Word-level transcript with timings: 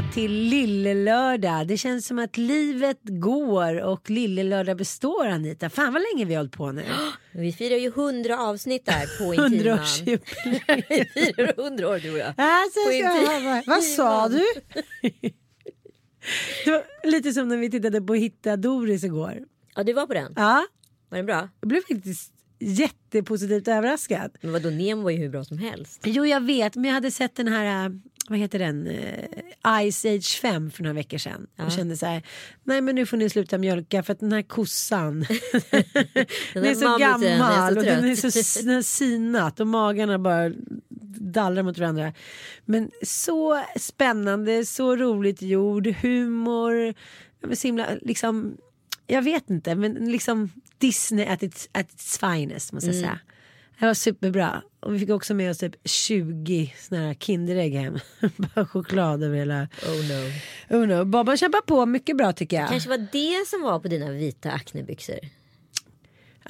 Välkomna 0.00 0.12
till 0.12 0.32
Lillelördag. 0.32 1.66
Det 1.66 1.76
känns 1.76 2.06
som 2.06 2.18
att 2.18 2.36
livet 2.36 2.98
går 3.02 3.80
och 3.80 4.10
Lillelördag 4.10 4.76
består 4.76 5.26
Anita. 5.26 5.70
Fan 5.70 5.92
vad 5.92 6.02
länge 6.12 6.24
vi 6.24 6.34
har 6.34 6.40
hållit 6.40 6.52
på 6.56 6.72
nu. 6.72 6.84
Vi 7.32 7.52
firar 7.52 7.76
ju 7.76 7.86
100 7.88 8.38
avsnitt 8.38 8.86
där 8.86 9.18
på 9.18 9.34
Intiman. 9.44 9.78
100-årsjubileum. 9.78 10.20
Vi 10.88 11.04
firar 11.04 11.54
100 11.66 11.88
år 11.88 11.98
du 11.98 12.12
och 12.12 12.18
jag. 12.18 12.34
Alltså, 12.36 12.80
jag 12.92 13.62
vad 13.66 13.82
sa 13.84 14.28
du? 14.28 14.44
Det 16.64 16.70
var 16.70 17.10
lite 17.10 17.32
som 17.32 17.48
när 17.48 17.56
vi 17.56 17.70
tittade 17.70 18.00
på 18.02 18.14
Hitta 18.14 18.56
Doris 18.56 19.04
igår. 19.04 19.38
Ja 19.74 19.82
du 19.82 19.92
var 19.92 20.06
på 20.06 20.14
den. 20.14 20.32
Ja, 20.36 20.66
Var 21.08 21.16
den 21.18 21.26
bra? 21.26 21.48
jag 21.60 21.68
blev 21.68 21.80
faktiskt 21.80 22.32
jättepositivt 22.58 23.68
överraskad. 23.68 24.30
Men 24.40 24.52
vadå 24.52 24.70
Nemo 24.70 25.02
var 25.02 25.10
ju 25.10 25.16
hur 25.18 25.28
bra 25.28 25.44
som 25.44 25.58
helst. 25.58 26.00
Jo 26.04 26.26
jag 26.26 26.40
vet 26.44 26.74
men 26.74 26.84
jag 26.84 26.92
hade 26.92 27.10
sett 27.10 27.36
den 27.36 27.48
här 27.48 27.84
äh, 27.86 27.92
vad 28.30 28.38
heter 28.38 28.58
den 28.58 28.86
äh, 28.86 29.90
Ice 29.90 30.04
Age 30.04 30.40
5 30.40 30.70
för 30.70 30.82
några 30.82 30.94
veckor 30.94 31.18
sedan 31.18 31.46
och 31.66 31.72
kände 31.72 31.96
så 31.96 32.06
här 32.06 32.22
nej 32.64 32.80
men 32.80 32.94
nu 32.94 33.06
får 33.06 33.16
ni 33.16 33.30
sluta 33.30 33.58
mjölka 33.58 34.02
för 34.02 34.12
att 34.12 34.20
den 34.20 34.32
här 34.32 34.42
kossan 34.42 35.20
den, 36.54 36.64
är 36.64 36.74
så 36.74 36.94
är 36.94 36.98
gammal 36.98 37.78
och 37.78 37.84
den 37.84 38.04
är 38.04 38.30
så 38.30 38.60
den 38.64 38.74
har 38.74 38.82
sinat 38.82 39.60
och 39.60 39.66
magarna 39.66 40.18
bara 40.18 40.52
dallrar 41.32 41.62
mot 41.62 41.78
varandra. 41.78 42.12
Men 42.64 42.90
så 43.02 43.64
spännande, 43.76 44.66
så 44.66 44.96
roligt 44.96 45.42
gjord, 45.42 45.86
humor, 45.86 46.94
ja, 47.40 47.56
så 47.56 47.68
himla, 47.68 47.86
liksom 48.02 48.56
jag 49.06 49.22
vet 49.22 49.50
inte 49.50 49.74
men 49.74 49.92
liksom 50.12 50.50
Disney 50.78 51.26
at 51.26 51.42
its, 51.42 51.68
at 51.72 51.92
its 51.92 52.18
finest 52.18 52.72
måste 52.72 52.86
jag 52.88 52.96
Mm. 52.96 53.08
säga. 53.08 53.18
Det 53.80 53.86
var 53.86 53.94
superbra. 53.94 54.62
Och 54.80 54.94
vi 54.94 54.98
fick 54.98 55.10
också 55.10 55.34
med 55.34 55.50
oss 55.50 55.58
typ 55.58 55.74
20 55.84 56.74
såna 56.78 57.00
här 57.00 57.14
Kinderägg 57.14 57.72
hem. 57.74 57.98
Bara 58.36 58.66
choklad 58.66 59.22
över 59.22 59.36
hela. 59.36 59.68
Oh 59.86 60.08
no. 60.08 60.32
Oh 60.80 60.86
no. 60.86 61.04
Bobban 61.04 61.36
kämpar 61.36 61.60
på 61.60 61.86
mycket 61.86 62.16
bra 62.16 62.32
tycker 62.32 62.56
jag. 62.60 62.68
Kanske 62.68 62.88
var 62.88 63.06
det 63.12 63.46
som 63.46 63.62
var 63.62 63.80
på 63.80 63.88
dina 63.88 64.10
vita 64.10 64.50
aknebyxor. 64.50 65.18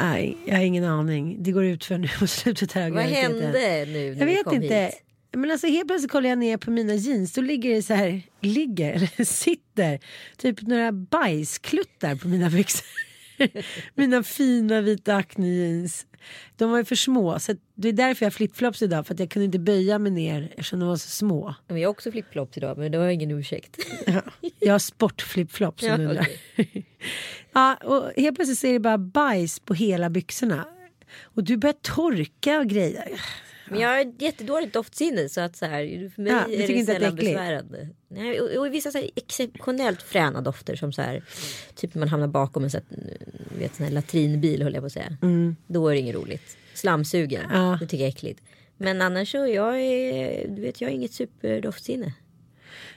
Nej, 0.01 0.37
jag 0.47 0.57
har 0.57 0.63
ingen 0.63 0.85
aning. 0.85 1.43
Det 1.43 1.53
går 1.53 1.65
ut 1.65 1.85
för 1.85 1.99
nu 1.99 2.09
mot 2.21 2.31
slutet 2.31 2.73
här. 2.73 2.91
Vad 2.91 3.05
hände 3.05 3.53
nu 3.87 4.15
när 4.15 4.19
Jag 4.19 4.27
vet 4.27 4.45
kom 4.45 4.63
inte. 4.63 4.75
hit? 4.75 5.03
Men 5.33 5.51
alltså 5.51 5.67
helt 5.67 5.87
plötsligt 5.87 6.13
kollar 6.13 6.29
jag 6.29 6.39
ner 6.39 6.57
på 6.57 6.71
mina 6.71 6.95
jeans. 6.95 7.33
Då 7.33 7.41
ligger 7.41 7.75
det 7.75 7.83
så 7.83 7.95
här, 7.95 8.23
ligger, 8.41 8.93
eller 8.93 9.25
sitter, 9.25 10.01
typ 10.37 10.63
några 10.63 10.93
bajskluttar 10.93 12.15
på 12.15 12.29
mina 12.29 12.51
byxor. 12.51 12.87
mina 13.95 14.23
fina 14.23 14.81
vita 14.81 15.17
acne 15.17 15.49
jeans. 15.49 16.07
De 16.57 16.71
var 16.71 16.79
ju 16.79 16.85
för 16.85 16.97
små. 16.97 17.39
Så 17.39 17.55
det 17.75 17.89
är 17.89 17.93
därför 17.93 18.25
jag 18.25 18.31
har 18.31 18.35
flipflops 18.35 18.83
idag. 18.83 19.07
För 19.07 19.15
att 19.15 19.21
jag 19.21 19.31
kunde 19.31 19.45
inte 19.47 19.59
böja 19.59 19.99
mig 19.99 20.13
ner 20.13 20.49
eftersom 20.51 20.81
de 20.81 20.89
var 20.89 20.97
så 20.97 21.09
små. 21.09 21.55
Men 21.69 21.81
jag 21.81 21.89
har 21.89 21.91
också 21.91 22.13
flipflops 22.13 22.57
idag 22.57 22.79
men 22.79 22.93
det 22.93 22.99
var 22.99 23.09
ingen 23.09 23.31
ursäkt. 23.31 23.77
Jag 24.59 24.73
har 24.73 24.79
sportflipflops 24.79 25.85
som 25.85 26.01
Ja, 26.03 26.13
okej. 26.57 26.87
ja, 27.53 27.75
och 27.75 28.13
helt 28.17 28.37
plötsligt 28.37 28.59
så 28.59 28.67
är 28.67 28.73
det 28.73 28.81
bara 28.81 28.99
bajs 28.99 29.61
på 29.61 29.75
hela 29.75 30.11
byxorna. 30.11 30.65
Och 31.23 31.45
du 31.45 31.57
börjar 31.57 31.77
torka 31.83 32.59
och 32.59 32.67
grejer. 32.67 33.21
Men 33.71 33.81
jag 33.81 33.89
har 33.89 33.99
ett 34.01 34.23
jättedåligt 34.23 34.73
doftsinne 34.75 35.29
så 35.29 35.41
att 35.41 35.57
så 35.57 35.67
här, 35.67 36.11
för 36.15 36.23
mig 36.23 36.33
Ja, 36.33 36.45
är 36.55 36.69
det 36.69 36.85
sällan 36.85 37.15
besvärande. 37.17 37.89
Nej, 38.09 38.41
och, 38.41 38.67
och 38.67 38.75
vissa 38.75 38.91
så 38.91 38.99
här, 38.99 39.11
exceptionellt 39.17 40.03
fräna 40.03 40.41
dofter 40.41 40.77
som 40.77 40.93
så 40.93 41.03
här, 41.03 41.23
typ 41.75 41.95
man 41.95 42.09
hamnar 42.09 42.27
bakom 42.29 42.65
en 42.65 42.71
så 42.71 42.77
här, 42.79 42.87
vet, 43.59 43.75
sån 43.75 43.87
här 43.87 43.93
latrinbil 43.93 44.63
höll 44.63 44.75
jag 44.75 44.83
på 44.83 44.87
att 44.87 44.93
säga. 44.93 45.17
Då 45.67 45.89
är 45.89 45.93
det 45.95 46.01
inget 46.01 46.15
roligt. 46.15 46.57
Slamsugen, 46.75 47.45
Mm. 47.45 47.57
Ja. 47.63 47.77
det 47.81 47.87
tycker 47.87 47.97
jag 48.05 48.09
är 48.09 48.13
äckligt. 48.13 48.43
Men 48.77 49.03
annars 49.03 49.31
så 49.33 49.47
jag 49.47 49.81
är, 49.81 50.49
du 50.49 50.63
vet 50.63 50.81
jag 50.81 50.89
har 50.89 50.95
inget 50.95 51.13
superdoftsinne. 51.13 52.13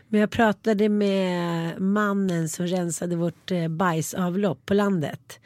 Men 0.08 0.20
jag 0.20 0.32
pratade 0.32 0.90
med 0.90 1.82
mannen 1.82 2.50
som 2.50 2.68
rensade 2.68 3.16
vårt 3.16 3.52
eh, 3.52 3.68
bajsavlopp 3.68 4.66
på 4.66 4.74
landet. 4.74 5.40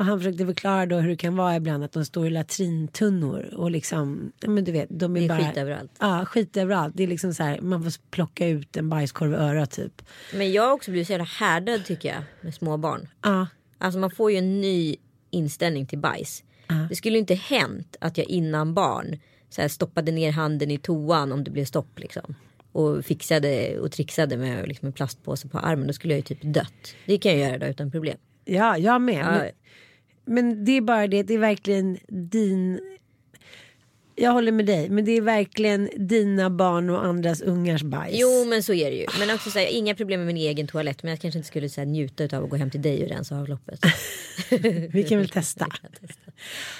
Och 0.00 0.06
han 0.06 0.18
försökte 0.18 0.46
förklara 0.46 0.86
då 0.86 0.96
hur 0.96 1.08
det 1.08 1.16
kan 1.16 1.36
vara 1.36 1.56
ibland 1.56 1.84
att 1.84 1.92
de 1.92 2.04
står 2.04 2.26
i 2.26 2.30
latrintunnor 2.30 3.54
och 3.56 3.70
liksom, 3.70 4.32
ja, 4.40 4.50
men 4.50 4.64
du 4.64 4.72
vet, 4.72 4.88
de 4.90 5.16
är 5.16 5.20
Det 5.20 5.26
är 5.26 5.28
bara... 5.28 5.38
skit 5.48 5.56
överallt. 5.56 5.90
Ja, 6.00 6.24
skit 6.26 6.56
överallt. 6.56 6.94
Det 6.96 7.02
är 7.02 7.06
liksom 7.06 7.34
så 7.34 7.42
här, 7.42 7.60
man 7.60 7.82
får 7.84 7.92
plocka 8.10 8.48
ut 8.48 8.76
en 8.76 8.88
bajskorv 8.88 9.32
i 9.32 9.36
örat 9.36 9.70
typ. 9.70 10.02
Men 10.34 10.52
jag 10.52 10.62
har 10.62 10.72
också 10.72 10.90
blivit 10.90 11.06
så 11.06 11.12
jävla 11.12 11.24
härdad 11.24 11.84
tycker 11.84 12.08
jag 12.08 12.22
med 12.40 12.54
små 12.54 12.76
barn. 12.76 13.08
Ja, 13.22 13.46
Alltså 13.78 13.98
man 13.98 14.10
får 14.10 14.30
ju 14.30 14.36
en 14.38 14.60
ny 14.60 14.96
inställning 15.30 15.86
till 15.86 15.98
bajs. 15.98 16.44
Det 16.88 16.96
skulle 16.96 17.18
inte 17.18 17.34
hänt 17.34 17.96
att 18.00 18.18
jag 18.18 18.26
innan 18.26 18.74
barn 18.74 19.18
så 19.50 19.60
här, 19.60 19.68
stoppade 19.68 20.12
ner 20.12 20.32
handen 20.32 20.70
i 20.70 20.78
toan 20.78 21.32
om 21.32 21.44
det 21.44 21.50
blev 21.50 21.64
stopp 21.64 21.98
liksom. 21.98 22.34
Och 22.72 23.04
fixade 23.04 23.78
och 23.78 23.92
trixade 23.92 24.36
med 24.36 24.68
liksom, 24.68 24.86
en 24.86 24.92
plastpåse 24.92 25.48
på 25.48 25.58
armen. 25.58 25.86
Då 25.86 25.92
skulle 25.92 26.14
jag 26.14 26.18
ju 26.18 26.22
typ 26.22 26.54
dött. 26.54 26.94
Det 27.06 27.18
kan 27.18 27.38
jag 27.38 27.48
göra 27.48 27.58
då 27.58 27.66
utan 27.66 27.90
problem. 27.90 28.16
ja 28.44 28.78
jag 28.78 29.00
med. 29.02 29.26
Ja. 29.26 29.50
Men, 30.30 30.64
det 30.64 30.72
är 30.72 30.80
bara 30.80 31.06
det, 31.06 31.22
det 31.22 31.34
är 31.34 31.38
verkligen 31.38 31.98
din... 32.08 32.80
Jag 34.16 34.32
håller 34.32 34.52
med 34.52 34.66
dig, 34.66 34.90
men 34.90 35.04
det 35.04 35.12
är 35.12 35.20
verkligen 35.20 35.90
dina 35.96 36.50
barn 36.50 36.90
och 36.90 37.04
andras 37.04 37.40
ungars 37.40 37.82
bajs. 37.82 38.16
Jo 38.20 38.44
men 38.44 38.62
så 38.62 38.74
är 38.74 38.90
det 38.90 38.96
ju. 38.96 39.06
Men 39.18 39.34
också 39.34 39.50
så 39.50 39.58
här, 39.58 39.66
inga 39.66 39.94
problem 39.94 40.20
med 40.20 40.26
min 40.26 40.36
egen 40.36 40.66
toalett. 40.66 41.02
Men 41.02 41.10
jag 41.10 41.20
kanske 41.20 41.38
inte 41.38 41.48
skulle 41.48 41.68
så 41.68 41.80
här, 41.80 41.86
njuta 41.86 42.36
av 42.36 42.44
att 42.44 42.50
gå 42.50 42.56
hem 42.56 42.70
till 42.70 42.82
dig 42.82 43.02
och 43.02 43.08
rensa 43.08 43.40
avloppet. 43.40 43.80
Vi 44.92 45.06
kan 45.08 45.18
väl 45.18 45.28
testa. 45.28 45.66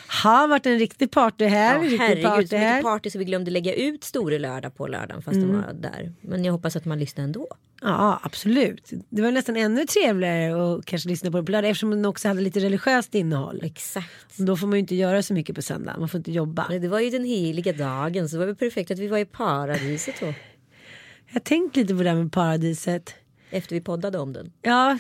Har 0.07 0.49
varit 0.49 0.67
en 0.67 0.79
riktig 0.79 1.11
party 1.11 1.45
här. 1.45 1.75
Ja, 1.75 1.83
riktig 1.83 1.99
herregud, 1.99 2.23
så 2.23 2.29
party 2.29 2.57
här. 2.57 2.75
mycket 2.75 2.85
party 2.85 3.11
så 3.11 3.19
vi 3.19 3.25
glömde 3.25 3.51
lägga 3.51 3.75
ut 3.75 4.05
Store 4.05 4.39
lördag 4.39 4.77
på 4.77 4.87
lördagen 4.87 5.23
fast 5.23 5.41
de 5.41 5.53
var 5.53 5.73
där. 5.73 6.13
Men 6.21 6.45
jag 6.45 6.53
hoppas 6.53 6.77
att 6.77 6.85
man 6.85 6.99
lyssnar 6.99 7.25
ändå. 7.25 7.49
Ja, 7.83 8.21
absolut. 8.23 8.91
Det 9.09 9.23
var 9.23 9.31
nästan 9.31 9.57
ännu 9.57 9.87
trevligare 9.87 10.75
att 10.75 10.87
kanske 10.87 11.09
lyssna 11.09 11.31
på 11.31 11.37
det 11.37 11.45
på 11.45 11.53
lördag 11.53 11.71
eftersom 11.71 11.91
den 11.91 12.05
också 12.05 12.29
hade 12.29 12.41
lite 12.41 12.61
religiöst 12.61 13.15
innehåll. 13.15 13.61
Exakt. 13.65 14.39
Då 14.39 14.57
får 14.57 14.67
man 14.67 14.77
ju 14.77 14.81
inte 14.81 14.95
göra 14.95 15.23
så 15.23 15.35
mycket 15.35 15.57
på 15.57 15.63
söndag. 15.63 15.97
Man 15.99 16.09
får 16.09 16.19
inte 16.19 16.33
jobba. 16.33 16.67
Men 16.69 16.83
Det 16.83 16.89
var 16.89 17.01
ju 17.01 17.11
den 17.11 17.25
heliga 17.25 17.73
dagen 17.73 18.29
så 18.29 18.37
det 18.37 18.39
var 18.39 18.47
väl 18.47 18.57
perfekt 18.57 18.91
att 18.91 18.99
vi 18.99 19.09
var 19.09 19.19
i 19.19 19.25
paradiset 19.25 20.15
då. 20.21 20.27
Jag 20.27 21.35
har 21.35 21.41
tänkt 21.41 21.77
lite 21.77 21.95
på 21.95 22.03
det 22.03 22.09
här 22.09 22.17
med 22.17 22.33
paradiset. 22.33 23.15
Efter 23.51 23.75
vi 23.75 23.81
poddade 23.81 24.19
om 24.19 24.33
den. 24.33 24.53
Ja, 24.63 24.99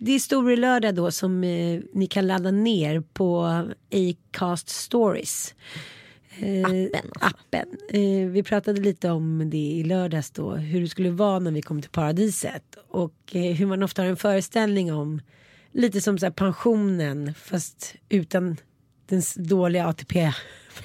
det 0.00 0.14
är 0.14 0.18
Storelördag 0.18 0.94
då 0.94 1.10
som 1.10 1.44
eh, 1.44 1.80
ni 1.92 2.06
kan 2.06 2.26
ladda 2.26 2.50
ner 2.50 3.00
på 3.00 3.62
Acast 3.90 4.68
Stories. 4.68 5.54
Eh, 6.38 6.64
Appen, 6.64 7.10
alltså. 7.20 7.36
appen. 7.36 7.68
Eh, 7.88 8.28
vi 8.28 8.42
pratade 8.42 8.80
lite 8.80 9.10
om 9.10 9.50
det 9.50 9.56
i 9.56 9.84
lördags 9.84 10.30
då, 10.30 10.54
hur 10.54 10.80
det 10.80 10.88
skulle 10.88 11.10
vara 11.10 11.38
när 11.38 11.50
vi 11.50 11.62
kom 11.62 11.82
till 11.82 11.90
paradiset. 11.90 12.76
Och 12.88 13.14
eh, 13.32 13.54
hur 13.54 13.66
man 13.66 13.82
ofta 13.82 14.02
har 14.02 14.08
en 14.08 14.16
föreställning 14.16 14.92
om, 14.92 15.20
lite 15.72 16.00
som 16.00 16.18
så 16.18 16.26
här 16.26 16.32
pensionen 16.32 17.34
fast 17.34 17.94
utan 18.08 18.56
den 19.06 19.22
dåliga 19.36 19.86
ATP. 19.86 20.32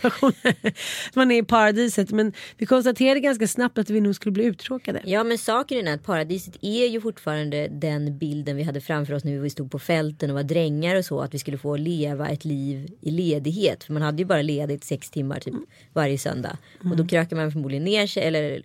man 1.13 1.31
är 1.31 1.37
i 1.37 1.43
paradiset 1.43 2.11
men 2.11 2.33
vi 2.57 2.65
konstaterade 2.65 3.19
ganska 3.19 3.47
snabbt 3.47 3.77
att 3.77 3.89
vi 3.89 4.01
nog 4.01 4.15
skulle 4.15 4.31
bli 4.31 4.43
uttråkade. 4.43 5.01
Ja 5.05 5.23
men 5.23 5.37
saken 5.37 5.87
är 5.87 5.93
att 5.93 6.03
paradiset 6.03 6.57
är 6.61 6.85
ju 6.85 7.01
fortfarande 7.01 7.67
den 7.67 8.17
bilden 8.17 8.55
vi 8.55 8.63
hade 8.63 8.81
framför 8.81 9.13
oss 9.13 9.23
när 9.23 9.39
vi 9.39 9.49
stod 9.49 9.71
på 9.71 9.79
fälten 9.79 10.29
och 10.29 10.35
var 10.35 10.43
drängar 10.43 10.95
och 10.95 11.05
så. 11.05 11.21
Att 11.21 11.33
vi 11.33 11.39
skulle 11.39 11.57
få 11.57 11.77
leva 11.77 12.29
ett 12.29 12.45
liv 12.45 12.93
i 13.01 13.11
ledighet. 13.11 13.83
För 13.83 13.93
man 13.93 14.01
hade 14.01 14.17
ju 14.17 14.25
bara 14.25 14.41
ledigt 14.41 14.83
sex 14.83 15.09
timmar 15.09 15.39
typ 15.39 15.55
varje 15.93 16.17
söndag. 16.17 16.57
Och 16.91 16.97
då 16.97 17.07
krökade 17.07 17.41
man 17.41 17.51
förmodligen 17.51 17.83
ner 17.83 18.07
sig. 18.07 18.23
Eller 18.23 18.63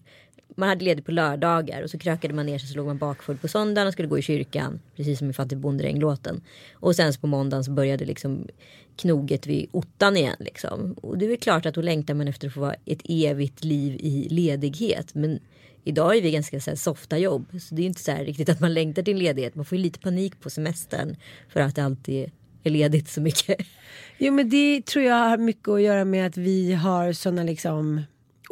man 0.57 0.69
hade 0.69 0.85
ledigt 0.85 1.07
på 1.07 1.13
lördagar 1.13 1.83
och 1.83 1.91
så 1.91 1.99
krökade 1.99 2.35
man 2.35 2.47
ner 2.47 2.59
sig 2.59 2.69
så 2.69 2.77
låg 2.77 2.87
man 2.87 2.99
bakfull 2.99 3.37
på 3.37 3.49
söndagen 3.49 3.87
och 3.87 3.93
skulle 3.93 4.09
gå 4.09 4.19
i 4.19 4.23
kyrkan. 4.23 4.81
Precis 4.97 5.19
som 5.19 5.31
i 5.31 5.33
Fattig 5.33 5.59
bonderäng-låten. 5.59 6.43
Och 6.75 6.97
sen 6.97 7.13
så 7.13 7.21
på 7.21 7.27
måndagen 7.27 7.65
så 7.65 7.71
började 7.71 8.05
liksom 8.05 8.47
knoget 8.97 9.47
vid 9.47 9.69
ottan 9.73 10.17
igen 10.17 10.37
liksom. 10.39 10.93
Och 10.93 11.19
det 11.19 11.25
är 11.25 11.29
väl 11.29 11.39
klart 11.39 11.67
att 11.67 11.75
då 11.75 11.83
längtar 11.83 12.15
man 12.15 12.29
efter 12.29 12.47
att 12.47 12.55
få 12.55 12.61
vara 12.61 12.75
ett 12.85 13.03
evigt 13.05 13.65
liv 13.65 13.97
i 14.01 14.29
ledighet. 14.31 15.15
Men 15.15 15.39
idag 15.85 16.17
är 16.17 16.23
vi 16.23 16.31
ganska 16.31 16.61
så 16.61 16.71
här, 16.71 16.77
softa 16.77 17.19
jobb. 17.19 17.47
Så 17.61 17.75
det 17.75 17.81
är 17.81 17.83
ju 17.83 17.89
inte 17.89 18.03
så 18.03 18.11
här 18.11 18.25
riktigt 18.25 18.49
att 18.49 18.61
man 18.61 18.75
längtar 18.75 19.03
till 19.03 19.17
ledighet. 19.17 19.55
Man 19.55 19.65
får 19.65 19.79
ju 19.79 19.85
lite 19.85 19.99
panik 19.99 20.41
på 20.41 20.51
semestern. 20.51 21.17
För 21.49 21.61
att 21.61 21.77
det 21.77 21.85
alltid 21.85 22.31
är 22.63 22.71
ledigt 22.71 23.09
så 23.09 23.21
mycket. 23.21 23.57
Jo 24.19 24.33
men 24.33 24.49
det 24.49 24.87
tror 24.87 25.05
jag 25.05 25.15
har 25.15 25.39
mycket 25.39 25.69
att 25.69 25.83
göra 25.83 26.05
med 26.05 26.27
att 26.27 26.37
vi 26.37 26.73
har 26.73 27.13
sådana 27.13 27.43
liksom 27.43 28.01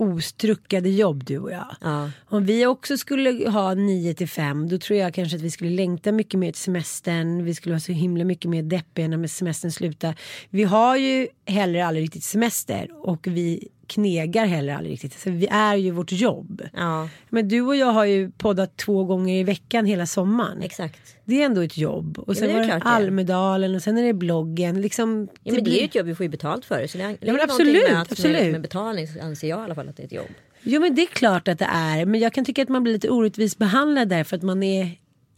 ostruckade 0.01 0.89
jobb 0.89 1.25
du 1.25 1.39
och 1.39 1.53
jag. 1.53 1.77
Ja. 1.81 2.11
Om 2.29 2.45
vi 2.45 2.67
också 2.67 2.99
skulle 2.99 3.51
ha 3.51 3.75
9 3.75 4.15
till 4.15 4.29
5 4.29 4.69
då 4.69 4.79
tror 4.79 4.99
jag 4.99 5.15
kanske 5.15 5.37
att 5.37 5.43
vi 5.43 5.51
skulle 5.51 5.71
längta 5.71 6.13
mycket 6.13 6.41
mer 6.41 6.53
till 6.53 6.61
semestern. 6.61 7.45
Vi 7.45 7.55
skulle 7.55 7.73
vara 7.73 7.81
så 7.81 7.93
himla 7.93 8.25
mycket 8.25 8.51
mer 8.51 8.63
deppiga 8.63 9.09
när 9.09 9.27
semestern 9.27 9.71
slutar. 9.71 10.15
Vi 10.51 10.65
har 10.65 10.97
ju 10.97 11.29
heller 11.47 11.83
aldrig 11.83 12.05
riktigt 12.05 12.25
semester 12.25 12.89
och 12.93 13.27
vi 13.27 13.69
knegar 13.91 14.47
heller 14.47 14.75
aldrig 14.75 14.93
riktigt. 14.93 15.19
Så 15.21 15.31
vi 15.31 15.47
är 15.51 15.77
ju 15.77 15.91
vårt 15.91 16.13
jobb. 16.13 16.63
Ja, 16.75 17.09
Men 17.29 17.49
du 17.49 17.61
och 17.61 17.77
jag 17.77 17.87
har 17.87 18.05
ju 18.05 18.31
poddat 18.31 18.77
två 18.77 19.05
gånger 19.05 19.35
i 19.41 19.45
veckan 19.45 19.87
hela 19.87 20.07
sommaren. 20.07 20.63
exakt. 20.63 21.17
Det 21.25 21.43
är 21.43 21.47
ändå 21.47 21.61
ett 21.61 21.79
jobb. 21.79 22.19
Och 22.19 22.37
sen 22.37 22.49
det 22.49 22.53
är 22.55 22.57
var 22.57 22.63
det 22.67 22.73
det. 22.73 22.83
Almedalen 22.85 23.75
och 23.75 23.83
sen 23.83 23.99
är 23.99 24.03
det 24.03 24.13
bloggen. 24.13 24.81
Liksom, 24.81 25.29
Ja, 25.33 25.39
men 25.45 25.55
det 25.55 25.63
blir- 25.63 25.75
är 25.77 25.79
ju 25.81 25.85
ett 25.85 25.95
jobb 25.95 26.07
vi 26.07 26.15
får 26.15 26.25
ju 26.25 26.31
betalt 26.31 26.65
för. 26.65 26.87
Så 26.87 26.99
det 26.99 27.05
är 27.05 27.09
men 27.09 27.17
ligger 27.21 27.33
någonting 27.33 27.55
absolut, 27.55 27.91
med, 27.91 28.01
absolut. 28.01 28.43
Med, 28.43 28.53
med 28.53 28.61
betalning 28.63 29.07
så 29.09 29.21
anser 29.21 29.49
jag 29.49 29.61
i 29.61 29.63
alla 29.65 29.75
fall 29.75 29.89
att 29.89 29.97
det 29.97 30.03
är 30.03 30.07
ett 30.07 30.13
jobb. 30.13 30.27
Jo 30.63 30.81
men 30.81 30.95
det 30.95 31.03
är 31.03 31.07
klart 31.07 31.49
att 31.49 31.59
det 31.59 31.69
är. 31.73 32.07
Men 32.07 32.21
jag 32.21 32.33
kan 32.33 32.45
tycka 32.45 32.63
att 32.63 32.69
man 32.69 32.83
blir 32.83 32.93
lite 32.93 33.11
orättvist 33.11 33.59
behandlad 33.59 34.09
därför 34.09 34.37
att 34.37 34.43
man 34.43 34.63
är 34.63 34.91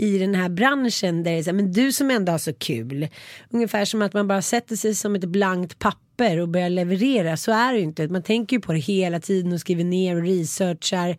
i 0.03 0.19
den 0.19 0.35
här 0.35 0.49
branschen 0.49 1.23
där 1.23 1.33
det 1.33 1.39
är 1.39 1.43
så 1.43 1.51
här, 1.51 1.57
men 1.57 1.73
du 1.73 1.93
som 1.93 2.11
ändå 2.11 2.33
har 2.33 2.39
så 2.39 2.53
kul. 2.53 3.09
Ungefär 3.51 3.85
som 3.85 4.03
att 4.03 4.13
man 4.13 4.29
bara 4.29 4.43
sätter 4.43 4.77
sig 4.77 4.95
som 4.95 5.15
ett 5.15 5.25
blankt 5.25 5.79
papper 5.79 6.39
och 6.39 6.49
börjar 6.49 6.71
leverera. 6.71 7.37
Så 7.37 7.53
är 7.53 7.73
det 7.73 7.79
ju 7.79 7.85
inte. 7.85 8.09
Man 8.09 8.23
tänker 8.23 8.57
ju 8.57 8.61
på 8.61 8.73
det 8.73 8.79
hela 8.79 9.21
tiden 9.21 9.53
och 9.53 9.61
skriver 9.61 9.85
ner 9.85 10.17
och 10.17 10.23
researchar. 10.23 11.17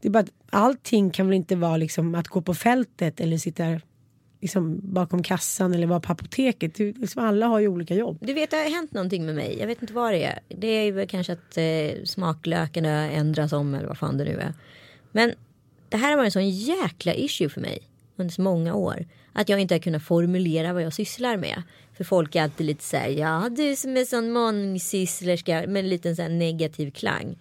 Det 0.00 0.08
är 0.08 0.10
bara 0.10 0.18
att 0.18 0.30
allting 0.50 1.10
kan 1.10 1.26
väl 1.26 1.36
inte 1.36 1.56
vara 1.56 1.76
liksom 1.76 2.14
att 2.14 2.28
gå 2.28 2.42
på 2.42 2.54
fältet 2.54 3.20
eller 3.20 3.36
sitta 3.36 3.80
liksom 4.40 4.80
bakom 4.82 5.22
kassan 5.22 5.74
eller 5.74 5.86
vara 5.86 6.00
på 6.00 6.12
apoteket. 6.12 6.74
Du, 6.74 6.92
Liksom 6.92 7.24
alla 7.24 7.46
har 7.46 7.58
ju 7.58 7.68
olika 7.68 7.94
jobb. 7.94 8.18
Du 8.20 8.32
vet 8.32 8.50
det 8.50 8.56
har 8.56 8.70
hänt 8.70 8.92
någonting 8.92 9.26
med 9.26 9.34
mig. 9.34 9.56
Jag 9.60 9.66
vet 9.66 9.82
inte 9.82 9.94
vad 9.94 10.12
det 10.12 10.24
är. 10.24 10.40
Det 10.48 10.66
är 10.66 10.84
ju 10.84 10.92
väl 10.92 11.08
kanske 11.08 11.32
att 11.32 11.56
eh, 11.56 12.04
smaklökarna 12.04 13.10
ändras 13.10 13.52
om 13.52 13.74
eller 13.74 13.88
vad 13.88 13.98
fan 13.98 14.18
det 14.18 14.24
nu 14.24 14.38
är. 14.40 14.54
Men 15.12 15.32
det 15.88 15.96
här 15.96 16.10
har 16.10 16.16
varit 16.16 16.26
en 16.26 16.30
sån 16.30 16.50
jäkla 16.50 17.14
issue 17.14 17.48
för 17.48 17.60
mig 17.60 17.89
under 18.20 18.32
så 18.32 18.42
många 18.42 18.74
år. 18.74 19.06
Att 19.32 19.48
jag 19.48 19.60
inte 19.60 19.74
har 19.74 19.80
kunnat 19.80 20.02
formulera 20.02 20.72
vad 20.72 20.82
jag 20.82 20.92
sysslar 20.92 21.36
med. 21.36 21.62
För 21.96 22.04
folk 22.04 22.34
är 22.34 22.42
alltid 22.42 22.66
lite 22.66 22.84
så 22.84 22.96
här, 22.96 23.08
ja 23.08 23.48
du 23.56 23.76
som 23.76 23.96
är 23.96 24.04
sån 24.04 24.32
mångsysslerska 24.32 25.64
med 25.68 25.76
en 25.76 25.88
liten 25.88 26.16
så 26.16 26.28
negativ 26.28 26.90
klang. 26.90 27.38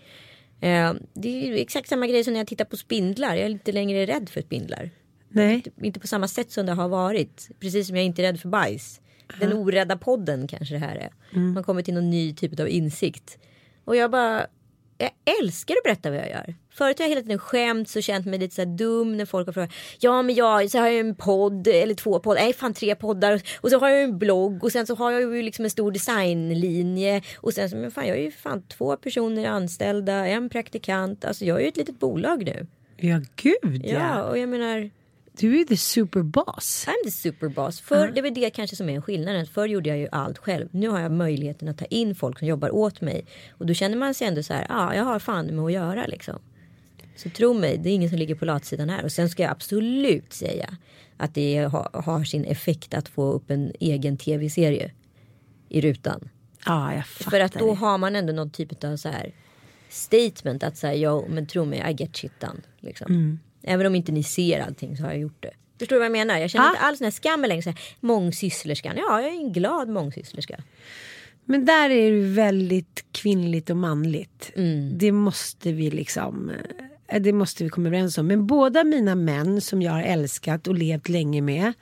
Eh, 0.62 0.94
det 1.14 1.48
är 1.48 1.54
exakt 1.54 1.90
samma 1.90 2.08
grej 2.08 2.24
som 2.24 2.34
när 2.34 2.40
jag 2.40 2.48
tittar 2.48 2.66
på 2.66 2.78
spindlar. 2.78 3.36
Jag 3.36 3.46
är 3.46 3.50
inte 3.50 3.72
längre 3.72 4.06
rädd 4.06 4.30
för 4.30 4.42
spindlar. 4.42 4.90
Nej. 5.30 5.64
Inte 5.82 6.00
på 6.00 6.08
samma 6.08 6.28
sätt 6.28 6.52
som 6.52 6.66
det 6.66 6.72
har 6.72 6.90
varit. 6.90 7.50
Precis 7.60 7.88
som 7.88 7.96
jag 7.96 8.06
inte 8.06 8.22
är 8.22 8.24
rädd 8.24 8.40
för 8.40 8.50
bajs. 8.50 9.02
Den 9.40 9.54
orädda 9.54 9.98
podden 9.98 10.48
kanske 10.48 10.76
det 10.76 10.80
här 10.80 10.96
är. 10.96 11.10
Man 11.54 11.64
kommer 11.64 11.82
till 11.82 11.94
någon 11.94 12.10
ny 12.10 12.34
typ 12.34 12.60
av 12.60 12.70
insikt. 12.70 13.38
Och 13.86 13.96
jag 13.96 14.12
bara, 14.12 14.48
jag 14.98 15.12
älskar 15.42 15.76
att 15.76 15.84
berätta 15.84 16.10
vad 16.10 16.20
jag 16.20 16.30
gör. 16.30 16.56
Förut 16.80 17.00
har 17.00 17.06
jag 17.06 17.10
hela 17.10 17.22
tiden 17.22 17.40
skämts 17.40 17.96
och 17.96 18.04
känt 18.04 18.26
mig 18.26 18.40
lite 18.40 18.56
så 18.56 18.66
dum 18.66 19.18
när 19.18 19.26
folk 19.26 19.48
har 19.48 19.54
frågat. 19.54 19.72
Ja 20.00 20.22
men 20.22 20.36
jag, 20.36 20.72
så 20.72 20.80
har 20.80 20.88
jag 20.88 21.00
en 21.00 21.16
podd 21.16 21.68
eller 21.68 21.94
två 21.94 22.20
poddar, 22.20 22.42
nej 22.42 22.54
fan 22.54 22.74
tre 22.74 22.96
poddar. 22.96 23.42
Och 23.62 23.70
så 23.70 23.80
har 23.80 23.90
jag 23.90 24.04
en 24.04 24.18
blogg 24.18 24.64
och 24.64 24.72
sen 24.72 24.88
så 24.88 24.96
har 24.96 25.12
jag 25.12 25.22
ju 25.22 25.42
liksom 25.42 25.66
en 25.66 25.72
stor 25.72 25.92
designlinje. 25.92 27.22
Och 27.38 27.54
sen 27.54 27.70
så, 27.70 27.76
men 27.78 27.92
fan 27.92 28.08
jag 28.08 28.18
är 28.18 28.22
ju 28.22 28.32
fan 28.32 28.62
två 28.62 28.96
personer 28.96 29.46
anställda, 29.46 30.28
en 30.28 30.50
praktikant. 30.50 31.26
Alltså 31.26 31.46
jag 31.46 31.58
är 31.58 31.62
ju 31.62 31.68
ett 31.68 31.78
litet 31.78 32.00
bolag 32.00 32.44
nu. 32.46 32.68
Ja 32.98 33.22
gud 33.36 33.82
ja. 33.86 33.94
Ja, 33.94 34.24
och 34.24 34.38
jag 34.38 34.50
menar. 34.50 34.90
Du 35.40 35.54
är 35.54 35.58
ju 35.58 35.66
the 35.66 35.78
superboss. 35.78 36.88
I'm 36.88 37.06
the 37.06 37.12
superboss. 37.12 37.82
För 37.82 38.08
det 38.08 38.20
är 38.20 38.32
det 38.32 38.50
kanske 38.50 38.76
som 38.76 38.90
är 38.90 39.02
skillnaden. 39.02 39.46
Förr 39.46 39.68
gjorde 39.68 39.90
jag 39.90 39.98
ju 39.98 40.08
allt 40.12 40.38
själv. 40.38 40.68
Nu 40.72 40.90
har 40.90 41.00
jag 41.00 41.12
möjligheten 41.12 41.68
att 41.68 41.78
ta 41.78 41.86
in 41.86 42.16
folk 42.16 42.40
som 42.40 42.48
jobbar 42.48 42.76
åt 42.76 43.02
mig. 43.02 43.26
Och 43.52 43.66
då 43.66 43.74
känner 43.74 43.98
man 43.98 44.14
sig 44.14 44.28
ändå 44.28 44.44
så 44.44 44.54
här, 44.54 44.66
ja 44.70 44.76
ah, 44.76 44.96
jag 44.96 45.04
har 45.04 45.20
fan 45.20 45.46
med 45.46 45.66
att 45.66 45.72
göra 45.72 46.06
liksom. 46.06 46.40
Så 47.20 47.30
tro 47.30 47.54
mig, 47.54 47.78
det 47.78 47.90
är 47.90 47.94
ingen 47.94 48.10
som 48.10 48.18
ligger 48.18 48.36
på 48.36 48.46
latsidan 48.46 48.90
här. 48.90 49.04
Och 49.04 49.12
sen 49.12 49.30
ska 49.30 49.44
jag 49.44 49.52
absolut 49.52 50.34
säga 50.34 50.78
att 51.18 51.34
det 51.36 51.58
har, 51.58 52.02
har 52.02 52.24
sin 52.24 52.46
effekt 52.46 52.94
att 52.94 53.10
få 53.10 53.32
upp 53.32 53.52
en 53.52 53.72
egen 53.80 54.18
tv-serie 54.18 54.92
i 55.70 55.82
rutan. 55.82 56.30
Ja 56.66 56.94
jag 56.96 57.08
fattar. 57.08 57.32
För 57.32 57.40
att 57.40 57.54
då 57.54 57.74
har 57.74 57.98
man 57.98 58.16
ändå 58.16 58.34
någon 58.34 58.50
typ 58.50 58.84
av 58.84 58.98
så 58.98 59.10
här 59.10 59.34
statement 59.90 60.64
att 60.64 60.78
säga 60.78 60.96
ja 60.96 61.26
men 61.30 61.48
tro 61.48 61.66
mig 61.66 61.80
I 61.92 62.04
get 62.04 62.18
shit 62.18 62.40
done. 62.40 62.60
Liksom. 62.80 63.12
Mm. 63.12 63.40
Även 63.64 63.86
om 63.86 63.96
inte 63.96 64.12
ni 64.12 64.24
ser 64.24 64.60
allting 64.60 64.98
så 64.98 65.04
har 65.04 65.10
jag 65.10 65.20
gjort 65.20 65.44
det. 65.44 65.52
Förstår 65.80 65.96
du 65.96 66.00
vad 66.00 66.06
jag 66.06 66.12
menar? 66.12 66.38
Jag 66.38 66.50
känner 66.50 66.66
Ja. 66.66 66.72
inte 66.72 66.82
alls 66.82 67.00
den 67.00 67.06
här 67.06 67.12
skammen 67.12 67.50
längre. 67.50 67.74
Mångsysslerskan. 68.00 68.94
Ja, 68.98 69.22
jag 69.22 69.30
är 69.34 69.38
en 69.38 69.54
glad 69.54 69.90
mångsysslerska. 69.90 70.64
Men 71.46 71.66
där 71.66 71.90
är 71.90 72.12
det 72.12 72.28
väldigt 72.28 73.06
kvinnligt 73.12 73.70
och 73.70 73.78
manligt. 73.78 74.52
Mm. 74.56 74.98
Det 74.98 75.12
måste 75.12 75.72
vi 75.72 75.92
liksom 75.92 76.50
eh, 76.50 76.86
Eh, 77.10 77.22
det 77.22 77.34
måste 77.34 77.64
vi 77.64 77.70
komma 77.70 77.88
överens 77.88 78.18
om. 78.18 78.28
Men 78.28 78.48
båda 78.48 78.84
mina 78.84 79.16
män 79.16 79.62
som 79.62 79.82
jag 79.82 79.92
har 79.92 80.02
älskat 80.02 80.68
och 80.68 80.76
levt 80.76 81.10
länge 81.10 81.42
med. 81.42 81.74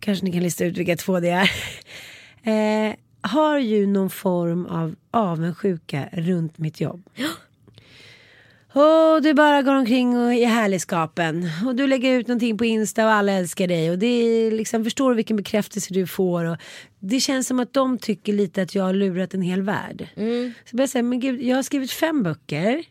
Kanske 0.00 0.24
ni 0.24 0.32
kan 0.32 0.42
lista 0.42 0.64
ut 0.64 0.76
vilka 0.76 0.96
två 0.96 1.20
det 1.20 1.28
är. 1.28 1.50
Eh, 2.42 2.94
har 3.20 3.58
ju 3.58 3.86
någon 3.86 4.10
form 4.10 4.66
av 4.66 4.94
avundsjuka 5.10 6.08
runt 6.12 6.58
mitt 6.58 6.80
jobb. 6.80 7.02
Och 8.72 9.22
du 9.22 9.34
bara 9.34 9.62
går 9.62 9.74
omkring 9.74 10.18
och 10.18 10.34
är 10.34 10.46
härligskapen. 10.46 11.50
Och 11.66 11.74
du 11.74 11.86
lägger 11.86 12.18
ut 12.18 12.28
någonting 12.28 12.58
på 12.58 12.64
Insta 12.64 13.04
och 13.04 13.12
alla 13.12 13.32
älskar 13.32 13.66
dig. 13.66 13.90
Och 13.90 13.98
det 13.98 14.06
är 14.06 14.50
liksom, 14.50 14.84
förstår 14.84 15.10
du 15.10 15.16
vilken 15.16 15.36
bekräftelse 15.36 15.94
du 15.94 16.06
får. 16.06 16.44
Och 16.44 16.56
det 17.00 17.20
känns 17.20 17.46
som 17.46 17.60
att 17.60 17.72
de 17.72 17.98
tycker 17.98 18.32
lite 18.32 18.62
att 18.62 18.74
jag 18.74 18.84
har 18.84 18.92
lurat 18.92 19.34
en 19.34 19.42
hel 19.42 19.62
värld. 19.62 20.08
Så 20.64 20.76
jag 20.76 20.88
säga, 20.88 21.02
men 21.02 21.20
gud, 21.20 21.42
jag 21.42 21.56
har 21.56 21.62
skrivit 21.62 21.92
fem 21.92 22.22
böcker. 22.22 22.84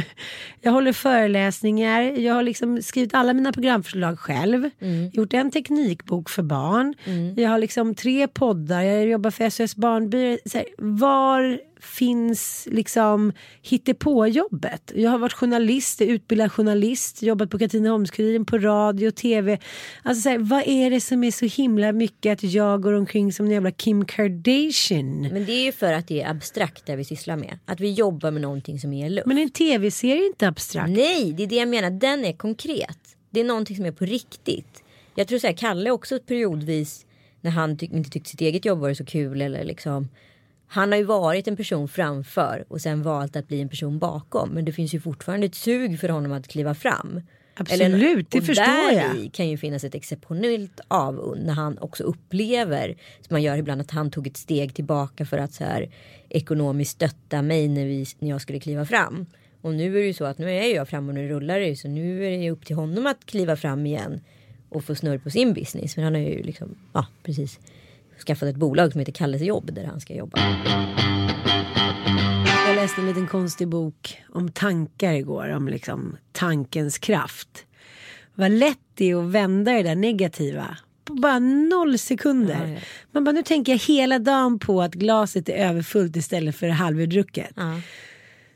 jag 0.60 0.72
håller 0.72 0.92
föreläsningar. 0.92 2.02
Jag 2.02 2.34
har 2.34 2.42
liksom 2.42 2.82
skrivit 2.82 3.14
alla 3.14 3.32
mina 3.34 3.52
programförslag 3.52 4.18
själv. 4.18 4.70
Gjort 5.12 5.34
en 5.34 5.50
teknikbok 5.50 6.30
för 6.30 6.42
barn. 6.42 6.94
Jag 7.36 7.50
har 7.50 7.58
liksom 7.58 7.94
tre 7.94 8.28
poddar. 8.28 8.82
Jag 8.82 9.06
jobbar 9.06 9.30
för 9.30 9.50
SOS 9.50 9.76
Barnbyrå. 9.76 10.38
Var 10.78 11.60
finns 11.80 12.68
liksom 12.70 13.32
hittepåjobbet? 13.62 14.92
Jag 14.94 15.10
har 15.10 15.18
varit 15.18 15.32
journalist, 15.32 16.00
utbildad 16.00 16.52
journalist, 16.52 17.22
jobbat 17.22 17.50
på 17.50 17.58
Katrineholms-Kuriren, 17.58 18.44
på 18.44 18.58
radio, 18.58 19.10
tv. 19.10 19.58
Alltså 20.02 20.22
så 20.22 20.28
här, 20.28 20.38
vad 20.38 20.62
är 20.66 20.90
det 20.90 21.00
som 21.00 21.24
är 21.24 21.30
så 21.30 21.46
himla 21.46 21.92
mycket 21.92 22.32
att 22.32 22.42
jag 22.42 22.82
går 22.82 22.92
omkring 22.92 23.09
som 23.32 23.46
en 23.46 23.52
jävla 23.52 23.70
Kim 23.70 24.04
Kardashian? 24.04 25.20
Men 25.20 25.44
det 25.44 25.52
är 25.52 25.64
ju 25.64 25.72
för 25.72 25.92
att 25.92 26.08
det 26.08 26.22
är 26.22 26.30
abstrakt 26.30 26.86
det 26.86 26.96
vi 26.96 27.04
sysslar 27.04 27.36
med. 27.36 27.58
Att 27.64 27.80
vi 27.80 27.92
jobbar 27.92 28.30
med 28.30 28.42
någonting 28.42 28.78
som 28.78 28.92
är 28.92 29.10
luft. 29.10 29.26
Men 29.26 29.38
en 29.38 29.50
tv-serie 29.50 30.22
är 30.22 30.26
inte 30.26 30.48
abstrakt. 30.48 30.90
Nej, 30.90 31.32
det 31.32 31.42
är 31.42 31.46
det 31.46 31.56
jag 31.56 31.68
menar. 31.68 31.90
Den 31.90 32.24
är 32.24 32.32
konkret. 32.32 32.98
Det 33.30 33.40
är 33.40 33.44
någonting 33.44 33.76
som 33.76 33.84
är 33.84 33.92
på 33.92 34.04
riktigt. 34.04 34.82
Jag 35.14 35.28
tror 35.28 35.38
så 35.38 35.46
här, 35.46 35.54
Kalle 35.54 35.90
också 35.90 36.18
periodvis 36.18 37.06
när 37.40 37.50
han 37.50 37.78
tyck, 37.78 37.92
inte 37.92 38.10
tyckte 38.10 38.30
sitt 38.30 38.40
eget 38.40 38.64
jobb 38.64 38.78
var 38.78 38.94
så 38.94 39.04
kul 39.04 39.42
eller 39.42 39.64
liksom. 39.64 40.08
Han 40.66 40.92
har 40.92 40.98
ju 40.98 41.04
varit 41.04 41.48
en 41.48 41.56
person 41.56 41.88
framför 41.88 42.64
och 42.68 42.80
sen 42.80 43.02
valt 43.02 43.36
att 43.36 43.48
bli 43.48 43.60
en 43.60 43.68
person 43.68 43.98
bakom. 43.98 44.50
Men 44.50 44.64
det 44.64 44.72
finns 44.72 44.94
ju 44.94 45.00
fortfarande 45.00 45.46
ett 45.46 45.54
sug 45.54 46.00
för 46.00 46.08
honom 46.08 46.32
att 46.32 46.48
kliva 46.48 46.74
fram. 46.74 47.20
Absolut, 47.54 48.30
det 48.30 48.38
och 48.38 48.44
förstår 48.44 48.92
jag. 48.92 49.16
i 49.16 49.28
kan 49.28 49.48
ju 49.48 49.58
finnas 49.58 49.84
ett 49.84 49.94
exceptionellt 49.94 50.80
avund 50.88 51.46
när 51.46 51.52
han 51.52 51.78
också 51.78 52.04
upplever, 52.04 52.96
som 53.20 53.34
man 53.34 53.42
gör 53.42 53.58
ibland, 53.58 53.80
att 53.80 53.90
han 53.90 54.10
tog 54.10 54.26
ett 54.26 54.36
steg 54.36 54.74
tillbaka 54.74 55.26
för 55.26 55.38
att 55.38 55.52
så 55.52 55.64
här 55.64 55.90
ekonomiskt 56.28 56.90
stötta 56.90 57.42
mig 57.42 57.68
när, 57.68 57.84
vi, 57.84 58.06
när 58.18 58.28
jag 58.28 58.40
skulle 58.40 58.60
kliva 58.60 58.86
fram. 58.86 59.26
Och 59.62 59.74
nu 59.74 59.96
är 59.96 60.00
det 60.00 60.06
ju 60.06 60.14
så 60.14 60.24
att 60.24 60.38
nu 60.38 60.50
är 60.50 60.74
jag 60.74 60.88
fram 60.88 61.08
och 61.08 61.14
nu 61.14 61.28
rullar 61.28 61.60
det 61.60 61.66
ju 61.66 61.76
så 61.76 61.88
nu 61.88 62.26
är 62.26 62.30
det 62.30 62.36
ju 62.36 62.50
upp 62.50 62.66
till 62.66 62.76
honom 62.76 63.06
att 63.06 63.26
kliva 63.26 63.56
fram 63.56 63.86
igen 63.86 64.20
och 64.68 64.84
få 64.84 64.94
snurr 64.94 65.18
på 65.18 65.30
sin 65.30 65.54
business. 65.54 65.96
Men 65.96 66.04
han 66.04 66.14
har 66.14 66.20
ju 66.20 66.42
liksom, 66.42 66.78
ja 66.92 67.06
precis, 67.22 67.58
skaffat 68.26 68.48
ett 68.48 68.56
bolag 68.56 68.92
som 68.92 68.98
heter 68.98 69.12
Kalles 69.12 69.42
jobb 69.42 69.72
där 69.72 69.84
han 69.84 70.00
ska 70.00 70.14
jobba. 70.14 70.38
Läste 72.90 73.00
en 73.00 73.06
liten 73.08 73.26
konstig 73.26 73.68
bok 73.68 74.18
om 74.28 74.52
tankar 74.52 75.12
igår, 75.12 75.48
om 75.48 75.68
liksom 75.68 76.16
tankens 76.32 76.98
kraft. 76.98 77.66
Vad 78.34 78.50
lätt 78.50 78.78
det 78.94 79.10
är 79.10 79.16
att 79.16 79.30
vända 79.30 79.72
det 79.72 79.82
där 79.82 79.94
negativa. 79.94 80.76
På 81.04 81.14
bara 81.14 81.38
noll 81.38 81.98
sekunder. 81.98 82.66
Ja, 82.66 82.72
ja. 82.72 82.80
Man 83.12 83.24
bara, 83.24 83.32
nu 83.32 83.42
tänker 83.42 83.72
jag 83.72 83.78
hela 83.78 84.18
dagen 84.18 84.58
på 84.58 84.82
att 84.82 84.94
glaset 84.94 85.48
är 85.48 85.52
överfullt 85.52 86.16
istället 86.16 86.56
för 86.56 86.68
halvdrucket. 86.68 87.50
Ja. 87.56 87.80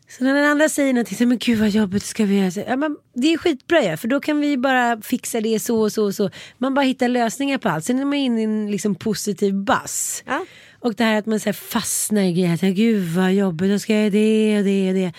Så 0.09 0.25
när 0.25 0.35
den 0.35 0.45
andra 0.45 0.69
säger 0.69 0.93
någonting 0.93 1.17
så 1.17 1.27
men 1.27 1.39
gud 1.39 1.59
vad 1.59 1.69
jobbigt 1.69 2.03
ska 2.03 2.25
vi 2.25 2.39
göra. 2.39 2.51
Så, 2.51 2.61
Ja, 2.69 2.77
men 2.77 2.97
det 3.15 3.33
är 3.33 3.39
skitbra 3.39 3.83
ja, 3.83 3.97
för 3.97 4.09
då 4.09 4.21
kan 4.21 4.41
vi 4.41 4.57
bara 4.57 5.03
fixa 5.03 5.41
det 5.41 5.61
så 5.61 5.81
och 5.81 5.93
så 5.93 6.05
och 6.05 6.15
så. 6.15 6.31
Man 6.59 6.75
bara 6.75 6.85
hittar 6.85 7.09
lösningar 7.09 7.59
på 7.59 7.69
allt. 7.69 7.85
Sen 7.85 7.99
är 7.99 8.05
man 8.05 8.15
inne 8.15 8.41
i 8.41 8.45
en 8.45 8.71
liksom 8.71 8.95
positiv 8.95 9.55
bass. 9.55 10.23
Ja. 10.27 10.45
Och 10.85 10.95
det 10.95 11.05
här 11.05 11.19
att 11.19 11.27
man 11.27 11.41
så 11.41 11.45
här 11.49 11.53
fastnar 11.53 12.23
i 12.23 12.33
grejer. 12.33 12.73
Gud 12.73 13.09
vad 13.09 13.33
jobbigt, 13.33 13.71
då 13.71 13.79
ska 13.79 13.95
jag 13.95 14.03
göra 14.03 14.11
det 14.11 14.59
och 14.59 14.65
det 14.65 14.89
och 14.89 14.95
det. 14.95 15.13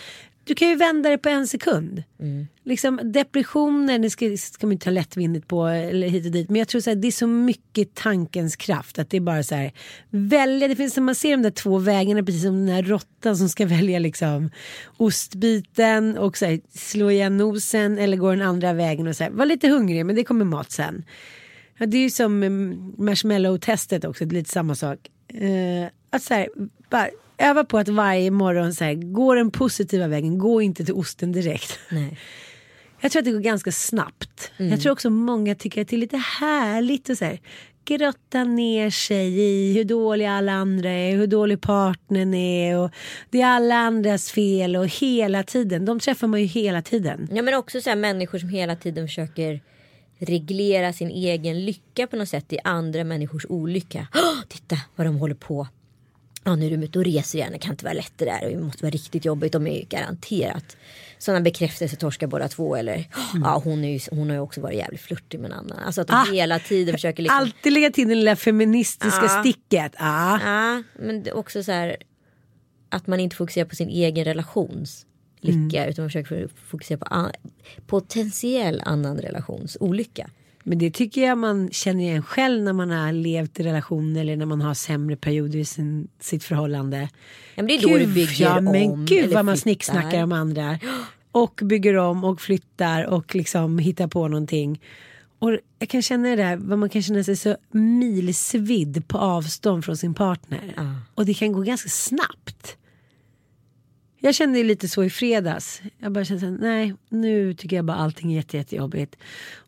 Du 0.43 0.55
kan 0.55 0.69
ju 0.69 0.75
vända 0.75 1.10
det 1.10 1.17
på 1.17 1.29
en 1.29 1.48
sekund. 1.48 2.03
Liksom 2.63 3.00
depressioner, 3.03 4.00
det 4.00 4.10
ska, 4.10 4.38
ska 4.38 4.67
man 4.67 4.72
inte 4.72 4.84
ta 4.84 4.91
lättvindigt 4.91 5.48
på 5.48 5.65
eller 5.65 6.07
hit 6.07 6.25
och 6.25 6.31
dit. 6.31 6.50
Men 6.50 6.60
jag 6.60 6.67
tror 6.67 6.81
så 6.81 6.89
här, 6.89 6.95
det 6.95 7.07
är 7.07 7.12
så 7.12 7.27
mycket 7.27 7.95
tankens 7.95 8.55
kraft. 8.55 9.00
Att 9.00 9.10
det 9.10 9.17
är 9.17 9.22
bara 9.22 9.43
så 9.43 9.55
här, 9.55 9.72
välja. 10.10 10.67
Det 10.67 10.75
finns 10.75 10.93
som 10.93 11.05
man 11.05 11.15
ser 11.15 11.31
de 11.31 11.43
där 11.43 11.51
två 11.51 11.77
vägarna, 11.77 12.24
precis 12.24 12.43
som 12.43 12.65
den 12.65 12.75
här 12.75 12.84
råttan 12.84 13.38
som 13.38 13.50
ska 13.50 13.65
välja 13.77 14.00
liksom 14.00 14.50
ostbiten 14.98 16.17
och 16.17 16.38
så 16.38 16.45
här, 16.45 16.60
slå 16.74 17.12
igen 17.12 17.38
nosen. 17.38 17.98
Eller 17.98 18.17
gå 18.17 18.29
den 18.29 18.41
andra 18.41 18.74
vägen 18.74 19.07
och 19.07 19.15
så 19.15 19.24
här, 19.24 19.31
var 19.31 19.45
lite 19.45 19.67
hungrig 19.67 20.05
men 20.05 20.15
det 20.15 20.24
kommer 20.24 20.45
mat 20.45 20.72
sen. 20.72 21.03
Ja, 21.77 21.86
det 21.86 21.98
är 21.98 22.01
ju 22.01 22.10
som 22.10 22.44
marshmallow-testet 22.98 24.05
också, 24.05 24.25
det 24.25 24.34
är 24.34 24.38
lite 24.38 24.51
samma 24.51 24.75
sak. 24.75 25.00
Eh, 25.27 25.88
att 26.10 26.24
så 26.24 26.34
här, 26.34 26.50
bara 26.89 27.10
öva 27.38 27.63
på 27.63 27.77
att 27.77 27.88
varje 27.88 28.32
morgon 28.32 28.74
så 28.74 28.84
här, 28.84 28.94
gå 28.94 29.36
den 29.36 29.51
positiva 29.51 30.08
vägen, 30.08 30.38
gå 30.38 30.62
inte 30.62 30.86
till 30.86 30.94
osten 30.94 31.32
direkt. 31.32 31.79
Nej. 31.91 32.20
Jag 33.00 33.12
tror 33.12 33.20
att 33.20 33.25
det 33.25 33.32
går 33.32 33.39
ganska 33.39 33.72
snabbt. 33.72 34.51
Mm. 34.58 34.72
Jag 34.72 34.82
tror 34.82 34.91
också 34.91 35.10
många 35.10 35.55
tycker 35.55 35.82
att 35.82 35.88
det 35.88 35.96
är 35.96 35.98
lite 35.98 36.17
härligt 36.17 37.10
att 37.10 37.17
så 37.17 37.25
här, 37.25 37.39
grotta 37.86 38.44
ner 38.44 38.89
sig 38.89 39.39
i 39.39 39.74
hur 39.74 39.84
dåliga 39.84 40.32
alla 40.32 40.51
andra 40.51 40.89
är, 40.89 41.15
hur 41.15 41.27
dålig 41.27 41.62
partnern 41.62 42.34
är 42.34 42.77
och 42.77 42.91
det 43.29 43.41
är 43.41 43.46
alla 43.46 43.75
andras 43.75 44.32
fel 44.32 44.75
och 44.75 44.88
hela 44.88 45.44
tiden. 45.44 45.86
De 45.86 46.00
träffar 46.00 46.27
man 46.27 46.41
ju 46.41 46.46
hela 46.46 46.82
tiden. 46.82 47.29
Ja 47.32 47.41
men 47.41 47.53
också 47.53 47.82
så 47.82 47.89
här 47.89 47.98
människor 47.98 48.39
som 48.39 48.50
hela 48.50 48.75
tiden 48.75 49.08
försöker 49.08 49.62
reglera 50.19 50.93
sin 50.93 51.10
egen 51.10 51.65
lycka 51.65 52.07
på 52.07 52.15
något 52.15 52.29
sätt 52.29 52.53
i 52.53 52.60
andra 52.63 53.03
människors 53.03 53.45
olycka. 53.50 54.07
Åh, 54.15 54.41
titta 54.50 54.77
vad 54.95 55.07
de 55.07 55.15
håller 55.15 55.36
på. 55.36 55.67
Ja 56.48 56.55
nu 56.55 56.65
är 56.65 56.72
de 56.72 56.84
ute 56.84 57.00
och 57.00 57.05
reser 57.05 57.39
igen, 57.39 57.51
det 57.51 57.60
kan 57.60 57.72
inte 57.72 57.86
vara 57.86 57.93
lätt 57.93 58.13
det 58.17 58.25
där 58.25 58.50
det 58.50 58.57
måste 58.57 58.84
vara 58.84 58.91
riktigt 58.91 59.25
jobbigt. 59.25 59.51
De 59.53 59.67
är 59.67 59.79
ju 59.79 59.86
garanterat 59.86 60.77
sådana 61.17 61.41
bekräftelsetorskar 61.41 62.27
båda 62.27 62.48
två 62.48 62.75
eller 62.75 63.07
ja 63.43 63.62
hon, 63.63 63.84
är 63.86 63.89
ju, 63.93 64.00
hon 64.12 64.29
har 64.29 64.36
ju 64.36 64.39
också 64.41 64.62
varit 64.62 64.77
jävligt 64.77 65.01
flörtig 65.01 65.39
med 65.39 65.51
en 65.51 65.57
annan. 65.57 65.79
Alltså 65.79 66.01
att 66.01 66.07
de 66.07 66.13
Ah, 66.13 66.25
hela 66.31 66.60
tiden 66.60 66.93
försöker 66.93 67.24
liksom. 67.24 67.39
Alltid 67.39 67.74
lägga 67.74 67.89
till 67.91 68.07
det 68.07 68.15
lilla 68.15 68.36
feministiska 68.36 69.22
Ja. 69.25 69.41
sticket. 69.43 69.91
Ah. 69.98 70.39
Ja 70.45 70.84
men 71.00 71.24
det 71.24 71.29
är 71.29 71.36
också 71.38 71.63
så 71.63 71.72
här 71.72 71.95
att 72.89 73.07
man 73.07 73.19
inte 73.19 73.36
fokuserar 73.36 73.65
på 73.65 73.75
sin 73.75 73.89
egen 73.89 74.25
relations 74.25 75.05
lycka 75.45 75.87
utan 75.87 76.03
man 76.03 76.09
försöker 76.09 76.49
fokusera 76.65 76.97
på 76.97 77.05
an- 77.05 77.31
potentiell 77.87 78.81
annan 78.85 79.17
relations 79.17 79.77
olycka. 79.79 80.29
Men 80.63 80.77
det 80.77 80.91
tycker 80.91 81.21
jag 81.21 81.37
man 81.37 81.69
känner 81.71 82.03
igen 82.03 82.23
själv 82.23 82.63
när 82.63 82.73
man 82.73 82.89
har 82.89 83.11
levt 83.11 83.59
i 83.59 83.63
relation 83.63 84.15
eller 84.15 84.35
när 84.35 84.45
man 84.45 84.61
har 84.61 84.73
sämre 84.73 85.15
perioder 85.15 85.59
i 85.59 85.65
sin, 85.65 86.07
sitt 86.19 86.43
förhållande. 86.43 87.09
Ja, 87.55 87.63
men 87.63 87.67
det 87.67 87.73
är 87.73 87.81
då 87.81 87.97
du 87.97 88.07
bygger 88.07 88.45
ja, 88.45 88.61
men 88.61 88.91
om 88.91 89.05
gud 89.05 89.23
eller 89.23 89.35
vad 89.35 89.45
man 89.45 89.57
snicksnackar 89.57 90.23
om 90.23 90.31
andra. 90.31 90.79
Och 91.31 91.59
bygger 91.63 91.95
om 91.95 92.23
och 92.23 92.41
flyttar 92.41 93.03
och 93.03 93.35
liksom 93.35 93.79
hittar 93.79 94.07
på 94.07 94.27
någonting. 94.27 94.81
Och 95.39 95.57
jag 95.79 95.89
kan 95.89 96.01
känna 96.01 96.29
det 96.29 96.35
där, 96.35 96.55
vad 96.55 96.79
man 96.79 96.89
kan 96.89 97.01
känna 97.01 97.23
sig 97.23 97.35
så 97.35 97.57
milsvidd 97.71 99.07
på 99.07 99.17
avstånd 99.17 99.85
från 99.85 99.97
sin 99.97 100.13
partner. 100.13 100.73
Och 101.15 101.25
det 101.25 101.33
kan 101.33 101.51
gå 101.51 101.61
ganska 101.61 101.89
snabbt. 101.89 102.77
Jag 104.25 104.36
kände 104.36 104.63
lite 104.63 104.88
så 104.88 105.03
i 105.03 105.10
fredags. 105.10 105.82
Jag 106.00 106.12
bara 106.12 106.25
kände 106.25 106.39
såhär, 106.39 106.58
nej 106.62 106.94
nu 107.10 107.53
tycker 107.53 107.75
jag 107.75 107.86
bara 107.86 107.98
allting 107.98 108.32
är 108.32 108.36
jätte, 108.36 108.58
jättejobbigt. 108.58 109.15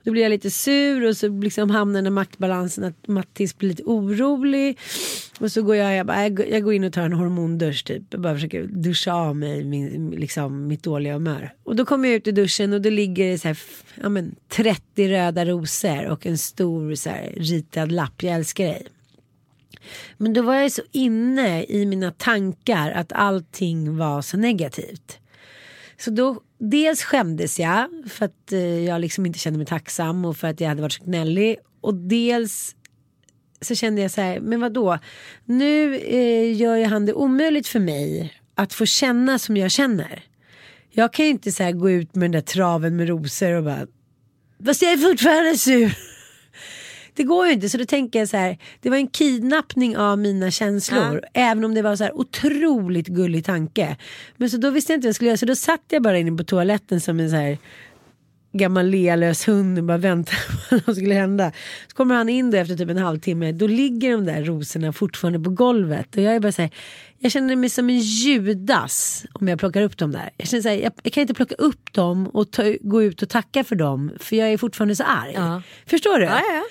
Då 0.04 0.12
blir 0.12 0.24
jag 0.24 0.30
lite 0.30 0.52
sur 0.52 1.06
och 1.08 1.18
så 1.18 1.28
liksom 1.28 1.70
hamnar 1.70 2.02
den 2.02 2.14
maktbalansen 2.14 2.84
att 2.84 3.08
Mattis 3.08 3.58
blir 3.58 3.70
lite 3.70 3.84
orolig. 3.84 4.80
Och 5.40 5.52
så 5.52 5.62
går 5.62 5.76
jag, 5.76 5.96
jag, 5.96 6.06
bara, 6.08 6.26
äh, 6.26 6.34
jag 6.52 6.64
går- 6.64 6.74
in 6.74 6.84
och 6.84 6.94
tar 6.94 7.02
en 7.02 7.14
hormondusch 7.14 7.86
typ. 7.86 8.04
Jag 8.10 8.22
bara 8.22 8.34
försöker 8.34 8.64
duscha 8.64 9.14
av 9.14 9.36
mig 9.36 9.64
min, 9.64 10.12
liksom, 10.12 10.68
mitt 10.68 10.84
dåliga 10.84 11.14
humör. 11.14 11.54
Och 11.64 11.76
då 11.76 11.86
kommer 11.86 12.08
jag 12.10 12.16
ut 12.16 12.28
i 12.28 12.32
duschen 12.32 12.74
och 12.74 12.82
då 12.82 12.90
ligger 12.90 13.32
det 13.32 13.40
så 13.40 13.48
här, 13.48 13.58
ja, 14.02 14.10
men, 14.10 14.36
30 14.50 15.10
röda 15.10 15.46
rosor 15.46 16.08
och 16.08 16.26
en 16.26 16.38
stor 16.38 16.96
så 16.96 17.10
här, 17.10 17.34
ritad 17.38 17.92
lapp. 17.92 18.24
Jag 18.24 18.36
älskar 18.36 18.64
dig. 18.66 18.88
Men 20.17 20.34
då 20.34 20.41
var 20.41 20.56
jag 20.56 20.72
så 20.72 20.82
inne 20.91 21.63
i 21.63 21.86
mina 21.86 22.12
tankar 22.12 22.91
att 22.91 23.13
allting 23.13 23.98
var 23.98 24.22
så 24.22 24.38
negativt. 24.38 25.20
Så 25.98 26.12
då 26.12 26.41
dels 26.58 27.03
skämdes 27.03 27.60
jag 27.60 27.89
för 28.10 28.25
att 28.25 28.51
eh, 28.51 28.86
jag 28.86 29.01
liksom 29.01 29.25
inte 29.25 29.39
kände 29.39 29.58
mig 29.58 29.67
tacksam 29.67 30.25
och 30.25 30.38
för 30.38 30.48
att 30.48 30.62
jag 30.62 30.70
hade 30.70 30.82
varit 30.82 30.94
så 30.94 31.03
gnällig. 31.03 31.58
Och 31.82 31.96
dels 31.96 32.75
så 33.62 33.75
kände 33.75 34.01
jag 34.01 34.12
så 34.12 34.22
här, 34.22 34.39
men 34.39 34.62
vad 34.62 34.74
då? 34.74 35.00
Nu 35.46 35.96
eh, 35.96 36.58
gör 36.58 36.75
ju 36.75 36.86
han 36.86 37.06
det 37.06 37.13
omöjligt 37.13 37.67
för 37.67 37.79
mig 37.79 38.34
att 38.56 38.74
få 38.74 38.86
känna 38.86 39.39
som 39.39 39.58
jag 39.58 39.72
känner. 39.72 40.24
Jag 40.89 41.13
kan 41.13 41.25
ju 41.25 41.32
inte 41.32 41.51
så 41.51 41.63
här 41.63 41.72
gå 41.72 41.89
ut 41.89 42.15
med 42.15 42.24
den 42.24 42.32
där 42.32 42.41
traven 42.41 42.96
med 42.96 43.08
rosor 43.08 43.53
och 43.53 43.63
bara, 43.63 43.88
fast 44.65 44.82
jag 44.82 44.91
är 44.91 44.98
fortfarande 44.98 45.58
sur. 45.58 45.98
Det 47.18 47.24
går 47.24 47.48
ju 47.48 47.54
inte 47.54 47.70
så 47.70 47.78
då 47.78 47.86
tänker 47.86 48.20
jag 48.20 48.30
så 48.30 48.38
här. 48.38 48.58
Det 48.82 48.90
var 48.90 48.98
en 48.98 49.08
kidnappning 49.08 49.98
av 49.98 50.20
mina 50.20 50.52
känslor. 50.52 51.22
Även 51.34 51.64
om 51.64 51.74
det 51.74 51.82
var 51.82 51.96
så 51.96 52.04
här 52.04 52.18
otroligt 52.18 53.08
gullig 53.08 53.46
tanke. 53.46 53.98
Men 54.38 54.50
så 54.50 54.58
då 54.58 54.70
visste 54.70 54.94
jag 54.94 54.98
inte 54.98 55.06
vad 55.06 55.10
jag 55.10 55.16
skulle 55.16 55.30
göra. 55.30 55.38
Så 55.38 55.46
då 55.46 55.56
satt 55.56 55.84
jag 55.90 56.04
bara 56.04 56.18
inne 56.18 56.38
på 56.38 56.44
toaletten 56.44 57.02
som 57.02 57.20
en 57.20 57.30
så 57.30 57.36
här 57.36 57.58
gammal 58.54 58.86
lealös 58.86 59.48
hund 59.48 59.78
och 59.78 59.84
bara 59.84 59.98
väntade 59.98 60.38
på 60.70 60.76
vad 60.76 60.84
som 60.84 60.96
skulle 60.96 61.14
hända. 61.14 61.52
Så 61.88 61.96
kommer 61.96 62.16
han 62.16 62.30
in 62.30 62.52
då 62.52 62.58
efter 62.58 62.76
typ 62.76 62.90
en 62.90 62.98
halvtimme. 62.98 63.52
Då 63.52 63.68
ligger 63.68 64.12
de 64.12 64.26
där 64.26 64.44
rosorna 64.44 64.94
fortfarande 64.94 65.40
på 65.40 65.50
golvet. 65.50 66.16
Och 66.16 66.22
jag 66.22 66.36
är 66.36 66.40
bara 66.40 66.52
så 66.52 66.62
här. 66.62 66.72
Jag 67.20 67.32
känner 67.32 67.56
mig 67.56 67.70
som 67.70 67.90
en 67.90 68.00
Judas 68.00 69.26
om 69.34 69.48
jag 69.48 69.60
plockar 69.60 69.82
upp 69.82 69.98
dem 69.98 70.12
där. 70.12 70.30
Jag 70.38 70.48
känner 70.48 70.62
så 70.62 70.70
här, 70.70 70.76
jag, 70.76 70.92
jag 71.04 71.14
kan 71.14 71.22
inte 71.22 71.34
plocka 71.34 71.56
upp 71.56 71.94
dem 71.94 72.28
och 72.28 72.52
ta, 72.52 72.64
gå 72.82 73.04
ut 73.04 73.22
och 73.22 73.30
tacka 73.30 73.64
för 73.64 73.76
dem. 73.76 74.12
För 74.20 74.36
jag 74.36 74.50
är 74.50 74.58
fortfarande 74.58 74.96
så 74.96 75.04
arg. 75.04 75.34
Ja. 75.36 75.62
Förstår 75.86 76.20
du? 76.20 76.26
Ja, 76.26 76.32
ja, 76.32 76.56
ja. 76.56 76.64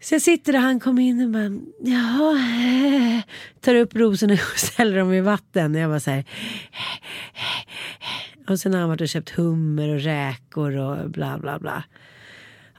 Så 0.00 0.14
jag 0.14 0.22
sitter 0.22 0.54
och 0.54 0.60
han 0.60 0.80
kommer 0.80 1.02
in 1.02 1.24
och 1.24 1.30
bara, 1.30 1.60
jaha, 1.80 2.38
eh. 2.38 3.20
tar 3.60 3.74
upp 3.74 3.94
rosorna 3.94 4.32
och 4.32 4.38
ställer 4.58 4.98
dem 4.98 5.12
i 5.12 5.20
vatten. 5.20 5.74
Och 5.74 5.80
jag 5.80 5.90
bara 5.90 6.00
så 6.00 6.10
här, 6.10 6.24
eh, 6.72 6.90
eh, 7.34 8.52
och 8.52 8.60
sen 8.60 8.72
har 8.72 8.80
han 8.80 8.88
varit 8.88 9.00
och 9.00 9.08
köpt 9.08 9.30
hummer 9.30 9.88
och 9.88 10.00
räkor 10.00 10.76
och 10.76 11.10
bla 11.10 11.38
bla 11.38 11.58
bla. 11.58 11.84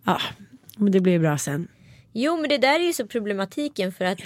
Ja, 0.04 0.22
men 0.78 0.92
det 0.92 1.00
blir 1.00 1.20
bra 1.20 1.38
sen. 1.38 1.68
Jo 2.14 2.38
men 2.38 2.50
det 2.50 2.58
där 2.58 2.80
är 2.80 2.84
ju 2.84 2.94
så 2.94 3.08
problematiken 3.08 3.92
för 3.92 4.06
att 4.06 4.20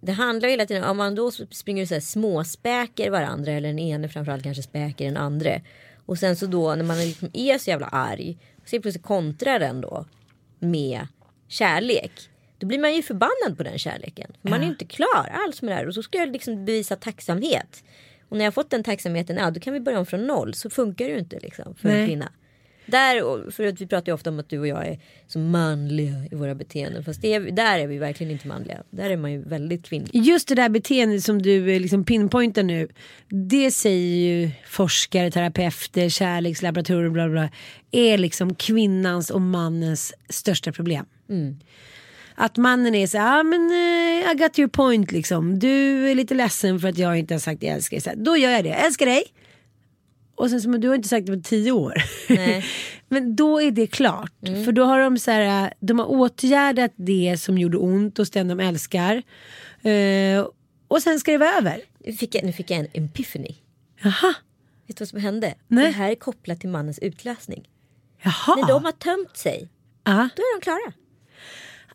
det 0.00 0.12
handlar 0.12 0.48
ju 0.48 0.50
hela 0.50 0.66
tiden 0.66 0.84
om 0.84 0.96
man 0.96 1.14
då 1.14 1.30
springer 1.30 1.82
och 1.82 1.88
så 1.88 1.94
här 1.94 2.00
småspäker 2.00 3.10
varandra 3.10 3.52
eller 3.52 3.68
den 3.68 3.78
ene 3.78 4.08
framförallt 4.08 4.42
kanske 4.42 4.62
späker 4.62 5.04
den 5.04 5.16
andra. 5.16 5.60
Och 6.06 6.18
sen 6.18 6.36
så 6.36 6.46
då 6.46 6.74
när 6.74 6.84
man 6.84 6.98
liksom 6.98 7.30
är 7.32 7.58
så 7.58 7.70
jävla 7.70 7.86
arg 7.86 8.38
så 8.64 8.70
helt 8.70 8.82
plötsligt 8.82 9.04
kontrar 9.04 9.58
den 9.58 9.80
då 9.80 10.06
med 10.58 11.06
kärlek. 11.50 12.12
Då 12.58 12.66
blir 12.66 12.78
man 12.78 12.94
ju 12.94 13.02
förbannad 13.02 13.56
på 13.56 13.62
den 13.62 13.78
kärleken. 13.78 14.32
För 14.42 14.50
Man 14.50 14.60
är 14.60 14.64
ju 14.64 14.70
inte 14.70 14.84
klar 14.84 15.28
alls 15.46 15.62
med 15.62 15.72
det 15.72 15.76
här 15.76 15.88
och 15.88 15.94
så 15.94 16.02
ska 16.02 16.18
jag 16.18 16.32
liksom 16.32 16.64
bevisa 16.64 16.96
tacksamhet. 16.96 17.84
Och 18.28 18.36
när 18.36 18.44
jag 18.44 18.50
har 18.50 18.52
fått 18.52 18.70
den 18.70 18.84
tacksamheten, 18.84 19.36
ja 19.36 19.50
då 19.50 19.60
kan 19.60 19.72
vi 19.72 19.80
börja 19.80 19.98
om 19.98 20.06
från 20.06 20.26
noll. 20.26 20.54
Så 20.54 20.70
funkar 20.70 21.04
det 21.04 21.10
ju 21.10 21.18
inte 21.18 21.38
liksom 21.40 21.74
för 21.74 21.88
Nej. 21.88 22.00
en 22.00 22.06
kvinna. 22.06 22.32
Där, 22.86 23.50
för 23.50 23.66
att 23.66 23.80
vi 23.80 23.86
pratar 23.86 24.06
ju 24.06 24.14
ofta 24.14 24.30
om 24.30 24.38
att 24.38 24.48
du 24.48 24.58
och 24.58 24.66
jag 24.66 24.86
är 24.86 24.98
så 25.26 25.38
manliga 25.38 26.14
i 26.30 26.34
våra 26.34 26.54
beteenden. 26.54 27.04
Fast 27.04 27.24
är, 27.24 27.40
där 27.40 27.78
är 27.78 27.86
vi 27.86 27.98
verkligen 27.98 28.32
inte 28.32 28.48
manliga. 28.48 28.82
Där 28.90 29.10
är 29.10 29.16
man 29.16 29.32
ju 29.32 29.42
väldigt 29.42 29.84
kvinnlig. 29.84 30.10
Just 30.12 30.48
det 30.48 30.54
där 30.54 30.68
beteendet 30.68 31.22
som 31.22 31.42
du 31.42 31.74
eh, 31.74 31.80
liksom 31.80 32.04
pinpointar 32.04 32.62
nu. 32.62 32.88
Det 33.28 33.70
säger 33.70 34.16
ju 34.16 34.50
forskare, 34.66 35.30
terapeuter, 35.30 36.08
kärlekslaboratorier 36.08 37.10
bla 37.10 37.28
bla. 37.28 37.48
Är 37.90 38.18
liksom 38.18 38.54
kvinnans 38.54 39.30
och 39.30 39.40
mannens 39.40 40.14
största 40.28 40.72
problem. 40.72 41.06
Att 42.34 42.56
mannen 42.56 42.94
är 42.94 43.06
så 43.06 43.18
här, 43.18 43.40
ah, 43.40 43.42
men 43.42 43.70
eh, 43.70 44.32
I 44.32 44.34
got 44.38 44.58
your 44.58 44.68
point 44.68 45.12
liksom. 45.12 45.58
Du 45.58 46.08
är 46.10 46.14
lite 46.14 46.34
ledsen 46.34 46.80
för 46.80 46.88
att 46.88 46.98
jag 46.98 47.18
inte 47.18 47.34
har 47.34 47.38
sagt 47.38 47.62
jag 47.62 47.72
älskar 47.74 47.96
dig. 47.96 48.02
Så 48.02 48.10
här, 48.10 48.16
Då 48.16 48.36
gör 48.36 48.50
jag 48.50 48.64
det, 48.64 48.68
jag 48.68 48.86
älskar 48.86 49.06
dig. 49.06 49.22
Och 50.34 50.50
sen 50.50 50.60
så, 50.60 50.68
men 50.68 50.80
du 50.80 50.88
har 50.88 50.94
inte 50.94 51.08
sagt 51.08 51.26
det 51.26 51.36
på 51.36 51.42
tio 51.42 51.72
år. 51.72 51.94
Nej. 52.28 52.64
men 53.08 53.36
då 53.36 53.62
är 53.62 53.70
det 53.70 53.86
klart. 53.86 54.32
För 54.64 54.72
då 54.72 54.84
har 54.84 55.00
de 55.00 55.18
så 55.18 55.30
här, 55.30 55.74
de 55.80 55.98
har 55.98 56.06
åtgärdat 56.06 56.92
det 56.96 57.36
som 57.40 57.58
gjorde 57.58 57.78
ont 57.78 58.18
hos 58.18 58.30
den 58.30 58.48
de 58.48 58.60
älskar. 58.60 59.22
Eh, 59.82 60.46
och 60.88 61.02
sen 61.02 61.20
ska 61.20 61.32
det 61.32 61.38
vara 61.38 61.52
över. 61.58 61.80
Nu 62.06 62.12
fick 62.12 62.34
jag, 62.34 62.44
nu 62.44 62.52
fick 62.52 62.70
jag 62.70 62.78
en 62.78 62.88
epiphany. 63.04 63.54
Jaha. 64.02 64.34
Vet 64.86 64.96
du 64.96 65.02
vad 65.02 65.08
som 65.08 65.20
hände? 65.20 65.54
Nej. 65.68 65.84
Det 65.86 65.90
här 65.90 66.10
är 66.10 66.14
kopplat 66.14 66.60
till 66.60 66.68
mannens 66.70 66.98
utlösning. 66.98 67.68
Jaha. 68.22 68.56
När 68.56 68.68
de 68.68 68.84
har 68.84 68.92
tömt 68.92 69.36
sig, 69.36 69.68
Ja. 70.04 70.28
då 70.36 70.42
är 70.42 70.58
de 70.60 70.62
klara. 70.64 70.92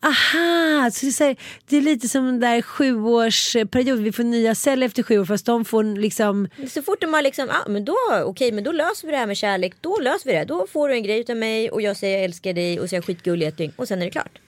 Aha, 0.06 0.90
så 0.90 1.06
det, 1.06 1.10
är 1.10 1.12
så 1.12 1.24
här, 1.24 1.36
det 1.68 1.76
är 1.76 1.80
lite 1.80 2.08
som 2.08 2.26
den 2.26 2.40
där 2.40 2.62
sjuårsperioden. 2.62 4.04
Vi 4.04 4.12
får 4.12 4.22
nya 4.22 4.54
celler 4.54 4.86
efter 4.86 5.02
sju 5.02 5.18
år 5.18 5.24
fast 5.24 5.46
de 5.46 5.64
får 5.64 5.84
liksom. 5.84 6.48
Så 6.68 6.82
fort 6.82 7.00
de 7.00 7.14
har 7.14 7.22
liksom, 7.22 7.48
ah, 7.50 7.68
men 7.68 7.84
då, 7.84 7.96
okej, 8.24 8.52
men 8.52 8.64
då 8.64 8.72
löser 8.72 9.06
vi 9.06 9.12
det 9.12 9.18
här 9.18 9.26
med 9.26 9.36
kärlek. 9.36 9.74
Då 9.80 9.98
löser 10.00 10.30
vi 10.30 10.36
det. 10.36 10.44
Då 10.44 10.66
får 10.66 10.88
du 10.88 10.94
en 10.94 11.02
grej 11.02 11.20
utav 11.20 11.36
mig 11.36 11.70
och 11.70 11.82
jag 11.82 11.96
säger 11.96 12.16
jag 12.16 12.24
älskar 12.24 12.52
dig 12.52 12.80
och 12.80 12.88
så 12.88 12.94
är 12.94 12.96
jag 12.96 13.04
skitgullig 13.04 13.46
ett 13.46 13.56
dygn 13.56 13.72
och 13.76 13.88
sen 13.88 14.00
är 14.02 14.04
det 14.04 14.10
klart. 14.10 14.38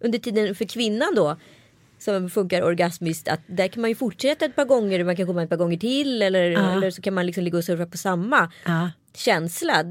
Under 0.00 0.18
tiden 0.18 0.54
för 0.54 0.64
kvinnan 0.64 1.14
då 1.14 1.36
som 1.98 2.30
funkar 2.30 2.62
orgasmiskt 2.62 3.28
att 3.28 3.40
där 3.46 3.68
kan 3.68 3.80
man 3.80 3.90
ju 3.90 3.94
fortsätta 3.94 4.44
ett 4.44 4.56
par 4.56 4.64
gånger 4.64 5.04
man 5.04 5.16
kan 5.16 5.26
komma 5.26 5.42
ett 5.42 5.48
par 5.48 5.56
gånger 5.56 5.76
till 5.76 6.22
eller, 6.22 6.42
eller 6.76 6.90
så 6.90 7.02
kan 7.02 7.14
man 7.14 7.26
liksom 7.26 7.44
ligga 7.44 7.58
och 7.58 7.64
surfa 7.64 7.86
på 7.86 7.98
samma 7.98 8.52
Ja. 8.64 8.90
Känsla. 9.14 9.82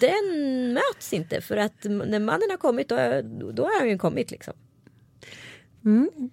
Den 0.00 0.72
möts 0.74 1.12
inte 1.12 1.40
för 1.40 1.56
att 1.56 1.84
när 1.84 2.20
mannen 2.20 2.50
har 2.50 2.56
kommit 2.56 2.88
då, 2.88 2.96
då 3.52 3.62
har 3.62 3.78
han 3.78 3.88
ju 3.88 3.98
kommit 3.98 4.30
liksom. 4.30 4.54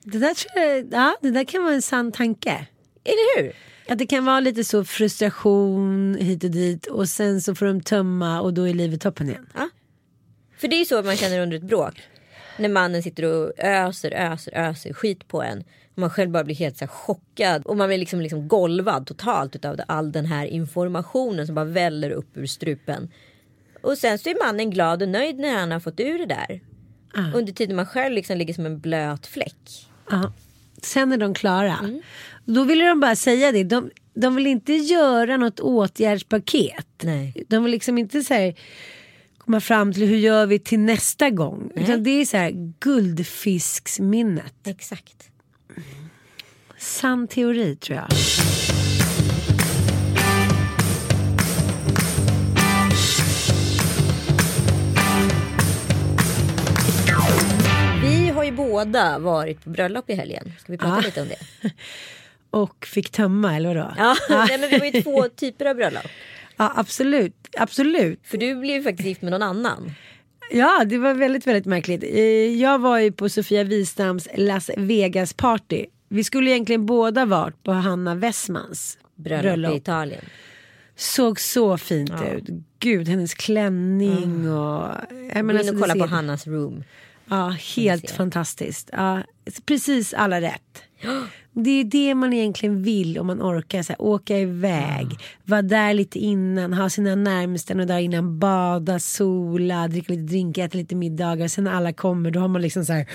Det 0.03 0.17
där, 0.19 0.33
tror 0.33 0.65
jag, 0.65 0.87
ja, 0.91 1.17
det 1.21 1.31
där 1.31 1.43
kan 1.43 1.63
vara 1.63 1.73
en 1.73 1.81
sann 1.81 2.11
tanke. 2.11 2.67
Eller 3.03 3.41
hur? 3.41 3.53
Att 3.87 3.97
det 3.97 4.05
kan 4.05 4.25
vara 4.25 4.39
lite 4.39 4.63
så 4.63 4.85
frustration 4.85 6.17
hit 6.19 6.43
och 6.43 6.51
dit 6.51 6.85
och 6.85 7.09
sen 7.09 7.41
så 7.41 7.55
får 7.55 7.65
de 7.65 7.81
tömma 7.81 8.41
och 8.41 8.53
då 8.53 8.67
är 8.67 8.73
livet 8.73 9.01
toppen 9.01 9.29
igen. 9.29 9.49
Ja. 9.55 9.69
För 10.57 10.67
det 10.67 10.75
är 10.75 10.79
ju 10.79 10.85
så 10.85 11.03
man 11.03 11.15
känner 11.15 11.39
under 11.39 11.57
ett 11.57 11.63
bråk. 11.63 12.01
När 12.57 12.69
mannen 12.69 13.03
sitter 13.03 13.23
och 13.23 13.53
öser, 13.57 14.11
öser, 14.11 14.53
öser 14.53 14.93
skit 14.93 15.27
på 15.27 15.41
en. 15.43 15.63
Man 15.95 16.09
själv 16.09 16.31
bara 16.31 16.43
blir 16.43 16.55
helt 16.55 16.77
så 16.77 16.87
chockad. 16.87 17.65
Och 17.65 17.77
man 17.77 17.87
blir 17.87 17.97
liksom, 17.97 18.21
liksom 18.21 18.47
golvad 18.47 19.07
totalt 19.07 19.55
utav 19.55 19.79
all 19.87 20.11
den 20.11 20.25
här 20.25 20.45
informationen 20.45 21.45
som 21.45 21.55
bara 21.55 21.65
väller 21.65 22.09
upp 22.09 22.37
ur 22.37 22.45
strupen. 22.45 23.11
Och 23.81 23.97
sen 23.97 24.19
så 24.19 24.29
är 24.29 24.45
mannen 24.45 24.69
glad 24.69 25.01
och 25.01 25.09
nöjd 25.09 25.39
när 25.39 25.59
han 25.59 25.71
har 25.71 25.79
fått 25.79 25.99
ur 25.99 26.17
det 26.19 26.25
där. 26.25 26.61
Under 27.33 27.53
tiden 27.53 27.75
man 27.75 27.85
själv 27.85 28.15
liksom 28.15 28.37
ligger 28.37 28.53
som 28.53 28.65
en 28.65 28.79
blöt 28.79 29.27
fläck. 29.27 29.87
Ja. 30.09 30.33
Sen 30.81 31.11
är 31.11 31.17
de 31.17 31.33
klara. 31.33 32.01
Då 32.45 32.63
ville 32.63 32.85
de 32.85 32.99
bara 32.99 33.15
säga 33.15 33.51
det. 33.51 33.63
De, 33.63 33.91
de 34.13 34.35
vill 34.35 34.47
inte 34.47 34.73
göra 34.73 35.37
något 35.37 35.59
åtgärdspaket. 35.59 36.87
Nej. 37.03 37.45
De 37.47 37.63
vill 37.63 37.71
liksom 37.71 37.97
inte 37.97 38.23
här, 38.29 38.55
komma 39.37 39.59
fram 39.59 39.93
till 39.93 40.07
hur 40.07 40.17
gör 40.17 40.45
vi 40.45 40.59
till 40.59 40.79
nästa 40.79 41.29
gång. 41.29 41.71
Utan 41.75 42.03
det 42.03 42.09
är 42.09 42.25
så 42.25 42.37
här 42.37 42.73
guldfisksminnet. 42.79 44.67
Exakt. 44.67 45.29
Sann 46.83 47.27
teori 47.27 47.75
tror 47.75 47.97
jag. 47.97 48.07
Vi 58.03 58.29
har 58.29 58.43
ju 58.43 58.51
båda 58.51 59.19
varit 59.19 59.63
på 59.63 59.69
bröllop 59.69 60.09
i 60.09 60.13
helgen. 60.13 60.51
Ska 60.59 60.71
vi 60.71 60.77
prata 60.77 60.95
Ja. 60.95 61.01
lite 61.01 61.21
om 61.21 61.27
det? 61.27 61.69
Och 62.49 62.85
fick 62.85 63.09
tömma 63.09 63.55
eller 63.55 63.75
vadå? 63.75 63.93
Ja, 63.97 64.15
Nej, 64.29 64.57
men 64.59 64.69
det 64.69 64.77
var 64.77 64.85
ju 64.85 65.01
två 65.01 65.29
typer 65.29 65.65
av 65.65 65.75
bröllop. 65.75 66.03
ja 66.57 66.73
absolut. 66.75 67.33
Absolut. 67.57 68.19
För 68.23 68.37
du 68.37 68.55
blev 68.55 68.75
ju 68.75 68.83
faktiskt 68.83 69.07
gift 69.07 69.21
med 69.21 69.31
någon 69.31 69.43
annan. 69.43 69.91
Ja, 70.51 70.83
det 70.85 70.97
var 70.97 71.13
väldigt, 71.13 71.47
väldigt 71.47 71.65
märkligt. 71.65 72.03
Eh, 72.03 72.21
Jag 72.61 72.79
var 72.79 72.99
ju 72.99 73.11
på 73.11 73.29
Sofia 73.29 73.63
Wistams 73.63 74.27
Las 74.35 74.69
Vegas 74.77 75.33
party. 75.33 75.85
Vi 76.13 76.23
skulle 76.23 76.51
egentligen 76.51 76.85
båda 76.85 77.25
varit 77.25 77.63
på 77.63 77.71
Hanna 77.71 78.15
Westmans 78.15 78.97
Bröllop, 79.15 79.73
i 79.73 79.77
Italien. 79.77 80.25
Såg 80.95 81.39
så 81.39 81.77
fint 81.77 82.11
ut. 82.33 82.43
Gud, 82.79 83.07
hennes 83.07 83.33
klänning 83.33 84.51
och... 84.51 84.87
Jag 85.09 85.35
Gå 85.35 85.43
menar, 85.43 85.51
in 85.51 85.57
alltså, 85.57 85.73
och 85.73 85.79
kolla 85.79 85.95
på 85.95 86.05
Hannas 86.05 86.47
room. 86.47 86.83
Ja, 87.29 87.55
helt 87.75 88.11
fantastiskt. 88.11 88.89
Ja, 88.91 89.21
precis 89.65 90.13
alla 90.13 90.41
rätt. 90.41 90.83
Det 91.51 91.69
är 91.69 91.83
det 91.83 92.15
man 92.15 92.33
egentligen 92.33 92.83
vill 92.83 93.19
om 93.19 93.27
man 93.27 93.41
orkar. 93.41 93.83
Så 93.83 93.93
här, 93.93 94.01
åka 94.01 94.39
iväg, 94.39 95.07
vara 95.43 95.61
där 95.61 95.93
lite 95.93 96.19
innan, 96.19 96.73
ha 96.73 96.89
sina 96.89 97.15
närmsten 97.15 97.79
och 97.79 97.87
där 97.87 97.99
innan 97.99 98.39
bada, 98.39 98.99
sola, 98.99 99.87
dricka 99.87 100.13
lite 100.13 100.23
drinkar, 100.23 100.65
äta 100.65 100.77
lite 100.77 100.95
middagar. 100.95 101.47
Sen 101.47 101.63
när 101.63 101.71
alla 101.71 101.93
kommer 101.93 102.31
då 102.31 102.39
har 102.39 102.47
man 102.47 102.61
liksom 102.61 102.85
så 102.85 102.93
här 102.93 103.07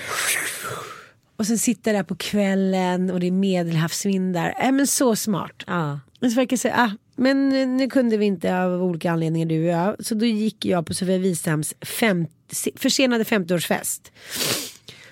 och 1.39 1.47
sen 1.47 1.57
sitta 1.57 1.91
där 1.93 2.03
på 2.03 2.15
kvällen 2.15 3.11
och 3.11 3.19
det 3.19 3.27
är 3.27 3.31
medelhavsvindar. 3.31 4.55
Äh, 4.61 4.71
men 4.71 4.87
så 4.87 5.15
smart. 5.15 5.63
Ja. 5.67 5.99
Men 6.19 6.31
så 6.31 6.35
verkar 6.35 6.53
jag 6.53 6.59
säga, 6.59 6.75
ah, 6.77 6.91
men 7.15 7.49
nu 7.77 7.87
kunde 7.89 8.17
vi 8.17 8.25
inte 8.25 8.57
av 8.59 8.83
olika 8.83 9.11
anledningar 9.11 9.45
du 9.47 9.59
och 9.59 9.69
jag. 9.73 10.05
Så 10.05 10.15
då 10.15 10.25
gick 10.25 10.65
jag 10.65 10.85
på 10.85 10.93
Sofia 10.93 11.17
Wistams 11.17 11.73
fem, 11.81 12.27
försenade 12.75 13.23
50-årsfest. 13.23 14.11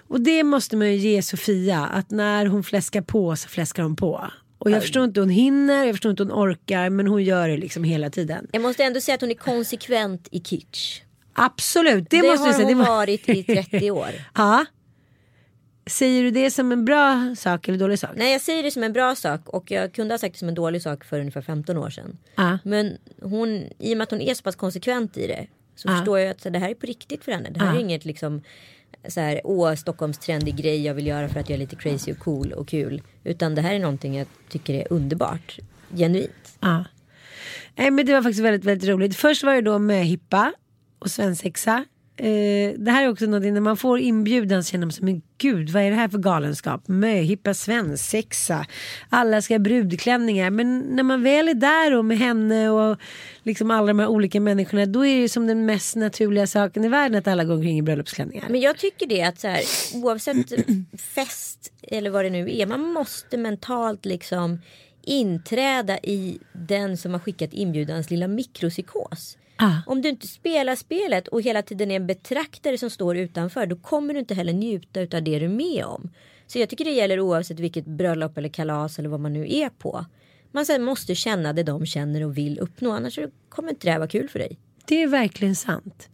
Och 0.08 0.22
det 0.22 0.44
måste 0.44 0.76
man 0.76 0.88
ju 0.88 0.96
ge 0.96 1.22
Sofia, 1.22 1.86
att 1.86 2.12
när 2.12 2.46
hon 2.46 2.64
fläskar 2.64 3.02
på 3.02 3.36
så 3.36 3.50
fläskar 3.50 3.84
hon 3.84 3.96
på. 3.96 4.28
Och 4.60 4.72
jag 4.72 4.82
förstår 4.82 5.04
inte 5.04 5.20
hon 5.20 5.30
hinner, 5.30 5.86
jag 5.86 5.96
förstår 5.96 6.10
inte 6.12 6.24
hon 6.24 6.32
orkar, 6.32 6.90
men 6.90 7.08
hon 7.08 7.24
gör 7.24 7.50
det 7.50 7.58
liksom 7.58 7.84
hela 7.84 8.10
tiden. 8.10 8.48
Jag 8.52 8.62
måste 8.62 8.84
ändå 8.84 9.02
säga 9.02 9.16
att 9.16 9.22
hon 9.22 9.32
är 9.32 9.36
konsekvent 9.36 10.28
i 10.32 10.40
kitsch. 10.40 11.02
Absolut, 11.34 12.10
det, 12.10 12.22
Det, 12.22 12.28
måste 12.28 12.40
har 12.42 12.48
jag 12.48 12.56
säga. 12.56 12.68
hon 12.68 12.78
Det 12.78 12.84
må- 12.84 12.92
varit 12.92 13.30
i 13.30 13.44
30 13.44 13.92
år. 13.92 14.10
Ja. 14.36 14.66
Säger 15.90 16.24
du 16.24 16.32
det 16.32 16.52
som 16.52 16.72
en 16.72 16.86
bra 16.86 17.36
sak 17.38 17.68
eller 17.68 17.78
dålig 17.80 18.00
sak? 18.00 18.10
Nej 18.16 18.32
jag 18.32 18.42
säger 18.42 18.64
det 18.64 18.72
som 18.72 18.84
en 18.84 18.94
bra 18.94 19.16
sak 19.16 19.50
och 19.50 19.72
jag 19.72 19.94
kunde 19.94 20.14
ha 20.14 20.18
sagt 20.20 20.34
det 20.34 20.40
som 20.40 20.48
en 20.48 20.56
dålig 20.56 20.82
sak 20.82 21.04
för 21.04 21.20
ungefär 21.20 21.42
15 21.42 21.78
år 21.78 21.90
sedan. 21.90 22.18
Ja. 22.36 22.58
Men 22.64 22.98
hon, 23.22 23.64
i 23.80 23.94
och 23.94 23.98
med 23.98 24.04
att 24.04 24.12
hon 24.12 24.22
är 24.22 24.34
så 24.34 24.44
pass 24.44 24.56
konsekvent 24.56 25.18
i 25.18 25.28
det 25.28 25.48
så 25.76 25.88
Ja. 25.90 25.96
förstår 25.98 26.20
jag 26.20 26.30
att 26.32 26.42
så, 26.42 26.50
det 26.50 26.60
här 26.60 26.70
är 26.70 26.74
på 26.76 26.86
riktigt 26.86 27.24
för 27.24 27.32
henne. 27.32 27.50
Det 27.50 27.60
här 27.60 27.68
Ja. 27.68 27.76
är 27.76 27.80
inget 27.82 28.06
liksom 28.06 28.42
så 29.08 29.20
här, 29.20 29.42
åh 29.44 29.74
Stockholms 29.76 30.18
trendig 30.18 30.56
grej 30.56 30.86
jag 30.86 30.94
vill 30.94 31.08
göra 31.08 31.30
för 31.30 31.40
att 31.40 31.50
jag 31.50 31.56
är 31.56 31.60
lite 31.60 31.76
crazy 31.76 32.12
och 32.12 32.20
cool 32.20 32.52
och 32.54 32.68
kul. 32.68 33.02
Utan 33.24 33.56
det 33.56 33.62
här 33.62 33.74
är 33.74 33.80
någonting 33.80 34.18
jag 34.18 34.28
tycker 34.50 34.74
är 34.74 34.88
underbart. 34.94 35.60
Genuint. 35.96 36.58
Ja. 36.60 36.86
Nej, 37.76 37.92
men 37.92 38.06
det 38.06 38.14
var 38.14 38.22
faktiskt 38.22 38.44
väldigt, 38.44 38.64
väldigt 38.66 38.90
roligt. 38.90 39.16
Först 39.16 39.44
var 39.44 39.56
det 39.56 39.62
då 39.62 39.80
med 39.80 40.06
hippa 40.06 40.54
och 41.00 41.12
svensexa. 41.12 41.86
Eh, 42.20 42.74
det 42.78 42.92
här 42.92 43.04
är 43.04 43.10
också 43.10 43.26
någonting 43.26 43.54
när 43.54 43.62
man 43.62 43.78
får 43.78 44.00
inbjudan 44.00 44.64
så 44.64 44.72
känner 44.72 44.86
man 44.86 44.92
sig 44.92 45.04
men 45.04 45.22
gud 45.38 45.70
vad 45.70 45.84
är 45.84 45.90
det 45.90 45.96
här 45.96 46.08
för 46.10 46.18
galenskap? 46.18 46.88
Möhippa, 46.88 47.54
svensexa, 47.54 48.66
alla 49.10 49.42
ska 49.42 49.54
ha 49.54 49.60
brudklänningar. 49.60 50.50
Men 50.50 50.80
när 50.80 51.04
man 51.04 51.24
väl 51.24 51.48
är 51.48 51.54
där 51.54 51.98
och 51.98 52.06
med 52.06 52.18
henne 52.18 52.70
och 52.70 52.98
liksom 53.44 53.72
alla 53.72 53.88
de 53.88 54.00
här 54.00 54.08
olika 54.08 54.40
människorna 54.40 54.86
då 54.86 55.06
är 55.06 55.22
det 55.22 55.30
som 55.30 55.48
den 55.48 55.66
mest 55.66 55.96
naturliga 55.96 56.48
saken 56.48 56.86
i 56.86 56.90
världen 56.90 57.20
att 57.20 57.28
alla 57.28 57.44
går 57.44 57.54
omkring 57.54 57.78
i 57.78 57.82
bröllopsklänningar. 57.82 58.46
Men 58.50 58.62
jag 58.62 58.78
tycker 58.78 59.08
det 59.08 59.24
att 59.24 59.40
så 59.40 59.48
här, 59.48 59.62
oavsett 59.94 60.54
fest 61.16 61.74
eller 61.82 62.10
vad 62.10 62.26
det 62.26 62.30
nu 62.30 62.58
är. 62.58 62.66
Man 62.66 62.82
måste 62.82 63.38
mentalt 63.38 64.06
liksom 64.06 64.60
inträda 65.04 65.98
i 65.98 66.40
den 66.54 66.98
som 66.98 67.14
har 67.14 67.20
skickat 67.20 67.54
inbjudans 67.54 68.10
lilla 68.10 68.28
mikropsykos. 68.28 69.38
Ah. 69.60 69.76
Om 69.86 70.02
du 70.02 70.10
inte 70.10 70.28
spelar 70.28 70.76
spelet 70.76 71.28
och 71.28 71.42
hela 71.42 71.62
tiden 71.62 71.92
är 71.92 71.96
en 71.96 72.08
betraktare 72.08 72.78
som 72.78 72.90
står 72.90 73.18
utanför 73.18 73.66
då 73.66 73.76
kommer 73.76 74.14
du 74.14 74.20
inte 74.20 74.34
heller 74.34 74.54
njuta 74.54 75.00
av 75.00 75.08
det 75.08 75.20
du 75.20 75.46
är 75.46 75.48
med 75.48 75.86
om. 75.86 76.10
Så 76.48 76.60
jag 76.60 76.70
tycker 76.70 76.86
det 76.86 76.92
gäller 76.92 77.20
oavsett 77.20 77.60
vilket 77.60 77.86
bröllop 77.86 78.38
eller 78.38 78.50
kalas 78.50 79.00
eller 79.00 79.10
vad 79.10 79.20
man 79.20 79.34
nu 79.34 79.46
är 79.50 79.70
på. 79.70 80.06
Man 80.52 80.84
måste 80.84 81.16
känna 81.16 81.54
det 81.54 81.64
de 81.64 81.86
känner 81.86 82.24
och 82.26 82.38
vill 82.38 82.60
uppnå 82.60 82.92
annars 82.92 83.20
kommer 83.50 83.70
inte 83.70 83.88
det 83.88 83.92
här 83.92 84.00
vara 84.00 84.10
kul 84.10 84.30
för 84.30 84.40
dig. 84.40 84.58
Det 84.86 85.04
är 85.04 85.08
verkligen 85.08 85.56
sant. 85.56 86.10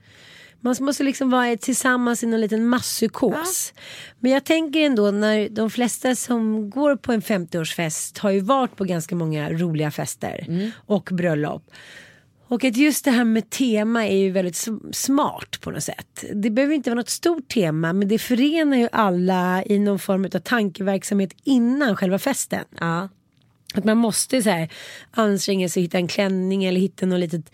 Man 0.59 0.75
måste 0.79 1.03
liksom 1.03 1.29
vara 1.29 1.57
tillsammans 1.57 2.23
i 2.23 2.25
en 2.25 2.41
liten 2.41 2.67
masspsykos. 2.67 3.73
Men 4.19 4.31
jag 4.31 4.43
tänker 4.43 4.79
ändå 4.79 5.11
när 5.11 5.49
de 5.49 5.69
flesta 5.69 6.15
som 6.15 6.69
går 6.69 6.95
på 6.95 7.11
en 7.11 7.21
50-årsfest 7.21 8.19
har 8.19 8.31
ju 8.31 8.39
varit 8.39 8.75
på 8.75 8.83
ganska 8.83 9.15
många 9.15 9.49
roliga 9.49 9.91
fester 9.91 10.47
och 10.85 11.09
bröllop. 11.11 11.71
Och 12.53 12.63
att 12.63 12.77
just 12.77 13.05
det 13.05 13.11
här 13.11 13.23
med 13.23 13.49
tema 13.49 14.07
är 14.07 14.17
ju 14.17 14.31
väldigt 14.31 14.67
smart 14.91 15.61
på 15.61 15.71
något 15.71 15.83
sätt. 15.83 16.23
Det 16.33 16.49
behöver 16.49 16.75
inte 16.75 16.89
vara 16.89 16.99
något 16.99 17.09
stort 17.09 17.47
tema 17.47 17.93
men 17.93 18.07
det 18.07 18.19
förenar 18.19 18.77
ju 18.77 18.89
alla 18.91 19.63
i 19.65 19.79
någon 19.79 19.99
form 19.99 20.25
av 20.25 20.39
tankeverksamhet 20.39 21.33
innan 21.43 21.95
själva 21.95 22.19
festen. 22.19 22.65
Ja. 22.79 23.09
Att 23.73 23.83
man 23.83 23.97
måste 23.97 24.41
så 24.41 24.49
här, 24.49 24.69
anstränga 25.11 25.69
sig 25.69 25.81
att 25.81 25.85
hitta 25.85 25.97
en 25.97 26.07
klänning 26.07 26.63
eller 26.63 26.79
hitta 26.81 27.05
något 27.05 27.19
litet 27.19 27.51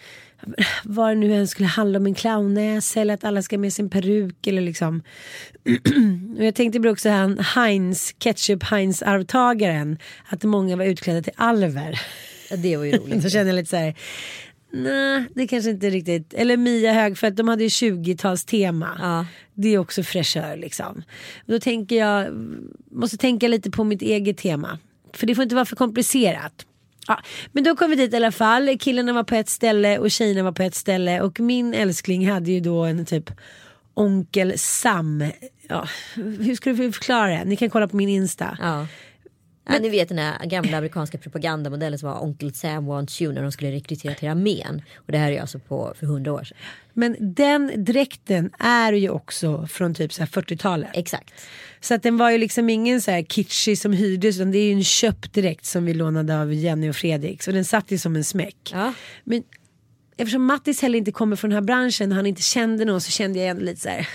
vad 0.84 1.10
det 1.10 1.16
nu 1.16 1.34
än 1.34 1.48
skulle 1.48 1.68
handla 1.68 2.00
om 2.00 2.06
en 2.06 2.16
clownnäsa 2.16 3.02
eller 3.02 3.14
att 3.14 3.24
alla 3.24 3.42
ska 3.42 3.58
med 3.58 3.74
sin 3.74 3.90
peruk 3.90 4.48
eller 4.48 4.62
liksom. 4.62 5.02
och 6.38 6.46
jag 6.46 6.56
tänkte 6.56 6.80
på 6.80 6.90
också 6.90 7.10
han 7.10 7.40
Heinz, 7.40 8.16
ketchup 8.18 8.64
Heinz 8.64 9.02
arvtagaren 9.02 9.98
att 10.26 10.44
många 10.44 10.76
var 10.76 10.86
utklädda 10.86 11.22
till 11.22 11.34
alver. 11.36 12.00
Ja, 12.50 12.56
det 12.58 12.78
var 12.78 12.86
ju 12.86 12.92
roligt. 12.98 13.24
Så 13.24 13.30
känner 13.30 13.46
jag 13.46 13.56
lite 13.56 13.70
så 13.70 13.76
här. 13.76 13.96
Nej, 14.72 15.26
det 15.36 15.48
kanske 15.48 15.70
inte 15.70 15.90
riktigt. 15.90 16.34
Eller 16.34 16.58
Mia 16.58 16.94
Högfeldt, 16.94 17.38
de 17.38 17.48
hade 17.48 17.64
ju 17.64 17.70
20-talstema. 17.70 18.90
Ja. 19.00 19.26
Det 19.54 19.74
är 19.74 19.78
också 19.78 20.04
fräschör 20.04 20.58
liksom. 20.58 21.04
Då 21.46 21.60
tänker 21.60 21.96
jag, 21.96 22.28
måste 22.92 23.18
tänka 23.18 23.48
lite 23.48 23.72
på 23.72 23.84
mitt 23.84 24.02
eget 24.02 24.38
tema. 24.38 24.80
För 25.14 25.28
det 25.28 25.36
får 25.36 25.44
inte 25.44 25.56
vara 25.56 25.66
för 25.66 25.76
komplicerat. 25.76 26.66
Ja, 27.08 27.20
men 27.52 27.64
då 27.64 27.76
kom 27.76 27.90
vi 27.90 27.96
dit 27.96 28.14
i 28.14 28.16
alla 28.16 28.32
fall. 28.32 28.78
Killarna 28.80 29.14
var 29.14 29.24
på 29.24 29.36
ett 29.36 29.50
ställe 29.50 29.98
och 29.98 30.12
tjejerna 30.12 30.44
var 30.44 30.52
på 30.52 30.64
ett 30.64 30.76
ställe. 30.76 31.22
Och 31.22 31.40
min 31.40 31.74
älskling 31.74 32.30
hade 32.30 32.52
ju 32.52 32.60
då 32.60 32.84
en 32.84 33.06
typ 33.06 33.32
onkel 33.94 34.54
Sam. 34.56 35.24
Ja, 35.68 35.88
hur 36.16 36.56
ska 36.56 36.74
du 36.74 36.92
förklara 36.92 37.28
det? 37.28 37.46
Ni 37.46 37.56
kan 37.56 37.70
kolla 37.70 37.88
på 37.88 37.96
min 37.96 38.10
Insta. 38.10 38.58
Ja. 38.62 38.88
Ja, 39.66 39.80
ni 39.80 39.90
vet 39.90 40.10
den 40.10 40.18
här 40.18 40.46
gamla 40.46 40.78
amerikanska 40.78 41.18
propagandamodellen 41.18 42.00
som 42.00 42.10
var 42.10 42.24
Onkel 42.24 42.54
Sam 42.54 42.86
wants 42.86 43.22
you 43.22 43.34
när 43.34 43.42
de 43.42 43.52
skulle 43.52 43.72
rekrytera 43.72 44.14
till 44.14 44.30
armén. 44.30 44.82
Och 44.96 45.12
det 45.12 45.18
här 45.18 45.32
är 45.32 45.42
alltså 45.42 45.60
på 45.60 45.94
för 46.00 46.06
hundra 46.06 46.34
år 46.34 46.44
sedan. 46.44 46.58
Men 46.94 47.16
den 47.20 47.72
dräkten 47.86 48.52
är 48.60 48.94
ju 48.94 49.10
också 49.10 49.68
från 49.68 49.94
typ 49.94 50.14
så 50.14 50.22
här 50.22 50.28
40-talet. 50.28 50.90
Exakt. 50.94 51.34
Så 51.82 51.94
att 51.94 52.04
den 52.04 52.18
var 52.18 52.32
ju 52.32 52.38
liksom 52.38 52.70
ingen 52.70 53.02
så 53.02 53.12
här 53.12 53.24
kitschig 53.24 53.78
som 53.78 53.94
hyrdes 53.94 54.36
utan 54.36 54.52
det 54.52 54.58
är 54.58 54.66
ju 54.66 54.74
en 54.74 54.84
köpt 54.84 55.34
direkt 55.34 55.66
som 55.66 55.86
vi 55.86 55.94
lånade 55.94 56.42
av 56.42 56.54
Jenny 56.54 56.90
och 56.90 56.96
Fredrik. 56.96 57.44
Så 57.44 57.52
den 57.52 57.66
satt 57.66 57.92
ju 57.92 57.98
som 57.98 58.16
en 58.16 58.24
smäck. 58.24 58.70
Ja. 58.72 58.94
Men 59.24 59.44
eftersom 60.18 60.46
Mattis 60.46 60.82
heller 60.82 60.98
inte 60.98 61.12
kommer 61.12 61.36
från 61.36 61.50
den 61.50 61.56
här 61.56 61.66
branschen 61.66 62.12
och 62.12 62.16
han 62.16 62.26
inte 62.26 62.42
kände 62.42 62.86
någon 62.86 63.02
så 63.02 63.12
kände 63.12 63.40
jag 63.40 63.48
ändå 63.48 63.64
lite 63.64 63.82
så 63.82 63.90
här. 63.90 64.08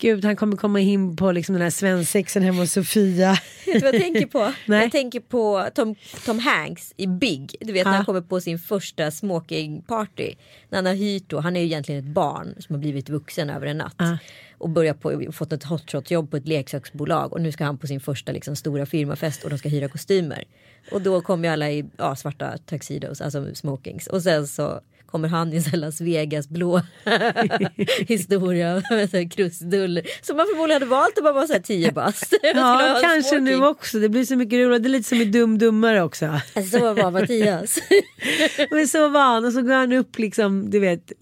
Gud 0.00 0.24
han 0.24 0.36
kommer 0.36 0.56
komma 0.56 0.80
in 0.80 1.16
på 1.16 1.32
liksom 1.32 1.52
den 1.52 1.62
här 1.62 1.70
svensexan 1.70 2.42
hemma 2.42 2.58
hos 2.60 2.72
Sofia. 2.72 3.30
Vet 3.66 3.74
du 3.74 3.78
vad 3.80 3.94
jag 3.94 4.02
tänker 4.02 4.26
på? 4.26 4.52
Nej. 4.66 4.82
Jag 4.82 4.92
tänker 4.92 5.20
på 5.20 5.68
Tom, 5.74 5.94
Tom 6.24 6.38
Hanks 6.38 6.92
i 6.96 7.06
Big. 7.06 7.56
Du 7.60 7.72
vet 7.72 7.84
när 7.84 7.92
Ja. 7.92 7.96
han 7.96 8.04
kommer 8.04 8.20
på 8.20 8.40
sin 8.40 8.58
första 8.58 9.10
smokingparty. 9.10 10.34
När 10.68 10.78
han 10.78 10.86
har 10.86 10.94
hyrt 10.94 11.24
då, 11.30 11.40
han 11.40 11.56
är 11.56 11.60
ju 11.60 11.66
egentligen 11.66 12.04
ett 12.04 12.14
barn 12.14 12.54
som 12.58 12.74
har 12.74 12.80
blivit 12.80 13.08
vuxen 13.08 13.50
över 13.50 13.66
en 13.66 13.78
natt. 13.78 13.94
Ja. 13.98 14.18
Och 14.58 14.68
börjat 14.70 15.00
på, 15.00 15.32
fått 15.32 15.52
ett 15.52 15.64
hotshot-jobb 15.64 16.30
på 16.30 16.36
ett 16.36 16.48
leksaksbolag. 16.48 17.32
Och 17.32 17.40
nu 17.40 17.52
ska 17.52 17.64
han 17.64 17.78
på 17.78 17.86
sin 17.86 18.00
första 18.00 18.32
liksom, 18.32 18.56
stora 18.56 18.86
firmafest 18.86 19.44
och 19.44 19.50
de 19.50 19.58
ska 19.58 19.68
hyra 19.68 19.88
kostymer. 19.88 20.44
Och 20.92 21.02
då 21.02 21.20
kommer 21.20 21.48
ju 21.48 21.52
alla 21.52 21.70
i 21.70 21.84
ja, 21.96 22.16
svarta 22.16 22.58
tuxedos, 22.58 23.20
alltså 23.20 23.54
smokings. 23.54 24.06
Och 24.06 24.22
sen 24.22 24.46
så 24.46 24.80
kommer 25.10 25.28
han 25.28 25.52
i 25.52 25.60
Las 25.72 26.00
Vegas 26.00 26.48
blå 26.48 26.80
historia 28.08 28.82
med 28.90 29.32
krusiduller. 29.32 30.02
Som 30.22 30.36
man 30.36 30.46
förmodligen 30.46 30.82
hade 30.82 30.90
valt 30.90 31.18
om 31.18 31.24
man 31.24 31.34
var 31.34 31.46
så 31.46 31.52
här 31.52 31.60
10 31.60 31.92
bast. 31.92 32.34
Ja 32.42 32.98
kanske 33.02 33.40
nu 33.40 33.66
också. 33.66 33.98
Det 33.98 34.08
blir 34.08 34.24
så 34.24 34.36
mycket 34.36 34.58
roligt. 34.58 34.82
Det 34.82 34.86
är 34.86 34.90
lite 34.90 35.08
som 35.08 35.20
i 35.20 35.24
Dum 35.24 35.58
Dummare 35.58 36.02
också. 36.02 36.40
Så 36.70 36.94
var 36.94 37.10
Mattias. 37.10 37.78
Men 38.70 38.88
så 38.88 39.08
var 39.08 39.20
han 39.20 39.44
och 39.44 39.52
så 39.52 39.62
går 39.62 39.74
han 39.74 39.92
upp 39.92 40.18
liksom 40.18 40.70
du 40.70 40.78
vet, 40.78 41.12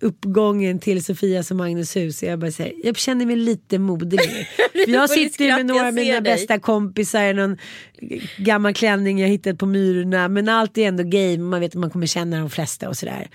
uppgången 0.00 0.78
till 0.78 1.04
Sofias 1.04 1.50
och 1.50 1.56
Magnus 1.56 1.96
hus. 1.96 2.22
Jag 2.22 2.38
bara 2.38 2.50
säger, 2.50 2.74
jag 2.84 2.96
känner 2.96 3.26
mig 3.26 3.36
lite. 3.36 3.76
För 3.78 4.90
jag 4.90 5.10
sitter 5.10 5.56
med 5.56 5.66
några 5.66 5.80
jag 5.80 5.88
av 5.88 5.94
mina 5.94 6.20
bästa 6.20 6.58
kompisar 6.58 7.24
i 7.24 7.34
någon 7.34 7.58
gammal 8.36 8.74
klänning 8.74 9.18
jag 9.18 9.28
hittat 9.28 9.58
på 9.58 9.66
Myrorna. 9.66 10.28
Men 10.28 10.48
allt 10.48 10.78
är 10.78 10.88
ändå 10.88 11.02
game. 11.02 11.38
Man 11.38 11.60
vet 11.60 11.70
att 11.70 11.80
man 11.80 11.90
kommer 11.90 12.06
känna 12.06 12.38
de 12.38 12.50
flesta 12.50 12.88
och 12.88 12.96
sådär. 12.96 13.28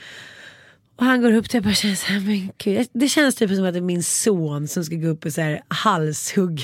Och 0.95 1.05
han 1.05 1.21
går 1.21 1.33
upp 1.33 1.49
till 1.49 1.57
och 1.57 1.63
bara 1.63 1.73
känner 1.73 1.95
så 1.95 2.05
här, 2.05 2.19
men 2.19 2.51
gud. 2.57 2.87
Det 2.93 3.07
känns 3.07 3.35
typ 3.35 3.55
som 3.55 3.65
att 3.65 3.73
det 3.73 3.79
är 3.79 3.81
min 3.81 4.03
son 4.03 4.67
som 4.67 4.83
ska 4.83 4.95
gå 4.95 5.07
upp 5.07 5.25
och 5.25 5.33
så 5.33 5.41
här 5.41 5.61
halshugga. 5.67 6.63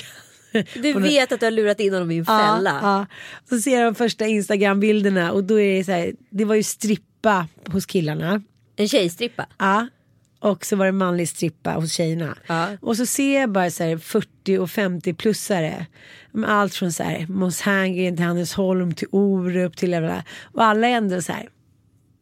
Du 0.74 0.92
vet 0.92 1.32
att 1.32 1.40
du 1.40 1.46
har 1.46 1.50
lurat 1.50 1.80
in 1.80 1.94
honom 1.94 2.10
i 2.10 2.18
en 2.18 2.24
fälla. 2.24 2.78
Ja, 2.82 2.98
ja. 2.98 3.06
Så 3.48 3.60
ser 3.60 3.80
jag 3.80 3.86
de 3.86 3.94
första 3.94 4.26
Instagram-bilderna 4.26 5.32
och 5.32 5.44
då 5.44 5.60
är 5.60 5.78
det 5.78 5.84
så 5.84 5.92
här, 5.92 6.12
det 6.30 6.44
var 6.44 6.54
ju 6.54 6.62
strippa 6.62 7.48
hos 7.66 7.86
killarna. 7.86 8.42
En 8.76 8.88
tjejstrippa. 8.88 9.46
Ja. 9.58 9.86
Och 10.40 10.66
så 10.66 10.76
var 10.76 10.86
det 10.86 10.92
manlig 10.92 11.28
strippa 11.28 11.70
hos 11.70 11.92
tjejerna. 11.92 12.36
Ja. 12.46 12.68
Och 12.80 12.96
så 12.96 13.06
ser 13.06 13.40
jag 13.40 13.50
bara 13.50 13.70
så 13.70 13.84
här 13.84 13.96
40 13.98 14.58
och 14.58 14.68
50-plussare. 14.68 15.84
Med 16.32 16.50
Allt 16.50 16.74
från 16.74 16.92
så 16.92 17.02
här 17.02 17.26
Moss 17.28 17.60
Herngren 17.60 18.16
till 18.16 18.24
Hannesholm 18.24 18.94
till 18.94 19.08
Orup 19.10 19.76
till 19.76 19.90
jävla- 19.92 20.24
Och 20.52 20.64
alla 20.64 20.86
är 20.88 20.92
ändå 20.92 21.22
så 21.22 21.32
här. 21.32 21.48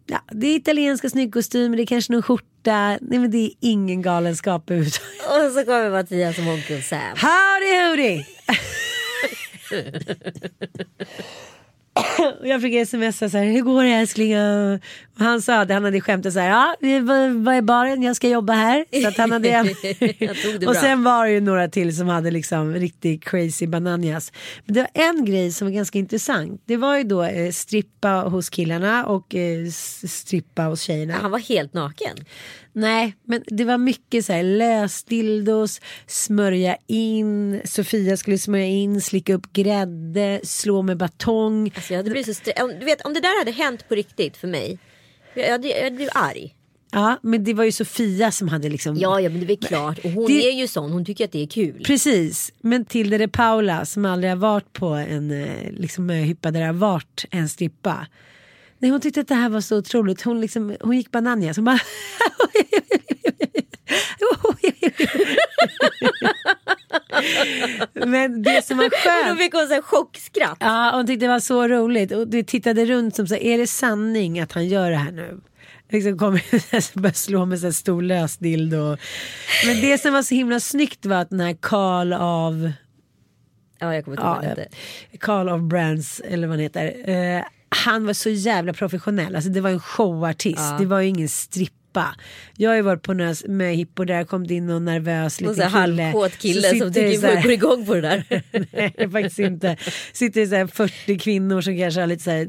Ja, 0.07 0.19
det 0.33 0.47
är 0.47 0.57
italienska 0.57 1.11
snyggkostymer, 1.11 1.77
det 1.77 1.83
är 1.83 1.87
kanske 1.87 2.12
någon 2.12 2.23
skjorta. 2.23 2.99
Nej 3.01 3.19
men 3.19 3.31
det 3.31 3.38
är 3.38 3.51
ingen 3.61 4.03
galenskap 4.03 4.71
överhuvudtaget. 4.71 5.21
Och 5.47 5.53
så 5.53 5.64
kommer 5.64 5.90
Mattias 5.90 6.37
som 6.37 6.49
onkel 6.49 6.83
Sam. 6.83 7.01
Howdy 7.01 7.88
howdy! 7.88 8.25
Och 12.40 12.47
jag 12.49 12.62
fick 12.62 12.88
smsa 12.88 13.31
så 13.31 13.38
här, 13.38 13.45
hur 13.45 13.61
går 13.62 13.83
det 13.85 13.88
älskling? 13.90 14.33
Han 15.18 15.42
sa 15.42 15.61
att 15.61 15.70
han 15.70 15.85
hade 15.85 16.00
skämtat 16.00 16.33
så 16.33 16.38
här, 16.38 16.48
ja, 16.48 16.77
vad 17.35 17.55
är 17.55 17.62
baren? 17.62 18.03
Jag 18.03 18.16
ska 18.16 18.29
jobba 18.29 18.53
här. 18.53 19.03
Så 19.03 19.09
att 19.09 19.16
han 19.16 19.33
hade 19.33 19.48
det 20.59 20.66
och 20.66 20.77
sen 20.77 21.05
var 21.05 21.27
det 21.27 21.33
ju 21.33 21.40
några 21.40 21.68
till 21.68 21.96
som 21.96 22.09
hade 22.09 22.31
liksom 22.31 22.74
riktigt 22.74 23.24
crazy 23.24 23.66
bananas. 23.66 24.33
Men 24.64 24.74
det 24.74 24.81
var 24.81 24.90
en 24.94 25.24
grej 25.24 25.53
som 25.53 25.66
var 25.66 25.72
ganska 25.72 25.98
intressant. 25.98 26.62
Det 26.66 26.77
var 26.77 26.96
ju 26.96 27.05
då 27.05 27.22
eh, 27.22 27.50
strippa 27.50 28.09
hos 28.09 28.48
killarna 28.48 29.07
och 29.07 29.35
eh, 29.35 29.66
strippa 30.09 30.62
hos 30.62 30.81
tjejerna. 30.81 31.14
Han 31.14 31.31
var 31.31 31.38
helt 31.38 31.74
naken. 31.74 32.16
Nej, 32.72 33.16
men 33.24 33.42
det 33.46 33.64
var 33.64 33.79
mycket 33.79 34.24
så 34.24 34.33
här 34.33 34.42
lösdildos, 34.42 35.81
smörja 36.07 36.77
in, 36.87 37.61
Sofia 37.64 38.16
skulle 38.16 38.38
smörja 38.38 38.66
in, 38.66 39.00
slicka 39.00 39.35
upp 39.35 39.53
grädde, 39.53 40.40
slå 40.44 40.83
med 40.83 40.96
batong. 40.96 41.70
Alltså 41.74 41.92
jag 41.92 41.98
hade 41.98 42.11
blivit 42.11 42.37
så 42.37 42.53
du 42.81 42.85
vet, 42.85 43.07
om 43.07 43.14
det 43.14 43.20
där 43.20 43.38
hade 43.38 43.50
hänt 43.50 43.88
på 43.88 43.94
riktigt 43.94 44.37
för 44.37 44.48
mig. 44.48 44.79
Jag 45.35 45.47
jag 45.47 45.83
hade 45.83 45.90
blivit 45.97 46.16
arg. 46.16 46.55
Ja, 46.92 47.18
men 47.23 47.44
det 47.44 47.55
var 47.55 47.64
ju 47.64 47.73
Sofia 47.73 48.31
som 48.31 48.49
hade 48.49 48.68
liksom 48.68 48.97
Ja, 48.97 49.20
ja 49.20 49.31
men 49.31 49.40
det 49.40 49.44
är 49.47 49.49
väl 49.49 49.57
klart. 49.57 49.99
Och 50.05 50.11
hon 50.11 50.27
Det- 50.27 50.49
är 50.49 50.53
ju 50.53 50.66
sån. 50.68 50.92
Hon 50.92 51.05
tycker 51.05 51.25
att 51.25 51.33
det 51.33 51.42
är 51.42 51.47
kul. 51.47 51.83
Precis, 51.87 52.53
men 52.61 52.85
Tilde 52.85 53.18
de 53.18 53.29
Paula 53.29 53.85
som 53.85 54.05
aldrig 54.05 54.31
har 54.31 54.37
varit 54.37 54.73
på 54.73 54.87
en 54.87 55.31
eh, 55.31 55.70
liksom, 55.73 56.07
möhippa 56.07 56.51
där 56.51 56.61
det 56.61 56.66
har 56.66 56.73
varit 56.73 57.25
en 57.31 57.49
strippa. 57.49 58.07
Nej, 58.79 58.90
hon 58.90 59.01
tyckte 59.01 59.20
att 59.20 59.29
det 59.29 59.35
här 59.35 59.49
var 59.49 59.61
så 59.61 59.79
otroligt. 59.79 60.23
Hon, 60.23 60.40
liksom, 60.40 60.77
hon 60.81 60.97
gick 60.97 61.11
bananas. 61.11 61.57
Hon 61.57 61.64
bara... 61.64 61.81
men 68.07 68.43
det 68.43 68.67
som 68.67 68.77
var 68.77 68.85
Och 68.85 68.91
då 68.91 68.97
skönt. 68.97 69.39
fick 69.39 69.55
hon 69.55 69.67
så 69.67 69.75
här 69.75 69.83
chockskratt. 69.83 70.57
Ja, 70.61 70.91
hon 70.95 71.07
tyckte 71.07 71.25
det 71.27 71.33
var 71.33 71.41
så 71.41 71.69
roligt. 71.69 72.13
Och 72.13 72.29
du 72.29 72.43
tittade 72.43 72.85
runt 72.85 73.17
som 73.17 73.27
så 73.27 73.35
här, 73.35 73.43
är 73.43 73.59
det 73.59 73.67
sanning 73.67 74.41
att 74.41 74.53
han 74.53 74.67
gör 74.69 74.91
det 74.91 74.97
här 74.97 75.13
nu? 75.13 75.41
Liksom 75.91 76.19
kommer 76.19 76.99
börja 77.01 77.13
slå 77.13 77.45
med 77.47 77.61
så 77.61 77.67
här 77.67 77.73
stor 77.73 78.03
lösdildo. 78.03 78.97
Men 79.67 79.81
det 79.81 79.99
som 79.99 80.13
var 80.13 80.23
så 80.23 80.35
himla 80.35 80.61
snyggt 80.61 81.07
var 81.07 81.17
att 81.17 81.31
den 81.31 81.41
här 81.41 81.57
Karl 81.61 82.13
av 82.13 82.73
Ja, 83.79 83.95
jag 83.95 84.05
kommer 84.05 84.17
inte 84.17 84.27
ihåg 84.47 84.59
ja, 84.59 84.65
det. 84.65 84.69
Carl 85.19 85.49
of 85.49 85.61
Brands 85.61 86.21
eller 86.21 86.47
vad 86.47 86.57
han 86.57 86.63
heter. 86.63 87.11
Eh, 87.11 87.45
han 87.69 88.07
var 88.07 88.13
så 88.13 88.31
jävla 88.31 88.73
professionell. 88.73 89.37
Alltså 89.37 89.51
det 89.51 89.61
var 89.61 89.71
en 89.71 89.81
showartist. 89.81 90.59
Ja. 90.59 90.77
Det 90.79 90.87
var 90.87 91.01
ju 91.01 91.09
ingen 91.09 91.29
strippa. 91.94 92.14
Jag 92.57 92.70
har 92.70 92.76
ju 92.76 92.83
varit 92.83 93.02
på 93.02 93.12
några 93.14 93.35
med 93.48 93.76
hippo 93.76 94.04
där 94.04 94.24
kom 94.24 94.46
det 94.46 94.54
in 94.54 94.66
någon 94.66 94.85
nervös 94.85 95.40
liten 95.40 95.54
kille. 95.54 96.02
halvkåt 96.02 96.37
kille 96.38 96.68
som 96.68 96.92
det 96.92 96.94
tycker 97.11 97.20
så 97.20 97.26
här- 97.26 97.42
går 97.42 97.52
igång 97.52 97.87
på 97.87 97.94
det 97.94 98.00
där. 98.00 98.24
Nej 98.72 99.11
faktiskt 99.11 99.38
inte. 99.38 99.76
Sitter 100.12 100.40
det 100.40 100.46
så 100.46 100.54
här 100.57 100.66
40 100.66 101.18
kvinnor 101.18 101.61
som 101.61 101.78
kanske 101.78 102.00
har 102.00 102.07
lite 102.07 102.22
så 102.22 102.30
här 102.30 102.48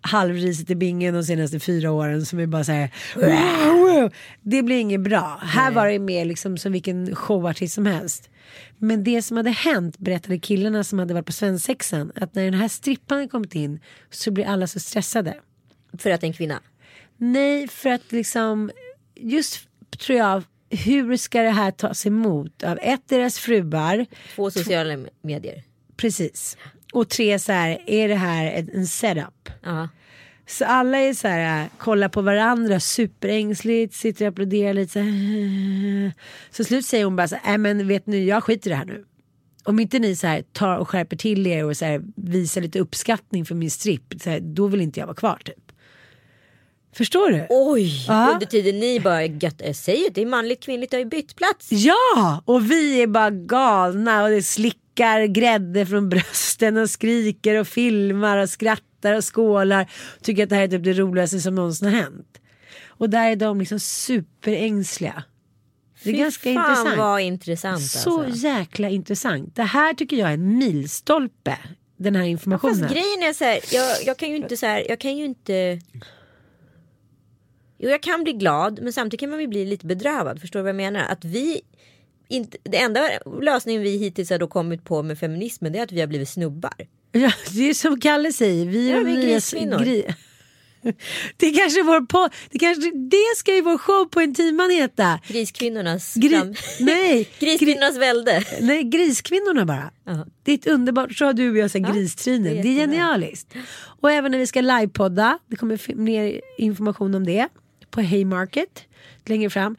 halvrisit 0.00 0.70
i 0.70 0.74
bingen 0.74 1.14
de 1.14 1.22
senaste 1.24 1.60
fyra 1.60 1.90
åren 1.92 2.26
som 2.26 2.38
är 2.38 2.46
bara 2.46 2.64
så 2.64 2.72
här. 2.72 2.90
"Wow!" 3.16 4.10
Det 4.42 4.62
blir 4.62 4.76
inget 4.80 5.00
bra. 5.00 5.40
Här 5.42 5.70
var 5.70 5.86
det 5.88 5.98
mer 5.98 6.24
liksom 6.24 6.58
som 6.58 6.72
vilken 6.72 7.14
showartist 7.16 7.74
som 7.74 7.86
helst. 7.86 8.30
Men 8.78 9.04
det 9.04 9.22
som 9.22 9.36
hade 9.36 9.50
hänt 9.50 9.98
berättade 9.98 10.38
killarna 10.38 10.84
som 10.84 10.98
hade 10.98 11.14
varit 11.14 11.26
på 11.26 11.32
svensexan 11.32 12.12
att 12.14 12.34
när 12.34 12.44
den 12.44 12.54
här 12.54 12.68
strippan 12.68 13.28
kommit 13.28 13.54
in 13.54 13.80
så 14.10 14.30
blir 14.30 14.44
alla 14.46 14.66
så 14.66 14.80
stressade. 14.80 15.34
För 15.98 16.10
att 16.10 16.22
en 16.22 16.32
kvinna. 16.32 16.60
Nej, 17.16 17.68
för 17.68 17.90
att 17.90 18.12
liksom 18.12 18.70
just 19.14 19.68
tror 19.98 20.18
jag 20.18 20.42
hur 20.70 21.16
ska 21.16 21.42
det 21.42 21.50
här 21.50 21.70
tas 21.70 22.06
emot 22.06 22.62
av 22.62 22.78
ett 22.82 23.02
deras 23.08 23.38
fruar 23.38 24.06
På 24.36 24.50
sociala 24.50 24.98
medier. 25.22 25.62
precis 25.96 26.56
och 26.92 27.08
tre 27.08 27.38
så 27.38 27.52
här 27.52 27.78
är 27.86 28.08
det 28.08 28.14
här 28.14 28.46
en- 28.74 28.86
setup 28.86 29.48
Ja. 29.62 29.88
Så 30.48 30.64
alla 30.64 30.98
är 30.98 31.14
så 31.14 31.28
här, 31.28 31.62
äh, 31.62 31.68
kollar 31.78 32.08
på 32.08 32.22
varandra 32.22 32.80
superängsligt, 32.80 33.94
sitter 33.94 34.24
och 34.24 34.28
applåderar 34.28 34.74
lite 34.74 34.92
så 34.92 34.98
här. 34.98 36.12
Så 36.50 36.64
slut 36.64 36.86
säger 36.86 37.04
hon 37.04 37.16
bara 37.16 37.28
så 37.28 37.34
här, 37.36 37.42
"Nej, 37.58 37.58
men 37.58 37.88
vet 37.88 38.06
ni, 38.06 38.24
jag 38.24 38.44
skiter 38.44 38.70
i 38.70 38.72
det 38.72 38.76
här 38.76 38.84
nu. 38.84 39.04
Om 39.64 39.80
inte 39.80 39.98
ni 39.98 40.16
så 40.16 40.26
här 40.26 40.42
tar 40.42 40.76
och 40.78 40.88
skärper 40.88 41.16
till 41.16 41.46
er 41.46 41.64
och 41.64 41.76
så 41.76 41.84
här 41.84 42.02
visar 42.16 42.60
lite 42.60 42.78
uppskattning 42.80 43.44
för 43.44 43.54
min 43.54 43.70
stripp, 43.70 44.14
så 44.20 44.30
här, 44.30 44.40
då 44.40 44.66
vill 44.66 44.80
inte 44.80 45.00
jag 45.00 45.06
vara 45.06 45.16
kvar 45.16 45.38
typ. 45.44 45.65
Förstår 46.96 47.30
du? 47.30 47.46
Oj, 47.50 48.04
Ja. 48.08 48.30
under 48.32 48.46
tiden 48.46 48.80
ni 48.80 49.00
bara 49.00 49.24
gött, 49.24 49.62
jag 49.64 49.76
säger 49.76 50.10
det 50.10 50.22
är 50.22 50.26
manligt 50.26 50.62
kvinnligt, 50.62 50.92
har 50.92 50.98
ju 50.98 51.04
bytt 51.04 51.36
plats. 51.36 51.68
Ja, 51.70 52.42
och 52.44 52.70
vi 52.70 53.02
är 53.02 53.06
bara 53.06 53.30
galna 53.30 54.22
och 54.24 54.30
det 54.30 54.42
slickar 54.42 55.24
grädde 55.26 55.86
från 55.86 56.08
brösten 56.08 56.76
och 56.76 56.90
skriker 56.90 57.60
och 57.60 57.68
filmar 57.68 58.38
och 58.38 58.50
skrattar 58.50 59.14
och 59.14 59.34
skålar. 59.34 59.90
Tycker 60.22 60.42
att 60.42 60.48
det 60.48 60.56
här 60.56 60.62
är 60.62 60.68
typ 60.68 60.84
det 60.84 60.92
roligaste 60.92 61.40
som 61.40 61.54
någonsin 61.54 61.88
har 61.88 61.94
hänt. 62.00 62.38
Och 62.88 63.10
där 63.10 63.30
är 63.30 63.36
de 63.36 63.58
liksom 63.60 63.80
superängsliga. 63.80 65.22
Det 66.02 66.10
är 66.10 66.14
Fy 66.14 66.18
ganska 66.18 66.54
fan 66.54 66.70
intressant. 66.70 66.98
vad 66.98 67.20
intressant 67.20 67.82
Så 67.82 68.22
alltså. 68.24 68.46
jäkla 68.46 68.88
intressant. 68.88 69.56
Det 69.56 69.62
här 69.62 69.94
tycker 69.94 70.16
jag 70.16 70.28
är 70.28 70.34
en 70.34 70.58
milstolpe. 70.58 71.58
Den 71.98 72.16
här 72.16 72.24
informationen. 72.24 72.78
Fast 72.78 72.90
grejen 72.94 73.22
är 73.22 73.32
så 73.32 73.44
här, 73.44 73.58
jag, 73.72 73.96
jag 74.06 74.16
kan 74.16 74.30
ju 74.30 74.36
inte 74.36 74.56
så 74.56 74.66
här, 74.66 74.84
jag 74.88 74.98
kan 75.00 75.16
ju 75.16 75.24
inte 75.24 75.80
Jo 77.78 77.88
jag 77.90 78.02
kan 78.02 78.22
bli 78.24 78.32
glad 78.32 78.78
men 78.82 78.92
samtidigt 78.92 79.20
kan 79.20 79.30
man 79.30 79.40
ju 79.40 79.46
bli 79.46 79.64
lite 79.66 79.86
bedrövad. 79.86 80.40
Förstår 80.40 80.58
du 80.58 80.62
vad 80.62 80.68
jag 80.68 80.76
menar? 80.76 81.00
Att 81.08 81.24
vi 81.24 81.60
inte, 82.28 82.58
det 82.62 82.76
enda 82.78 83.00
lösningen 83.42 83.82
vi 83.82 83.96
hittills 83.96 84.30
har 84.30 84.38
då 84.38 84.46
kommit 84.46 84.84
på 84.84 85.02
med 85.02 85.18
feminismen 85.18 85.72
det 85.72 85.78
är 85.78 85.82
att 85.82 85.92
vi 85.92 86.00
har 86.00 86.06
blivit 86.06 86.28
snubbar. 86.28 86.74
Ja, 87.12 87.32
det 87.54 87.68
är 87.70 87.74
som 87.74 88.00
Kalle 88.00 88.32
säger. 88.32 88.66
Vi 88.66 88.90
är 88.90 88.96
Ja, 88.96 89.02
vi 89.02 89.16
är 89.18 89.22
griskvinnor. 89.22 89.78
gri- 89.78 90.14
Det 91.36 91.46
är 91.46 91.54
kanske 91.58 91.82
vår 91.82 92.00
podd. 92.06 92.30
Det, 92.50 92.58
kanske, 92.58 92.90
det 92.90 93.36
ska 93.36 93.54
ju 93.54 93.60
vår 93.62 93.78
show 93.78 94.04
på 94.04 94.22
Intiman 94.22 94.70
heta. 94.70 95.20
Griskvinnornas 95.28 96.14
Gri- 96.16 96.56
nej, 96.80 97.28
Griskvinnornas 97.38 97.96
välde. 97.96 98.44
Nej, 98.60 98.82
griskvinnorna 98.82 99.64
bara. 99.66 99.90
Ja. 100.04 100.26
Det 100.42 100.52
är 100.52 100.54
ett 100.54 100.66
underbart, 100.66 101.16
så 101.16 101.24
har 101.24 101.32
du 101.32 101.50
och 101.50 101.56
jag 101.56 101.68
här 101.68 101.80
Ja, 101.80 101.92
gristrinen. 101.92 102.42
det 102.54 102.58
är 102.58 102.62
Det 102.62 102.68
är 102.68 102.74
genialiskt. 102.74 103.54
Och 104.00 104.10
även 104.10 104.30
när 104.32 104.38
vi 104.38 104.46
ska 104.46 104.60
livepodda, 104.60 105.38
det 105.46 105.56
kommer 105.56 105.94
mer 105.96 106.40
information 106.58 107.14
om 107.14 107.26
det 107.26 107.48
på 107.96 108.02
Haymarket 108.02 108.84
längre 109.24 109.50
fram. 109.50 109.76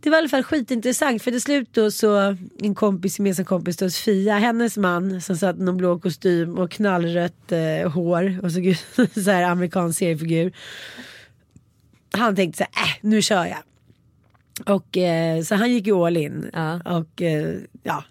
Det 0.00 0.10
var 0.10 0.18
i 0.18 0.20
alla 0.20 0.28
fall 0.28 0.42
skitintressant 0.42 1.22
för 1.22 1.30
till 1.30 1.40
slut 1.40 1.68
då 1.72 1.90
så 1.90 2.36
en 2.62 2.74
kompis, 2.74 3.18
gemensam 3.18 3.44
kompis 3.44 3.76
då, 3.76 3.90
Fia, 3.90 4.38
hennes 4.38 4.76
man 4.76 5.20
som 5.20 5.36
satt 5.36 5.56
i 5.56 5.62
någon 5.62 5.76
blå 5.76 5.98
kostym 5.98 6.58
och 6.58 6.70
knallrött 6.70 7.52
eh, 7.52 7.90
hår 7.90 8.40
och 8.42 8.52
såg 8.52 8.66
ut 8.66 8.86
som 8.94 9.06
så 9.06 9.30
här 9.30 9.42
amerikansk 9.42 9.98
seriefigur. 9.98 10.52
Han 12.10 12.36
tänkte 12.36 12.58
så 12.58 12.64
här, 12.72 12.86
äh, 12.86 12.92
nu 13.00 13.22
kör 13.22 13.44
jag. 13.44 13.62
Och 14.76 14.96
eh, 14.96 15.42
så 15.42 15.54
han 15.54 15.72
gick 15.72 15.86
ju 15.86 15.94
all 15.94 16.16
in. 16.16 16.50
Ja. 16.52 16.80
Och 16.80 17.22
eh, 17.22 17.56
ja, 17.82 18.04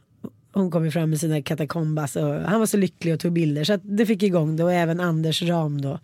hon 0.53 0.71
kom 0.71 0.85
ju 0.85 0.91
fram 0.91 1.09
med 1.09 1.19
sina 1.19 1.41
katakombas 1.41 2.15
och 2.15 2.33
han 2.33 2.59
var 2.59 2.65
så 2.65 2.77
lycklig 2.77 3.13
och 3.13 3.19
tog 3.19 3.33
bilder 3.33 3.63
så 3.63 3.73
att 3.73 3.81
det 3.83 4.05
fick 4.05 4.23
igång 4.23 4.55
det 4.55 4.63
och 4.63 4.73
även 4.73 4.99
Anders 4.99 5.41
Ram 5.41 5.81
då. 5.81 5.99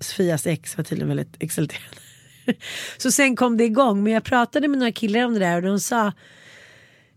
Sofias 0.00 0.46
ex 0.46 0.76
var 0.76 0.84
tydligen 0.84 1.08
väldigt 1.08 1.36
exalterad. 1.38 2.07
Så 2.98 3.10
sen 3.10 3.36
kom 3.36 3.56
det 3.56 3.64
igång 3.64 4.02
men 4.02 4.12
jag 4.12 4.24
pratade 4.24 4.68
med 4.68 4.78
några 4.78 4.92
killar 4.92 5.24
om 5.24 5.34
det 5.34 5.40
där 5.40 5.56
och 5.56 5.62
de 5.62 5.80
sa 5.80 6.12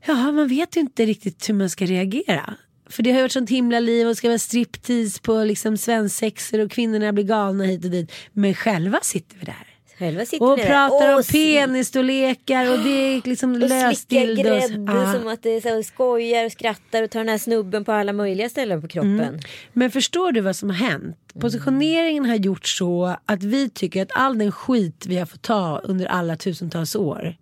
Ja 0.05 0.31
man 0.31 0.47
vet 0.47 0.77
ju 0.77 0.81
inte 0.81 1.05
riktigt 1.05 1.49
hur 1.49 1.53
man 1.53 1.69
ska 1.69 1.85
reagera. 1.85 2.55
För 2.89 3.03
det 3.03 3.11
har 3.11 3.17
ju 3.17 3.23
varit 3.23 3.31
sånt 3.31 3.49
himla 3.49 3.79
liv 3.79 4.07
och 4.07 4.17
ska 4.17 4.27
vara 4.27 4.39
striptease 4.39 5.21
på 5.21 5.43
liksom 5.43 5.77
svensexor 5.77 6.59
och 6.59 6.71
kvinnorna 6.71 7.13
blir 7.13 7.23
galna 7.23 7.63
hit 7.63 7.85
och 7.85 7.91
dit. 7.91 8.11
Men 8.33 8.53
själva 8.53 8.99
sitter 9.01 9.37
vi 9.39 9.45
där. 9.45 9.70
Själva 10.01 10.25
sitter 10.25 10.45
Och 10.45 10.57
ni 10.57 10.63
där. 10.63 10.69
pratar 10.69 11.15
om 11.15 11.23
penisstorlekar 11.23 12.71
och 12.71 12.79
det 12.79 12.89
är 12.89 13.29
liksom 13.29 13.51
Och 13.51 13.57
slickar 13.57 14.43
lösdildos. 14.43 14.95
Ja. 14.95 15.13
som 15.13 15.27
att 15.27 15.43
det 15.43 15.49
är 15.49 15.61
så 15.61 15.69
här, 15.69 15.81
skojar 15.81 16.45
och 16.45 16.51
skrattar 16.51 17.03
och 17.03 17.09
tar 17.09 17.19
den 17.19 17.29
här 17.29 17.37
snubben 17.37 17.85
på 17.85 17.91
alla 17.91 18.13
möjliga 18.13 18.49
ställen 18.49 18.81
på 18.81 18.87
kroppen. 18.87 19.19
Mm. 19.19 19.39
Men 19.73 19.91
förstår 19.91 20.31
du 20.31 20.41
vad 20.41 20.55
som 20.55 20.69
har 20.69 20.77
hänt? 20.77 21.17
Positioneringen 21.39 22.25
har 22.25 22.35
gjort 22.35 22.67
så 22.67 23.15
att 23.25 23.43
vi 23.43 23.69
tycker 23.69 24.01
att 24.01 24.11
all 24.15 24.37
den 24.37 24.51
skit 24.51 25.05
vi 25.07 25.17
har 25.17 25.25
fått 25.25 25.41
ta 25.41 25.81
under 25.83 26.05
alla 26.05 26.35
tusentals 26.35 26.95
år. 26.95 27.35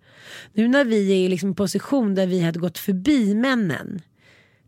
Nu 0.54 0.68
när 0.68 0.86
vi 0.86 1.12
är 1.12 1.16
i 1.16 1.28
liksom 1.28 1.50
en 1.50 1.56
position 1.56 2.16
där 2.16 2.28
vi 2.28 2.42
har 2.42 2.52
gått 2.52 2.78
förbi 2.78 3.36
männen. 3.36 4.02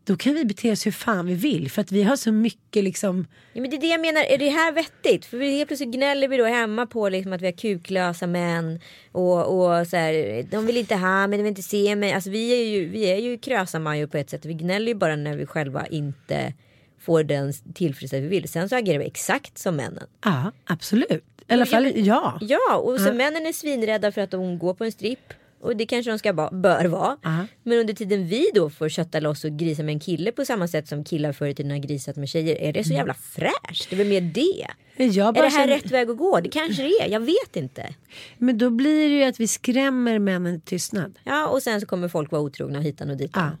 Då 0.04 0.16
kan 0.16 0.34
vi 0.34 0.44
bete 0.44 0.72
oss 0.72 0.86
hur 0.86 0.90
fan 0.90 1.26
vi 1.26 1.34
vill 1.34 1.70
för 1.70 1.80
att 1.80 1.92
vi 1.92 2.02
har 2.02 2.16
så 2.16 2.32
mycket 2.32 2.84
liksom. 2.84 3.26
Ja, 3.52 3.60
men 3.60 3.70
det 3.70 3.76
är 3.76 3.80
det 3.80 3.86
jag 3.86 4.00
menar, 4.00 4.22
är 4.22 4.38
det 4.38 4.48
här 4.48 4.72
vettigt? 4.72 5.24
För 5.24 5.38
helt 5.38 5.68
plötsligt 5.68 5.90
gnäller 5.94 6.28
vi 6.28 6.36
då 6.36 6.44
hemma 6.44 6.86
på 6.86 7.08
liksom 7.08 7.32
att 7.32 7.42
vi 7.42 7.46
har 7.46 7.52
kuklösa 7.52 8.26
män 8.26 8.80
och, 9.12 9.38
och 9.38 9.86
så 9.86 9.96
här, 9.96 10.42
de 10.50 10.66
vill 10.66 10.76
inte 10.76 10.94
ha 10.94 11.26
men 11.26 11.30
de 11.30 11.36
vill 11.36 11.46
inte 11.46 11.62
se 11.62 11.96
mig. 11.96 12.12
Alltså 12.12 12.30
vi 12.30 12.52
är 12.52 12.64
ju, 12.64 12.88
vi 12.88 13.04
är 13.04 13.16
ju 13.16 13.38
krösa 13.38 14.06
på 14.10 14.16
ett 14.16 14.30
sätt. 14.30 14.44
Vi 14.44 14.54
gnäller 14.54 14.88
ju 14.88 14.94
bara 14.94 15.16
när 15.16 15.36
vi 15.36 15.46
själva 15.46 15.86
inte 15.86 16.54
får 17.00 17.24
den 17.24 17.52
tillfredsställelse 17.74 18.28
vi 18.28 18.40
vill. 18.40 18.48
Sen 18.48 18.68
så 18.68 18.76
agerar 18.76 18.98
vi 18.98 19.04
exakt 19.04 19.58
som 19.58 19.76
männen. 19.76 20.06
Ja 20.24 20.52
absolut. 20.64 21.24
I 21.48 21.52
alla 21.54 21.66
fall 21.66 21.92
ja. 21.94 22.38
Ja, 22.40 22.76
och 22.76 23.00
så 23.00 23.12
männen 23.12 23.46
är 23.46 23.52
svinrädda 23.52 24.12
för 24.12 24.20
att 24.20 24.30
de 24.30 24.58
går 24.58 24.74
på 24.74 24.84
en 24.84 24.92
stripp. 24.92 25.32
Och 25.62 25.76
det 25.76 25.86
kanske 25.86 26.10
de 26.10 26.18
ska 26.18 26.32
va- 26.32 26.50
bör 26.52 26.84
vara. 26.84 27.16
Ja. 27.22 27.46
Men 27.62 27.78
under 27.78 27.94
tiden 27.94 28.26
vi 28.26 28.46
då 28.54 28.70
får 28.70 28.88
kötta 28.88 29.20
loss 29.20 29.44
och 29.44 29.50
grisa 29.58 29.82
med 29.82 29.92
en 29.92 30.00
kille 30.00 30.32
på 30.32 30.44
samma 30.44 30.68
sätt 30.68 30.88
som 30.88 31.04
killar 31.04 31.32
förr 31.32 31.46
i 31.46 31.54
tiden 31.54 31.70
har 31.70 31.78
grisat 31.78 32.16
med 32.16 32.28
tjejer. 32.28 32.56
Är 32.62 32.72
det 32.72 32.84
så 32.84 32.92
jävla 32.92 33.14
fräscht? 33.14 33.90
Det 33.90 33.96
är 33.96 33.98
väl 33.98 34.06
mer 34.08 34.20
det. 34.20 34.66
Är 34.96 35.32
det 35.32 35.40
här 35.40 35.50
känner- 35.50 35.66
rätt 35.74 35.90
väg 35.90 36.10
att 36.10 36.16
gå? 36.16 36.40
Det 36.40 36.48
kanske 36.48 36.82
det 36.82 36.88
är. 37.02 37.08
Jag 37.08 37.20
vet 37.20 37.56
inte. 37.56 37.94
Men 38.38 38.58
då 38.58 38.70
blir 38.70 39.08
det 39.08 39.14
ju 39.16 39.22
att 39.24 39.40
vi 39.40 39.48
skrämmer 39.48 40.18
männen 40.18 40.60
till 40.60 40.68
tystnad. 40.68 41.18
Ja, 41.24 41.46
och 41.48 41.62
sen 41.62 41.80
så 41.80 41.86
kommer 41.86 42.08
folk 42.08 42.30
vara 42.32 42.42
otrogna 42.42 42.80
hitan 42.80 43.10
och 43.10 43.16
ditan. 43.16 43.42
Ja. 43.50 43.56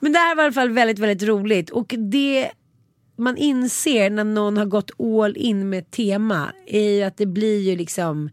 Men 0.00 0.12
det 0.12 0.18
här 0.18 0.36
var 0.36 0.42
i 0.42 0.46
alla 0.46 0.52
fall 0.52 0.70
väldigt, 0.70 0.98
väldigt 0.98 1.28
roligt. 1.28 1.70
Och 1.70 1.94
det 1.98 2.50
man 3.16 3.36
inser 3.36 4.10
när 4.10 4.24
någon 4.24 4.56
har 4.56 4.64
gått 4.66 4.90
all 5.00 5.36
in 5.36 5.68
med 5.70 5.78
ett 5.78 5.90
tema 5.90 6.52
är 6.66 6.90
ju 6.90 7.02
att 7.02 7.16
det 7.16 7.26
blir 7.26 7.60
ju 7.60 7.76
liksom 7.76 8.30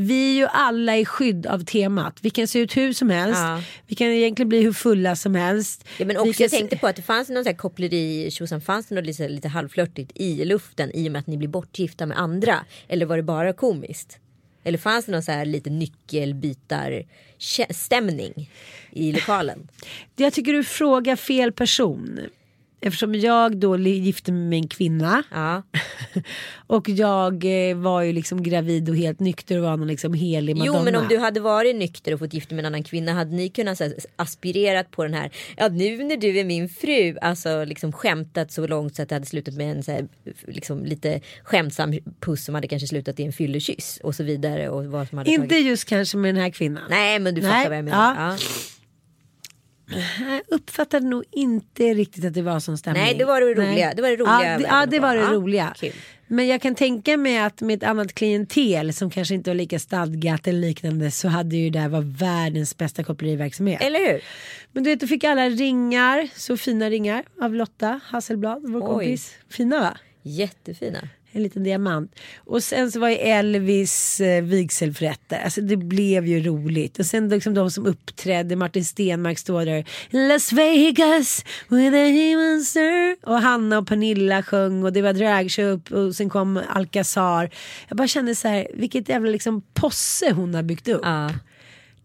vi 0.00 0.30
är 0.30 0.34
ju 0.34 0.46
alla 0.46 0.96
i 0.98 1.04
skydd 1.04 1.46
av 1.46 1.64
temat. 1.64 2.18
Vi 2.20 2.30
kan 2.30 2.48
se 2.48 2.58
ut 2.58 2.76
hur 2.76 2.92
som 2.92 3.10
helst. 3.10 3.40
Ja. 3.40 3.62
Vi 3.86 3.94
kan 3.94 4.06
egentligen 4.08 4.48
bli 4.48 4.60
hur 4.62 4.72
fulla 4.72 5.16
som 5.16 5.34
helst. 5.34 5.84
Ja, 5.98 6.06
men 6.06 6.16
också 6.16 6.42
jag 6.42 6.50
tänkte 6.50 6.76
på 6.76 6.86
att 6.86 6.96
det 6.96 7.02
fanns 7.02 7.28
någon 7.28 7.44
sån 7.44 7.50
här 7.50 7.56
koppleri 7.58 8.30
tjosan 8.30 8.60
fanns 8.60 8.86
det 8.86 8.94
något 8.94 9.04
lite, 9.06 9.28
lite 9.28 9.48
halvflörtigt 9.48 10.12
i 10.14 10.44
luften 10.44 10.90
i 10.94 11.08
och 11.08 11.12
med 11.12 11.18
att 11.20 11.26
ni 11.26 11.36
blir 11.36 11.48
bortgifta 11.48 12.06
med 12.06 12.18
andra. 12.18 12.64
Eller 12.88 13.06
var 13.06 13.16
det 13.16 13.22
bara 13.22 13.52
komiskt? 13.52 14.18
Eller 14.64 14.78
fanns 14.78 15.06
det 15.06 15.12
någon 15.12 15.22
så 15.22 15.32
här 15.32 15.44
lite 15.44 15.70
nyckelbytar 15.70 17.02
kä- 17.38 17.72
stämning 17.72 18.50
i 18.92 19.12
lokalen? 19.12 19.68
Jag 20.16 20.32
tycker 20.32 20.52
du 20.52 20.64
frågar 20.64 21.16
fel 21.16 21.52
person. 21.52 22.20
Eftersom 22.80 23.14
jag 23.14 23.56
då 23.56 23.78
gifte 23.78 24.32
mig 24.32 24.42
med 24.42 24.56
en 24.56 24.68
kvinna. 24.68 25.22
Ja. 25.30 25.62
Och 26.66 26.88
jag 26.88 27.44
eh, 27.70 27.76
var 27.76 28.02
ju 28.02 28.12
liksom 28.12 28.42
gravid 28.42 28.88
och 28.88 28.96
helt 28.96 29.20
nykter 29.20 29.58
och 29.58 29.64
var 29.64 29.76
någon 29.76 29.88
liksom 29.88 30.14
helig 30.14 30.56
madonna. 30.56 30.78
Jo 30.78 30.84
men 30.84 30.96
om 30.96 31.08
du 31.08 31.18
hade 31.18 31.40
varit 31.40 31.76
nykter 31.76 32.12
och 32.14 32.18
fått 32.18 32.34
gifta 32.34 32.54
med 32.54 32.62
en 32.62 32.66
annan 32.66 32.82
kvinna 32.82 33.12
hade 33.12 33.36
ni 33.36 33.48
kunnat 33.48 33.80
här, 33.80 33.94
aspirerat 34.16 34.90
på 34.90 35.02
den 35.02 35.14
här 35.14 35.30
Ja 35.56 35.68
nu 35.68 36.04
när 36.04 36.16
du 36.16 36.38
är 36.38 36.44
min 36.44 36.68
fru 36.68 37.16
Alltså 37.20 37.64
liksom 37.64 37.92
skämtat 37.92 38.52
så 38.52 38.66
långt 38.66 38.96
så 38.96 39.02
att 39.02 39.08
det 39.08 39.14
hade 39.14 39.26
slutat 39.26 39.54
med 39.54 39.76
en 39.76 39.82
så 39.82 39.92
här, 39.92 40.08
liksom, 40.46 40.84
lite 40.84 41.20
skämtsam 41.42 41.94
puss 42.20 42.44
som 42.44 42.54
hade 42.54 42.68
kanske 42.68 42.88
slutat 42.88 43.20
i 43.20 43.24
en 43.24 43.32
fyllekyss 43.32 44.00
och 44.02 44.14
så 44.14 44.24
vidare 44.24 44.68
och 44.68 44.84
vad 44.84 45.08
som 45.08 45.18
hade 45.18 45.30
Inte 45.30 45.48
tagit... 45.48 45.66
just 45.66 45.84
kanske 45.84 46.16
med 46.16 46.34
den 46.34 46.42
här 46.42 46.50
kvinnan. 46.50 46.84
Nej 46.90 47.18
men 47.18 47.34
du 47.34 47.40
Nej, 47.40 47.50
fattar 47.50 47.68
vad 47.68 47.78
jag 47.78 47.84
menar. 47.84 48.14
ja. 48.14 48.32
Ja. 48.32 48.36
Jag 49.90 50.40
uppfattade 50.48 51.06
nog 51.06 51.24
inte 51.30 51.82
riktigt 51.94 52.24
att 52.24 52.34
det 52.34 52.42
var 52.42 52.60
sån 52.60 52.78
stämning. 52.78 53.02
Nej, 53.02 53.14
det 53.14 53.24
var 53.24 53.40
det 53.40 53.46
roliga. 53.46 53.64
Nej. 53.64 53.92
Det 53.96 54.02
var 54.02 54.08
det 54.08 54.16
roliga 54.16 54.52
Ja, 54.52 54.58
det, 54.58 54.64
ja, 54.64 54.86
det 54.86 54.98
var 55.00 55.14
det 55.16 55.20
Ja, 55.22 55.28
roliga. 55.32 55.74
kul. 55.80 55.92
Men 56.26 56.46
jag 56.48 56.62
kan 56.62 56.74
tänka 56.74 57.16
mig 57.16 57.38
att 57.38 57.60
med 57.60 57.76
ett 57.82 57.88
annat 57.88 58.14
klientel 58.14 58.92
som 58.94 59.10
kanske 59.10 59.34
inte 59.34 59.50
var 59.50 59.54
lika 59.54 59.78
stadgat 59.78 60.46
eller 60.46 60.58
liknande 60.60 61.10
så 61.10 61.28
hade 61.28 61.56
ju 61.56 61.70
det 61.70 61.78
här 61.78 61.88
var 61.88 62.00
världens 62.18 62.76
bästa 62.76 63.04
koppleriverksamhet. 63.04 63.82
Eller 63.82 64.12
hur? 64.12 64.20
Men 64.72 64.84
du 64.84 64.90
vet, 64.90 65.00
då 65.00 65.06
fick 65.06 65.24
alla 65.24 65.48
ringar, 65.48 66.28
så 66.34 66.56
fina 66.56 66.90
ringar 66.90 67.24
av 67.40 67.54
Lotta 67.54 68.00
Hasselblad, 68.04 68.62
vår 68.62 68.80
Oj. 68.80 68.86
kompis. 68.86 69.34
Fina 69.50 69.80
va? 69.80 69.96
Jättefina. 70.22 71.08
En 71.32 71.42
liten 71.42 71.64
diamant. 71.64 72.14
Och 72.36 72.62
sen 72.62 72.92
så 72.92 73.00
var 73.00 73.08
ju 73.08 73.14
Elvis 73.14 74.20
eh, 74.20 74.44
vigselförrättare. 74.44 75.40
Alltså 75.44 75.60
det 75.60 75.76
blev 75.76 76.26
ju 76.26 76.42
roligt. 76.42 76.98
Och 76.98 77.06
sen 77.06 77.28
liksom 77.28 77.54
de 77.54 77.70
som 77.70 77.86
uppträdde, 77.86 78.56
Martin 78.56 78.84
Stenmark 78.84 79.38
står 79.38 79.64
där. 79.64 79.84
Las 80.10 80.52
Vegas 80.52 81.44
with 81.68 81.96
a 81.96 82.36
monster. 82.36 83.16
Och 83.22 83.40
Hanna 83.40 83.78
och 83.78 83.86
Pernilla 83.86 84.42
sjöng 84.42 84.84
och 84.84 84.92
det 84.92 85.02
var 85.02 85.12
dragshow 85.12 85.80
och 85.90 86.14
sen 86.14 86.30
kom 86.30 86.60
Alcazar. 86.68 87.50
Jag 87.88 87.96
bara 87.96 88.08
kände 88.08 88.34
så 88.34 88.48
här, 88.48 88.66
vilket 88.74 89.08
jävla 89.08 89.30
liksom 89.30 89.62
posse 89.74 90.32
hon 90.32 90.54
har 90.54 90.62
byggt 90.62 90.88
upp. 90.88 91.04
Uh. 91.04 91.30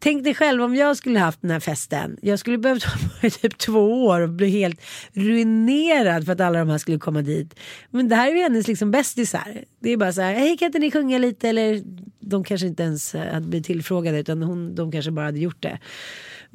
Tänk 0.04 0.24
dig 0.24 0.36
själv 0.36 0.64
om 0.64 0.76
jag 0.76 0.98
skulle 0.98 1.20
haft 1.20 1.42
den 1.42 1.52
här 1.52 1.60
festen. 1.60 2.18
Jag 2.22 2.40
skulle 2.40 2.58
behövt 2.58 2.86
vara 2.86 3.28
i 3.28 3.30
typ 3.30 3.58
två 3.58 4.06
år 4.06 4.22
och 4.22 4.30
bli 4.30 4.50
helt 4.50 4.82
ruinerad 5.14 6.26
för 6.26 6.34
att 6.34 6.42
alla 6.42 6.60
de 6.60 6.70
här 6.70 6.78
skulle 6.78 7.00
komma 7.00 7.22
dit. 7.22 7.60
Men 7.90 8.10
det 8.10 8.16
här 8.16 8.32
är 8.32 8.36
ju 8.36 8.42
hennes 8.42 8.68
liksom 8.68 8.92
bästisar. 8.92 9.64
Det 9.80 9.90
är 9.90 9.98
bara 9.98 10.14
så 10.14 10.22
här, 10.22 10.34
hej 10.34 10.58
kan 10.58 10.66
inte 10.66 10.80
ni 10.80 10.92
sjunga 10.92 11.18
lite? 11.18 11.50
Eller 11.50 11.82
de 12.20 12.44
kanske 12.44 12.68
inte 12.68 12.84
ens 12.84 13.14
hade 13.14 13.48
blivit 13.48 13.66
tillfrågade 13.66 14.20
utan 14.20 14.44
hon, 14.44 14.76
de 14.76 14.92
kanske 14.92 15.12
bara 15.12 15.26
hade 15.26 15.40
gjort 15.40 15.62
det. 15.62 15.80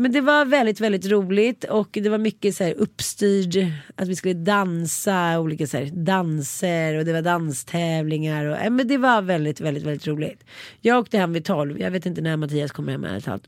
Men 0.00 0.12
det 0.12 0.20
var 0.20 0.44
väldigt, 0.44 0.80
väldigt 0.80 1.06
roligt 1.06 1.64
och 1.64 1.88
det 1.92 2.08
var 2.08 2.18
mycket 2.18 2.54
så 2.54 2.64
här 2.64 2.74
uppstyrd, 2.74 3.66
att 3.96 4.08
vi 4.08 4.16
skulle 4.16 4.34
dansa, 4.34 5.40
olika 5.40 5.66
så 5.66 5.76
här 5.76 5.86
danser 5.86 6.98
och 6.98 7.04
det 7.04 7.12
var 7.12 7.22
danstävlingar. 7.22 8.44
Och, 8.44 8.56
äh, 8.56 8.70
men 8.70 8.88
det 8.88 8.98
var 8.98 9.22
väldigt, 9.22 9.60
väldigt, 9.60 9.84
väldigt 9.84 10.06
roligt. 10.06 10.44
Jag 10.80 10.98
åkte 10.98 11.18
hem 11.18 11.32
vid 11.32 11.44
tolv, 11.44 11.80
jag 11.80 11.90
vet 11.90 12.06
inte 12.06 12.20
när 12.20 12.36
Mattias 12.36 12.72
kommer 12.72 12.92
hem 12.92 13.04
ärligt 13.04 13.24
talat. 13.24 13.42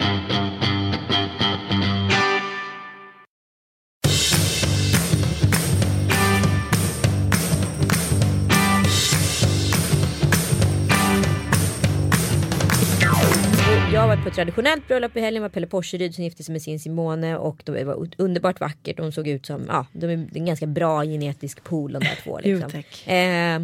Varit 14.10 14.22
på 14.22 14.28
ett 14.28 14.34
traditionellt 14.34 14.88
bröllop 14.88 15.16
i 15.16 15.20
helgen. 15.20 15.42
var 15.42 15.48
Pelle 15.48 15.66
Porseryd 15.66 16.14
som 16.14 16.24
gifte 16.24 16.44
sig 16.44 16.52
med 16.52 16.62
sin 16.62 16.80
Simone. 16.80 17.36
Och 17.36 17.62
det 17.64 17.84
var 17.84 18.08
underbart 18.16 18.60
vackert. 18.60 18.96
De 18.96 19.12
såg 19.12 19.28
ut 19.28 19.46
som, 19.46 19.64
ja, 19.68 19.86
de 19.92 20.06
är 20.06 20.28
en 20.34 20.44
ganska 20.44 20.66
bra 20.66 21.04
genetisk 21.04 21.64
pool 21.64 21.92
de 21.92 21.98
där 21.98 22.18
två. 22.22 22.38
Liksom. 22.42 22.70
Jo. 22.74 23.12
Eh, 23.12 23.60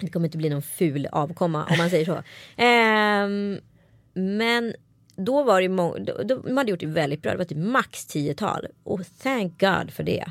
det 0.00 0.10
kommer 0.12 0.26
inte 0.26 0.38
bli 0.38 0.48
någon 0.48 0.62
ful 0.62 1.08
avkomma 1.12 1.64
om 1.70 1.78
man 1.78 1.90
säger 1.90 2.04
så. 2.04 2.12
Eh, 2.62 3.28
men 4.14 4.74
då 5.16 5.42
var 5.42 5.60
det 5.60 5.68
många, 5.68 5.98
de 6.24 6.56
hade 6.56 6.70
gjort 6.70 6.80
det 6.80 6.86
väldigt 6.86 7.22
bra. 7.22 7.32
Det 7.32 7.38
var 7.38 7.44
typ 7.44 7.58
max 7.58 8.06
tiotal. 8.06 8.66
Och 8.84 9.00
thank 9.22 9.60
God 9.60 9.90
för 9.90 10.02
det. 10.02 10.24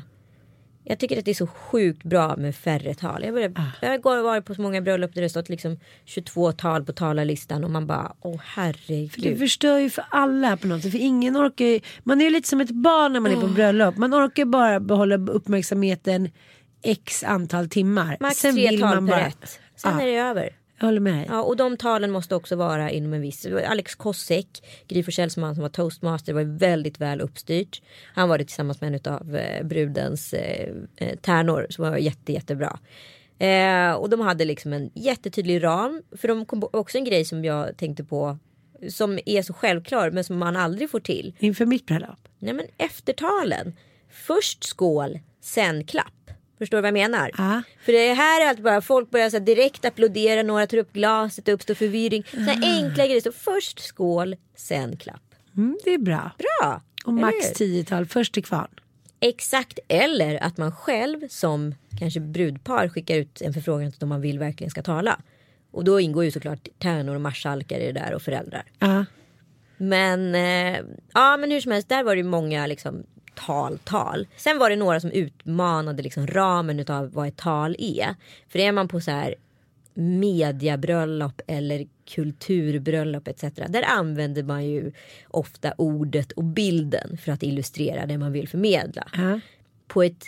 Jag 0.88 0.98
tycker 0.98 1.18
att 1.18 1.24
det 1.24 1.30
är 1.30 1.34
så 1.34 1.46
sjukt 1.46 2.02
bra 2.02 2.36
med 2.36 2.56
färre 2.56 2.94
tal. 2.94 3.24
Jag, 3.24 3.34
började, 3.34 3.60
Ah. 3.60 3.86
jag 3.86 4.04
har 4.04 4.22
varit 4.22 4.44
på 4.44 4.54
så 4.54 4.62
många 4.62 4.80
bröllop 4.80 5.14
där 5.14 5.22
det 5.22 5.28
stått 5.28 5.48
liksom 5.48 5.78
22 6.04 6.52
tal 6.52 6.84
på 6.84 6.92
talarlistan 6.92 7.64
och 7.64 7.70
man 7.70 7.86
bara 7.86 8.12
åh 8.20 8.32
Det 8.32 8.40
herregud. 8.44 9.38
förstör 9.38 9.78
ju 9.78 9.90
för 9.90 10.04
alla 10.10 10.56
på 10.56 10.66
något 10.66 10.82
sätt. 10.82 10.92
För 10.92 10.98
ingen 10.98 11.36
orkar 11.36 11.80
man 12.06 12.20
är 12.20 12.24
ju 12.24 12.30
lite 12.30 12.48
som 12.48 12.60
ett 12.60 12.70
barn 12.70 13.12
när 13.12 13.20
man 13.20 13.32
är 13.32 13.36
på 13.40 13.46
bröllop. 13.46 13.96
Man 13.96 14.14
orkar 14.14 14.44
bara 14.44 14.80
behålla 14.80 15.16
uppmärksamheten 15.16 16.30
x 16.82 17.24
antal 17.24 17.68
timmar. 17.68 18.16
Max 18.20 18.40
tre 18.40 18.78
tal 18.78 19.08
per 19.08 19.16
rätt. 19.24 19.60
Sen 19.76 19.92
Ja. 19.94 20.02
är 20.02 20.06
det 20.06 20.16
över. 20.16 20.50
Jag 20.78 20.86
håller 20.86 21.00
med. 21.00 21.26
Ja, 21.28 21.42
och 21.42 21.56
de 21.56 21.76
talen 21.76 22.10
måste 22.10 22.34
också 22.34 22.56
vara 22.56 22.90
inom 22.90 23.12
en 23.12 23.20
viss. 23.20 23.46
Alex 23.46 23.94
Kosek, 23.94 24.62
Gry 24.88 25.28
som 25.28 25.42
var 25.42 25.68
toastmaster, 25.68 26.32
var 26.32 26.58
väldigt 26.58 27.00
väl 27.00 27.20
uppstyrt. 27.20 27.82
Han 28.14 28.28
var 28.28 28.38
det 28.38 28.44
tillsammans 28.44 28.80
med 28.80 28.94
en 28.94 29.12
av 29.12 29.36
eh, 29.36 29.64
brudens 29.64 30.32
eh, 30.32 30.68
eh, 30.96 31.16
tärnor 31.16 31.66
som 31.70 31.90
var 31.90 31.96
jätte, 31.96 32.32
jättebra. 32.32 32.78
Eh, 33.38 33.92
och 33.92 34.10
de 34.10 34.20
hade 34.20 34.44
liksom 34.44 34.72
en 34.72 34.90
jättetydlig 34.94 35.64
ram. 35.64 36.02
För 36.16 36.28
de 36.28 36.46
kom 36.46 36.60
på 36.60 36.70
också 36.72 36.98
en 36.98 37.04
grej 37.04 37.24
som 37.24 37.44
jag 37.44 37.76
tänkte 37.76 38.04
på. 38.04 38.38
Som 38.88 39.18
är 39.26 39.42
så 39.42 39.52
självklar 39.52 40.10
men 40.10 40.24
som 40.24 40.38
man 40.38 40.56
aldrig 40.56 40.90
får 40.90 41.00
till. 41.00 41.34
Inför 41.38 41.66
mitt 41.66 41.86
bröllop. 41.86 42.28
Nej 42.38 42.54
men 42.54 42.66
eftertalen. 42.76 43.76
Först 44.10 44.64
skål, 44.64 45.18
sen 45.40 45.84
klapp. 45.84 46.12
Förstår 46.58 46.78
du 46.78 46.82
vad 46.82 46.88
jag 46.88 46.94
menar? 47.10 47.30
Ja. 47.38 47.62
För 47.80 47.92
det 47.92 48.14
här 48.14 48.44
är 48.44 48.48
allt 48.48 48.60
bara, 48.60 48.80
folk 48.80 49.10
börjar 49.10 49.30
så 49.30 49.38
direkt 49.38 49.84
applådera, 49.84 50.42
några 50.42 50.66
tar 50.66 50.78
upp 50.78 50.92
glaset, 50.92 51.44
det 51.44 51.52
uppstår 51.52 51.74
förvirring. 51.74 52.24
Så 52.30 52.40
här 52.40 52.58
enkla 52.62 53.06
grejer. 53.06 53.20
Så 53.20 53.32
först 53.32 53.80
skål, 53.80 54.36
sen 54.56 54.96
klapp. 54.96 55.34
Mm, 55.56 55.78
det 55.84 55.94
är 55.94 55.98
bra. 55.98 56.30
Bra! 56.38 56.82
Och 57.04 57.12
max 57.12 57.52
tiotal 57.52 58.06
först 58.06 58.34
till 58.34 58.44
kvarn. 58.44 58.68
Exakt, 59.20 59.78
eller 59.88 60.44
att 60.44 60.56
man 60.56 60.72
själv 60.72 61.28
som 61.28 61.74
kanske 61.98 62.20
brudpar 62.20 62.88
skickar 62.88 63.16
ut 63.16 63.42
en 63.42 63.52
förfrågan 63.52 63.90
till 63.90 64.00
dem 64.00 64.08
man 64.08 64.20
vill 64.20 64.38
verkligen 64.38 64.70
ska 64.70 64.82
tala. 64.82 65.20
Och 65.70 65.84
då 65.84 66.00
ingår 66.00 66.24
ju 66.24 66.30
såklart 66.30 66.68
tärnor 66.78 67.14
och 67.14 67.20
marskalkar 67.20 67.78
i 67.78 67.92
det 67.92 68.00
där 68.00 68.14
och 68.14 68.22
föräldrar. 68.22 68.64
Ja. 68.78 69.04
Men 69.76 70.34
eh, 70.34 70.80
ja 71.14 71.36
men 71.36 71.50
hur 71.50 71.60
som 71.60 71.72
helst, 71.72 71.88
där 71.88 72.04
var 72.04 72.14
det 72.14 72.20
ju 72.20 72.28
många 72.28 72.66
liksom 72.66 73.06
tal, 73.36 73.78
tal. 73.78 74.26
Sen 74.36 74.58
var 74.58 74.70
det 74.70 74.76
några 74.76 75.00
som 75.00 75.10
utmanade 75.10 76.02
liksom 76.02 76.26
ramen 76.26 76.80
utav 76.80 77.12
vad 77.12 77.28
ett 77.28 77.36
tal 77.36 77.76
är. 77.78 78.14
För 78.48 78.58
är 78.58 78.72
man 78.72 78.88
på 78.88 79.00
så 79.00 79.10
här 79.10 79.34
mediabröllop 79.94 81.40
eller 81.46 81.86
kulturbröllop 82.14 83.28
etc. 83.28 83.42
Där 83.68 83.82
använder 83.82 84.42
man 84.42 84.66
ju 84.66 84.92
ofta 85.28 85.72
ordet 85.78 86.32
och 86.32 86.44
bilden 86.44 87.16
för 87.16 87.32
att 87.32 87.42
illustrera 87.42 88.06
det 88.06 88.18
man 88.18 88.32
vill 88.32 88.48
förmedla. 88.48 89.08
Ja. 89.12 89.40
På 89.86 90.02
ett 90.02 90.24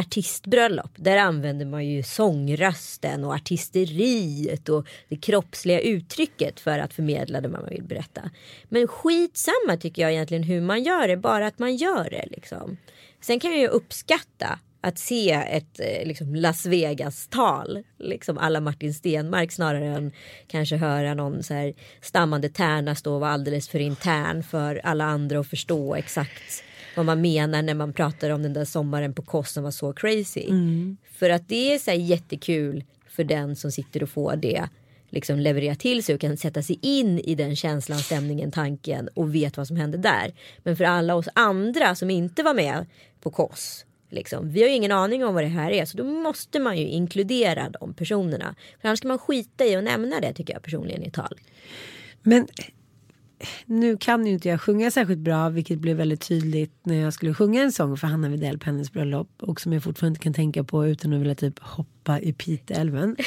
artistbröllop 0.00 0.90
där 0.96 1.16
använder 1.16 1.66
man 1.66 1.86
ju 1.86 2.02
sångrösten 2.02 3.24
och 3.24 3.34
artisteriet 3.34 4.68
och 4.68 4.86
det 5.08 5.16
kroppsliga 5.16 5.80
uttrycket 5.80 6.60
för 6.60 6.78
att 6.78 6.94
förmedla 6.94 7.40
det 7.40 7.48
man 7.48 7.68
vill 7.70 7.82
berätta. 7.82 8.30
Men 8.68 8.88
skitsamma 8.88 9.76
tycker 9.80 10.02
jag 10.02 10.12
egentligen 10.12 10.42
hur 10.42 10.60
man 10.60 10.82
gör 10.82 11.08
det, 11.08 11.16
bara 11.16 11.46
att 11.46 11.58
man 11.58 11.76
gör 11.76 12.10
det 12.10 12.26
liksom. 12.30 12.76
Sen 13.20 13.40
kan 13.40 13.50
jag 13.50 13.60
ju 13.60 13.68
uppskatta 13.68 14.58
att 14.80 14.98
se 14.98 15.30
ett 15.30 15.80
eh, 15.80 16.06
liksom 16.06 16.34
Las 16.34 16.66
Vegas-tal, 16.66 17.82
liksom 17.98 18.38
alla 18.38 18.60
Martin 18.60 18.94
Stenmark 18.94 19.52
snarare 19.52 19.86
än 19.86 20.12
kanske 20.46 20.76
höra 20.76 21.14
någon 21.14 21.42
så 21.42 21.54
här 21.54 21.74
stammande 22.00 22.48
tärna 22.48 22.94
stå 22.94 23.14
och 23.14 23.20
vara 23.20 23.30
alldeles 23.30 23.68
för 23.68 23.78
intern 23.78 24.42
för 24.42 24.80
alla 24.84 25.04
andra 25.04 25.40
att 25.40 25.50
förstå 25.50 25.94
exakt 25.94 26.64
vad 26.96 27.06
man 27.06 27.20
menar 27.20 27.62
när 27.62 27.74
man 27.74 27.92
pratar 27.92 28.30
om 28.30 28.42
den 28.42 28.52
där 28.52 28.64
sommaren 28.64 29.14
på 29.14 29.22
Kos 29.22 29.52
som 29.52 29.64
var 29.64 29.70
så 29.70 29.92
crazy. 29.92 30.48
För 31.12 31.30
att 31.30 31.48
det 31.48 31.74
är 31.74 31.78
så 31.78 31.90
jättekul 31.90 32.84
för 33.08 33.24
den 33.24 33.56
som 33.56 33.72
sitter 33.72 34.02
och 34.02 34.08
får 34.08 34.36
det 34.36 34.68
liksom 35.08 35.38
leverera 35.38 35.74
till 35.74 36.04
sig 36.04 36.14
och 36.14 36.20
kan 36.20 36.36
sätta 36.36 36.62
sig 36.62 36.78
in 36.82 37.18
i 37.18 37.34
den 37.34 37.56
känslan, 37.56 37.98
stämningen, 37.98 38.50
tanken 38.50 39.08
och 39.08 39.34
vet 39.34 39.56
vad 39.56 39.66
som 39.66 39.76
hände 39.76 39.98
där. 39.98 40.34
Men 40.62 40.76
för 40.76 40.84
alla 40.84 41.14
oss 41.14 41.28
andra 41.34 41.94
som 41.94 42.10
inte 42.10 42.42
var 42.42 42.54
med 42.54 42.86
på 43.20 43.30
Kos 43.30 43.84
Liksom. 44.10 44.52
Vi 44.52 44.62
har 44.62 44.68
ju 44.68 44.74
ingen 44.74 44.92
aning 44.92 45.24
om 45.24 45.34
vad 45.34 45.44
det 45.44 45.48
här 45.48 45.70
är 45.70 45.84
så 45.84 45.96
då 45.96 46.04
måste 46.04 46.58
man 46.58 46.78
ju 46.78 46.86
inkludera 46.88 47.70
de 47.70 47.94
personerna. 47.94 48.54
För 48.80 48.88
annars 48.88 48.98
ska 48.98 49.08
man 49.08 49.18
skita 49.18 49.64
i 49.64 49.76
att 49.76 49.84
nämna 49.84 50.20
det 50.20 50.32
tycker 50.32 50.52
jag 50.52 50.62
personligen 50.62 51.02
i 51.02 51.10
tal. 51.10 51.38
Men 52.22 52.46
nu 53.66 53.96
kan 53.96 54.26
ju 54.26 54.32
inte 54.32 54.48
jag 54.48 54.60
sjunga 54.60 54.90
särskilt 54.90 55.20
bra 55.20 55.48
vilket 55.48 55.78
blev 55.78 55.96
väldigt 55.96 56.20
tydligt 56.20 56.72
när 56.82 56.96
jag 56.96 57.12
skulle 57.12 57.34
sjunga 57.34 57.62
en 57.62 57.72
sång 57.72 57.96
för 57.96 58.06
Hanna 58.06 58.28
Widell 58.28 58.58
på 58.58 58.66
hennes 58.66 58.92
bröllop 58.92 59.28
och 59.42 59.60
som 59.60 59.72
jag 59.72 59.82
fortfarande 59.82 60.16
inte 60.16 60.22
kan 60.22 60.34
tänka 60.34 60.64
på 60.64 60.86
utan 60.86 61.12
att 61.12 61.20
vilja 61.20 61.34
typ 61.34 61.58
hoppa 61.58 62.20
i 62.20 62.32
Piteälven. 62.32 63.16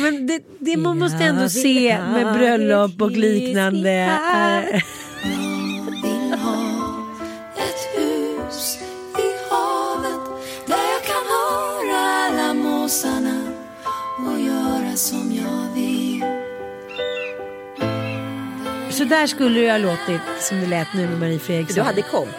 Men 0.00 0.26
det, 0.26 0.42
det 0.58 0.76
man 0.76 0.98
måste 0.98 1.24
ändå 1.24 1.48
se 1.48 1.98
med 1.98 2.34
bröllop 2.34 3.02
och 3.02 3.10
liknande. 3.10 4.18
Så 19.00 19.06
där 19.06 19.26
skulle 19.26 19.60
det 19.60 19.70
ha 19.70 19.78
låtit 19.78 20.20
som 20.40 20.60
det 20.60 20.66
lät 20.66 20.88
nu 20.94 21.08
med 21.08 21.18
Marie 21.18 21.38
Fredriksson. 21.38 21.74
Du 21.74 21.82
hade 21.82 22.02
komp. 22.02 22.30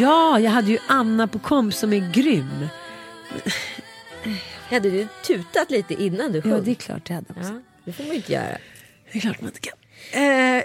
Ja, 0.00 0.40
jag 0.40 0.50
hade 0.50 0.70
ju 0.70 0.78
Anna 0.88 1.28
på 1.28 1.38
komp 1.38 1.74
som 1.74 1.92
är 1.92 2.12
grym. 2.12 2.68
Hade 4.70 4.90
du 4.90 5.06
tutat 5.26 5.70
lite 5.70 6.02
innan 6.02 6.32
du 6.32 6.42
sjöng? 6.42 6.52
Ja, 6.52 6.60
det 6.60 6.70
är 6.70 6.74
klart 6.74 7.08
jag 7.08 7.14
hade. 7.14 7.26
också. 7.36 7.52
Ja, 7.52 7.60
det 7.84 7.92
får 7.92 8.02
man 8.04 8.10
ju 8.10 8.16
inte 8.16 8.32
göra. 8.32 8.58
Det 9.12 9.18
är 9.18 9.20
klart 9.20 9.40
man 9.40 9.50
inte 9.50 9.60
kan. 9.60 9.78
Eh, 10.22 10.62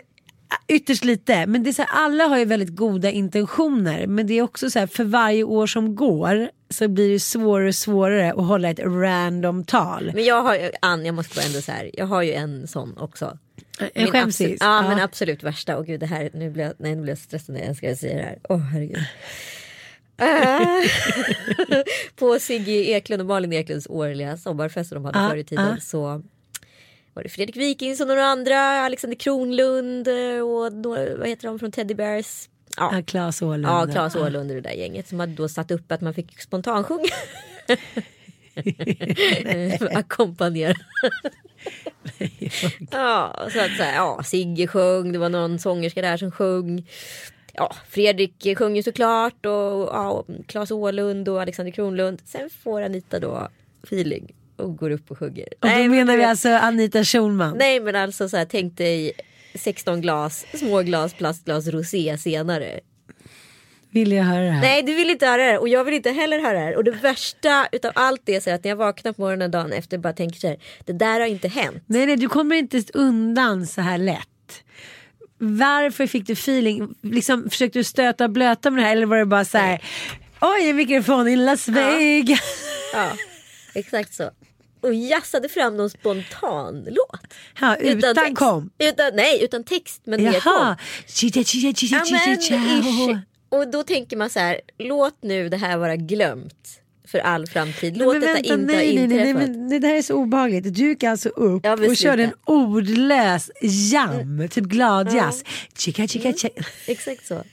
ytterst 0.68 1.04
lite. 1.04 1.46
Men 1.46 1.64
det 1.64 1.70
är 1.70 1.74
så 1.74 1.82
här, 1.82 2.06
alla 2.06 2.24
har 2.24 2.38
ju 2.38 2.46
väldigt 2.46 2.76
goda 2.76 3.12
intentioner. 3.12 4.08
Men 4.08 4.28
det 4.28 4.34
är 4.34 4.42
också 4.42 4.70
så 4.70 4.80
här, 4.80 4.88
för 4.88 5.04
varje 5.04 5.44
år 5.44 5.68
som 5.68 5.96
går 5.96 6.50
så 6.70 6.88
blir 6.88 7.14
det 7.14 7.20
svårare 7.20 7.68
och 7.68 7.76
svårare 7.76 8.34
att 8.34 8.46
hålla 8.46 8.70
ett 8.70 8.80
random 8.80 9.64
tal. 9.64 10.12
Men 10.14 10.24
jag 10.24 10.42
har 10.42 10.72
Ann, 10.82 11.06
jag 11.06 11.16
måste 11.16 11.36
bara 11.36 11.46
ändå 11.46 11.62
så 11.62 11.72
här, 11.72 11.92
jag 11.94 12.06
har 12.06 12.22
ju 12.22 12.34
en 12.34 12.68
sån 12.68 12.98
också. 12.98 13.38
En 13.80 14.04
Min 14.04 14.12
skämsis. 14.12 14.42
absolut, 14.42 14.58
ja, 14.62 14.82
men 14.82 15.00
absolut 15.00 15.44
värsta. 15.44 15.78
Och 15.78 15.86
gud 15.86 16.00
det 16.00 16.06
här, 16.06 16.30
nu 16.34 16.50
blir 16.50 16.64
jag, 16.64 16.74
nej, 16.78 16.96
nu 16.96 17.02
blir 17.02 17.12
jag 17.12 17.18
stressad 17.18 17.56
när 17.56 17.66
jag 17.66 17.76
ska 17.76 17.96
säga 17.96 18.16
det 18.16 18.24
här. 18.24 18.40
Åh 18.50 18.58
herregud. 18.58 19.04
Eh, 20.18 21.84
på 22.16 22.40
Sigge 22.40 22.72
Eklund 22.72 23.22
och 23.22 23.28
Malin 23.28 23.54
Eklunds 23.54 23.88
årliga 23.90 24.38
sommarfest 24.38 24.90
som 24.90 24.96
de 24.96 25.06
hade 25.06 25.26
Ah, 25.26 25.30
förr 25.30 25.38
i 25.38 25.44
tiden 25.44 25.74
ah. 25.78 25.80
så 25.80 26.24
var 27.14 27.24
det 27.24 27.30
Fredrik 27.30 27.58
Wikingsson 27.58 28.10
och 28.10 28.16
några 28.16 28.26
andra, 28.26 28.60
Alexander 28.60 29.18
Kronlund 29.18 30.08
eh, 30.08 30.42
och 30.42 30.74
några, 30.74 31.16
vad 31.18 31.28
heter 31.28 31.48
de 31.48 31.60
från 31.60 31.72
Teddy 31.72 31.94
Bears. 31.94 32.50
Ja, 32.78 32.92
Ja, 32.96 33.02
Claes 33.02 33.42
Åhlund. 33.42 33.66
Ja, 33.66 33.88
Claes 33.92 34.16
Åhlund 34.16 34.52
och 34.52 34.56
det 34.56 34.62
där 34.62 34.72
gänget 34.76 35.08
som 35.08 35.20
hade 35.20 35.34
då 35.34 35.50
satt 35.50 35.72
upp 35.72 35.92
att 35.92 36.02
man 36.02 36.14
fick 36.14 36.42
spontansjunga. 36.42 37.10
Ackompanjera. 39.98 40.74
Ja, 42.92 43.50
så 43.54 43.60
att 43.60 43.72
här, 43.72 43.96
ja, 43.96 44.24
Sigge 44.24 44.68
sjöng, 44.68 45.12
det 45.12 45.20
var 45.20 45.30
någon 45.30 45.60
sångerska 45.60 46.02
där 46.02 46.18
som 46.18 46.32
sjöng. 46.32 46.88
Ja, 47.54 47.76
Fredrik 47.90 48.58
sjöng 48.58 48.76
ju 48.76 48.84
såklart 48.84 49.46
och 49.46 49.90
ja, 49.94 50.24
Claes 50.48 50.72
Åhlund 50.72 51.30
och 51.30 51.42
Alexander 51.42 51.72
Kronlund. 51.72 52.22
Sen 52.26 52.50
får 52.64 52.82
Anita 52.82 53.20
då 53.20 53.48
feeling 53.84 54.34
och 54.56 54.78
går 54.78 54.90
upp 54.90 55.12
och 55.12 55.18
sjunger. 55.18 55.44
Och 55.44 55.58
då 55.60 55.68
Nej, 55.68 55.88
men 55.88 55.98
menar 55.98 56.18
vi 56.18 56.24
alltså 56.24 56.50
Anita 56.50 57.04
Schulman. 57.04 57.58
Nej 57.58 57.80
men 57.80 57.96
alltså 57.96 58.30
så 58.30 58.38
här, 58.38 58.46
tänk 58.46 58.78
dig 58.78 59.12
16 59.56 60.02
glas, 60.02 60.46
små 60.54 60.82
glas, 60.82 61.14
plastglas 61.14 61.68
rosé 61.68 62.18
senare. 62.18 62.80
Vill 63.92 64.12
jag 64.12 64.24
höra 64.24 64.44
det 64.44 64.52
här? 64.52 64.62
Nej 64.62 64.84
du 64.84 64.94
vill 64.94 65.10
inte 65.10 65.26
höra 65.26 65.38
det 65.38 65.44
här 65.44 65.60
och 65.60 65.70
jag 65.70 65.84
vill 65.84 65.94
inte 65.94 66.12
heller 66.12 66.40
höra 66.40 66.54
det 66.54 66.60
här. 66.60 66.76
Och 66.76 66.84
det 66.84 66.92
värsta 66.92 67.68
utav 67.72 67.92
allt 67.96 68.22
det 68.26 68.48
är 68.48 68.56
att 68.56 68.64
när 68.64 68.72
jag 68.72 68.78
vaknar 68.78 69.14
på 69.14 69.22
morgonen 69.22 69.52
dagen 69.52 69.74
efter 69.74 69.98
bara 69.98 70.14
tänker 70.14 70.40
så 70.40 70.48
här. 70.48 70.58
Det 70.86 70.94
där 70.94 71.20
har 71.20 71.28
inte 71.28 71.48
hänt. 71.48 71.84
Nej, 71.86 72.06
nej, 72.06 72.16
du 72.16 72.30
kommer 72.30 72.56
inte 72.56 72.84
undan 72.94 73.68
så 73.68 73.82
här 73.82 73.98
lätt. 73.98 74.64
Varför 75.38 76.08
fick 76.08 76.28
du 76.28 76.34
feeling? 76.34 76.96
Liksom, 77.02 77.50
försökte 77.50 77.80
du 77.80 77.84
stöta 77.84 78.24
och 78.24 78.32
blöta 78.32 78.72
med 78.72 78.84
det 78.84 78.88
här 78.88 78.96
eller 78.96 79.06
var 79.06 79.18
det 79.18 79.26
bara 79.26 79.46
så 79.46 79.58
här? 79.58 79.82
Oj, 80.42 80.74
mikrofon 80.74 81.28
i 81.28 81.36
Las 81.36 81.68
Vegas. 81.68 82.40
Ja, 82.94 83.12
exakt 83.74 84.14
så. 84.14 84.30
Och 84.82 84.94
jassade 84.94 85.50
fram 85.50 85.78
någon 85.78 85.90
spontan 85.90 86.88
låt. 86.90 87.34
Ja, 87.62 87.76
utan, 87.76 88.16
text. 88.16 88.36
kom. 88.36 88.70
Utan, 88.80 89.16
nej, 89.16 89.44
utan 89.44 89.64
text 89.64 90.02
men 90.04 90.24
mer 90.24 90.40
kom. 90.40 90.52
Jaha. 90.54 90.78
Ja. 93.50 93.58
Och 93.58 93.72
då 93.72 93.84
tänker 93.84 94.18
man 94.18 94.30
så 94.30 94.40
här, 94.40 94.62
låt 94.78 95.18
nu 95.24 95.50
det 95.50 95.58
här 95.58 95.78
vara 95.78 95.96
glömt 95.96 96.82
för 97.08 97.20
all 97.20 97.48
framtid. 97.48 97.98
Låt 97.98 98.14
Men 98.14 98.22
detta 98.22 98.34
vänta, 98.34 98.54
inte 98.54 98.74
ha 98.74 98.80
nej, 98.82 98.96
nej, 98.96 99.08
nej, 99.08 99.18
nej, 99.18 99.30
inträffat. 99.30 99.50
men 99.50 99.70
det 99.70 99.80
där 99.80 99.96
är 99.96 100.02
så 100.02 100.14
obehagligt. 100.16 100.76
Du 100.76 100.88
gick 100.90 101.04
alltså 101.04 101.30
upp 101.30 101.66
Ja, 101.66 101.74
och 101.90 101.98
körde 101.98 102.24
en 102.24 102.34
ordlös 102.46 103.52
jam, 103.92 104.48
typ 104.52 104.64
gladjazz. 104.64 105.44
Chica, 105.78 106.08
chica, 106.08 106.34
chica. 106.34 106.64
Exakt 106.88 107.26
så. 107.28 107.44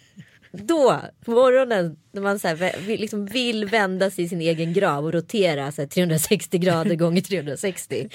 Då, 0.52 1.00
på 1.24 1.30
morgonen, 1.30 1.96
när 2.12 2.22
man 2.22 2.38
så 2.38 2.48
här, 2.48 2.96
liksom 2.98 3.26
vill 3.26 3.64
vända 3.64 4.10
sig 4.10 4.24
i 4.24 4.28
sin 4.28 4.40
egen 4.40 4.72
grav 4.72 5.04
och 5.04 5.12
rotera 5.12 5.72
så 5.72 5.82
här, 5.82 5.88
360 5.88 6.58
grader 6.58 6.94
gånger 6.94 7.20
360. 7.20 8.08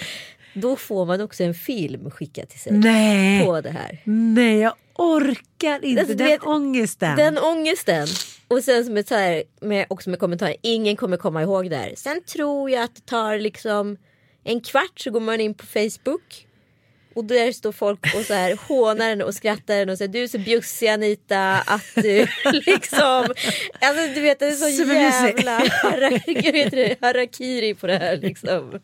Då 0.53 0.75
får 0.75 1.05
man 1.05 1.21
också 1.21 1.43
en 1.43 1.53
film 1.53 2.11
skickad 2.11 2.49
till 2.49 2.59
sig 2.59 2.71
Nej, 2.73 3.45
på 3.45 3.61
det 3.61 3.69
här. 3.71 3.97
nej, 4.03 4.57
jag 4.59 4.73
orkar 5.01 5.85
inte 5.85 6.01
Alltså, 6.01 6.15
den 6.15 6.27
vet, 6.27 6.43
ångesten. 6.43 7.15
Den 7.17 7.37
ångesten. 7.37 8.07
Och 8.47 8.63
sen 8.63 8.85
som 8.85 8.97
ett 8.97 9.07
så 9.07 9.15
här, 9.15 9.43
med, 9.61 9.85
också 9.89 10.09
med 10.09 10.19
kommentarer, 10.19 10.55
ingen 10.61 10.95
kommer 10.95 11.17
komma 11.17 11.41
ihåg 11.41 11.69
det 11.69 11.75
här. 11.75 11.93
Sen 11.97 12.23
tror 12.23 12.69
jag 12.69 12.83
att 12.83 12.95
det 12.95 13.05
tar 13.05 13.37
liksom 13.37 13.97
en 14.43 14.61
kvart 14.61 14.99
så 14.99 15.11
går 15.11 15.19
man 15.19 15.41
in 15.41 15.53
på 15.53 15.65
Facebook. 15.65 16.47
Och 17.13 17.25
där 17.25 17.51
står 17.51 17.71
folk 17.71 18.15
och 18.15 18.25
så 18.25 18.33
här 18.33 18.57
hånar 18.67 19.09
den 19.09 19.21
och 19.21 19.33
skrattar 19.33 19.75
den 19.75 19.89
och 19.89 19.97
säger 19.97 20.11
du 20.11 20.23
är 20.23 20.27
så 20.27 20.37
bjussig 20.37 20.87
Anita 20.87 21.53
att 21.65 21.85
du 21.95 22.27
liksom. 22.65 23.27
Alltså 23.79 24.13
du 24.15 24.21
vet 24.21 24.39
det 24.39 24.45
är 24.47 24.51
så 24.51 24.69
jävla 24.93 25.51
harakiri, 25.83 26.95
harakiri 27.01 27.73
på 27.75 27.87
det 27.87 27.97
här 27.97 28.17
liksom. 28.17 28.79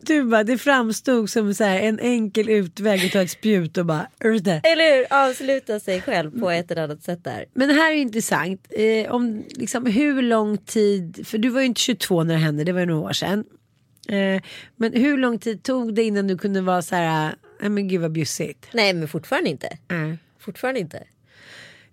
Du 0.00 0.24
bara, 0.24 0.44
det 0.44 0.58
framstod 0.58 1.30
som 1.30 1.54
så 1.54 1.64
här, 1.64 1.80
en 1.80 1.98
enkel 2.00 2.48
utväg 2.48 3.06
att 3.06 3.12
ta 3.12 3.22
ett 3.22 3.30
spjut 3.30 3.78
och 3.78 3.86
bara. 3.86 4.06
Eller 4.64 4.96
hur? 4.96 5.06
Avsluta 5.10 5.80
sig 5.80 6.00
själv 6.00 6.40
på 6.40 6.50
ett 6.50 6.70
eller 6.70 6.82
annat 6.82 7.02
sätt 7.02 7.24
där. 7.24 7.44
Men 7.54 7.68
det 7.68 7.74
här 7.74 7.92
är 7.92 7.96
intressant. 7.96 8.66
Eh, 8.70 9.12
om, 9.12 9.44
liksom, 9.48 9.86
hur 9.86 10.22
lång 10.22 10.58
tid, 10.58 11.26
för 11.26 11.38
du 11.38 11.48
var 11.48 11.60
ju 11.60 11.66
inte 11.66 11.80
22 11.80 12.24
när 12.24 12.34
det 12.34 12.40
hände, 12.40 12.64
det 12.64 12.72
var 12.72 12.80
ju 12.80 12.86
några 12.86 13.08
år 13.08 13.12
sedan. 13.12 13.44
Eh, 14.08 14.42
men 14.76 14.92
hur 14.92 15.18
lång 15.18 15.38
tid 15.38 15.62
tog 15.62 15.94
det 15.94 16.02
innan 16.02 16.26
du 16.26 16.38
kunde 16.38 16.60
vara 16.60 16.82
så 16.82 16.94
här, 16.94 17.34
nej 17.60 17.70
men 17.70 17.88
gud 17.88 18.00
vad 18.00 18.12
bjussigt. 18.12 18.66
Nej 18.72 18.92
men 18.92 19.08
fortfarande 19.08 19.50
inte. 19.50 19.78
Mm. 19.90 20.18
Fortfarande 20.38 20.80
inte. 20.80 21.02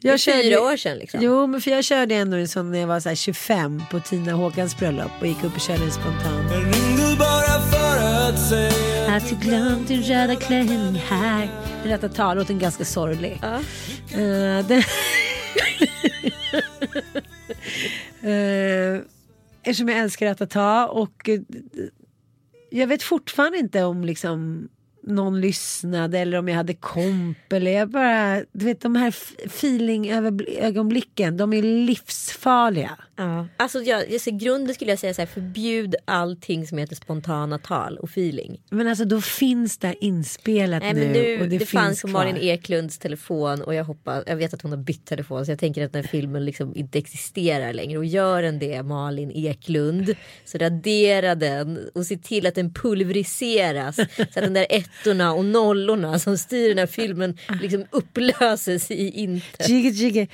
Jag 0.04 0.20
det 0.20 0.32
är 0.32 0.44
fyra 0.44 0.62
år 0.62 0.78
sedan 0.78 0.98
liksom. 0.98 1.20
Jo 1.24 1.48
men 1.48 1.62
för 1.62 1.72
jag 1.72 1.84
körde 1.84 2.16
ändå 2.16 2.38
en 2.38 2.48
sån 2.48 2.72
när 2.72 2.80
jag 2.80 2.88
var 2.88 3.00
så 3.00 3.10
här 3.10 3.16
25 3.16 3.84
på 3.92 4.00
Tina 4.00 4.32
Håkans 4.32 4.78
bröllop 4.78 5.12
och 5.20 5.28
gick 5.28 5.44
upp 5.44 5.56
och 5.56 5.62
körde 5.62 5.84
en 5.84 5.92
spontan. 5.92 6.48
Jag 6.52 6.64
ringde 6.64 7.16
bara 7.20 7.62
för 7.72 7.98
att 8.30 8.50
säga 8.50 9.16
Att 9.16 9.30
du 9.30 9.36
glömt 9.36 9.88
din 9.88 10.02
röda 10.02 10.36
klänning 10.36 10.96
här. 10.96 11.50
Rätta 11.84 12.10
tal, 12.10 12.38
låten 12.38 12.60
ganska 12.60 12.86
sorglig. 12.86 13.40
Ja. 13.42 13.56
Eh, 14.20 14.66
den... 14.68 14.84
uh, 18.24 19.02
eftersom 19.64 19.90
jag 19.90 20.00
älskar 20.00 20.28
att 20.28 20.50
ta 20.50 20.86
och 20.86 21.30
jag 22.74 22.88
vet 22.88 23.04
fortfarande 23.04 23.58
inte 23.58 23.84
om 23.84 24.04
liksom 24.04 24.70
någon 25.04 25.42
lyssnade 25.42 26.20
eller 26.20 26.38
om 26.38 26.48
jag 26.48 26.56
hade 26.56 26.74
komp 26.74 27.54
eller 27.54 27.72
jag 27.72 27.90
bara, 27.90 28.44
du 28.52 28.66
vet 28.66 28.82
de 28.82 28.96
här 28.96 29.10
feeling-ögonblicken, 29.46 31.38
de 31.38 31.54
är 31.54 31.62
livsfarliga. 31.62 32.98
Ja. 33.16 33.48
Alltså 33.58 33.80
jag, 33.80 34.12
jag 34.12 34.22
ser, 34.22 34.32
grunden 34.32 34.76
skulle 34.76 34.92
jag 34.92 35.00
säga 35.00 35.14
så 35.14 35.22
här, 35.22 35.28
förbjud 35.28 35.96
allting 36.06 36.68
som 36.68 36.78
heter 36.78 36.96
spontana 36.96 37.58
tal 37.58 37.98
och 37.98 38.10
feeling. 38.10 38.62
Men 38.70 38.88
alltså 38.88 39.06
då 39.06 39.22
finns 39.22 39.78
det 39.78 39.96
inspelat 40.06 40.84
Nej, 40.84 40.94
nu 40.94 41.08
nu, 41.08 41.42
och 41.42 41.50
det, 41.50 41.58
det, 41.58 41.60
finns 41.60 41.72
fanns 41.72 42.02
på. 42.02 42.08
Malin 42.08 42.38
Eklunds 42.38 42.98
telefon 42.98 43.62
och 43.62 43.74
jag 43.74 43.84
hoppas, 43.84 44.24
jag 44.28 44.36
vet 44.36 44.54
att 44.54 44.62
hon 44.62 44.72
har 44.72 44.78
bytt 44.78 45.06
telefon 45.06 45.46
så 45.46 45.52
jag 45.52 45.60
tänker 45.60 45.86
att 45.86 45.94
den 45.94 46.04
här 46.04 46.10
filmen 46.10 46.46
liksom 46.46 46.76
inte 46.76 47.00
existerar 47.00 47.74
längre 47.74 47.98
och 47.98 48.06
gör 48.06 48.42
den 48.42 48.60
det 48.60 48.84
Malin 48.84 49.32
Eklund 49.32 50.16
så 50.46 50.58
radera 50.58 51.36
den 51.36 51.80
och 51.96 52.06
se 52.06 52.18
till 52.18 52.46
att 52.46 52.56
den 52.56 52.74
pulveriseras 52.74 53.96
så 53.96 54.22
att 54.22 54.34
den 54.34 54.54
där 54.54 54.68
ettorna 55.00 55.34
och 55.34 55.46
nollorna 55.46 56.20
som 56.20 56.38
styr 56.38 56.70
den 56.70 56.78
här 56.78 56.86
filmen 56.88 57.38
liksom 57.62 57.86
upplöses 57.92 58.92
i 58.92 59.10
intet. 59.10 59.70
Jigga, 59.70 59.90
jigga. 59.90 60.28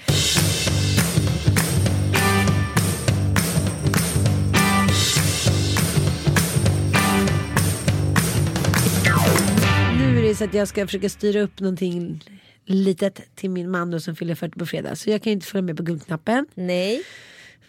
Nu 9.98 10.20
är 10.20 10.22
det 10.24 10.36
så 10.36 10.44
att 10.44 10.54
jag 10.54 10.68
ska 10.68 10.86
försöka 10.86 11.10
styra 11.10 11.42
upp 11.42 11.60
någonting 11.60 12.24
litet 12.66 13.22
till 13.36 13.50
min 13.50 13.72
man 13.72 13.92
då 13.92 14.00
som 14.00 14.16
fyller 14.16 14.36
40 14.36 14.60
på 14.60 14.66
fredag. 14.66 14.96
Så 14.96 15.10
jag 15.10 15.22
kan 15.24 15.32
ju 15.32 15.34
inte 15.34 15.48
följa 15.48 15.62
med 15.62 15.78
på 15.78 15.84
guldknappen. 15.84 16.46
Nej. 16.56 17.02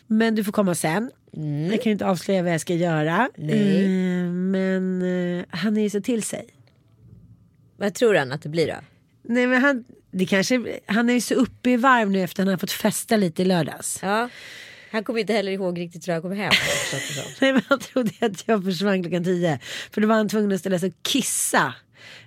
Men 0.07 0.35
du 0.35 0.45
får 0.45 0.53
komma 0.53 0.75
sen. 0.75 1.11
Jag 1.71 1.83
kan 1.83 1.93
inte 1.93 2.07
avslöja 2.07 2.43
vad 2.43 2.53
jag 2.53 2.61
ska 2.61 2.75
göra. 2.75 3.31
Nej. 3.37 3.85
Eh, 3.85 4.31
Men 4.33 5.03
eh, 5.39 5.45
han 5.51 5.77
är 5.77 5.81
ju 5.83 5.91
så 5.91 6.01
till 6.01 6.23
sig. 6.23 6.47
Vad 7.79 7.95
tror 7.95 8.15
han 8.15 8.33
att 8.33 8.43
det 8.43 8.49
blir 8.49 8.67
då? 8.67 8.77
Nej 9.23 9.47
men 9.47 9.63
han, 9.63 9.85
det 10.11 10.27
kanske, 10.27 10.81
han 10.87 11.11
är 11.11 11.15
ju 11.15 11.21
så 11.21 11.35
uppe 11.35 11.71
i 11.71 11.77
varv 11.77 12.11
nu 12.11 12.23
efter 12.23 12.43
att 12.43 12.47
han 12.47 12.53
har 12.53 12.59
fått 12.59 12.73
festa 12.73 13.17
lite 13.17 13.43
i 13.43 13.45
lördags. 13.45 13.99
Ja. 14.03 14.29
Han 14.91 15.05
kommer 15.05 15.21
inte 15.21 15.33
heller 15.33 15.53
ihåg 15.53 15.79
riktigt 15.79 16.09
hur 16.09 16.13
han 16.13 16.23
kom 16.23 16.33
hem. 16.33 16.53
Nej 17.41 17.53
men 17.53 17.63
han 17.69 17.79
trodde 17.79 18.13
att 18.21 18.49
jag 18.49 18.65
försvann 18.65 19.03
klockan 19.03 19.25
tio. 19.25 19.59
För 19.93 20.01
då 20.01 20.09
var 20.09 20.15
han 20.15 20.29
tvungen 20.29 20.53
att 20.53 20.61
ställa 20.61 20.79
sig 20.79 20.89
och 20.89 21.03
kissa. 21.03 21.75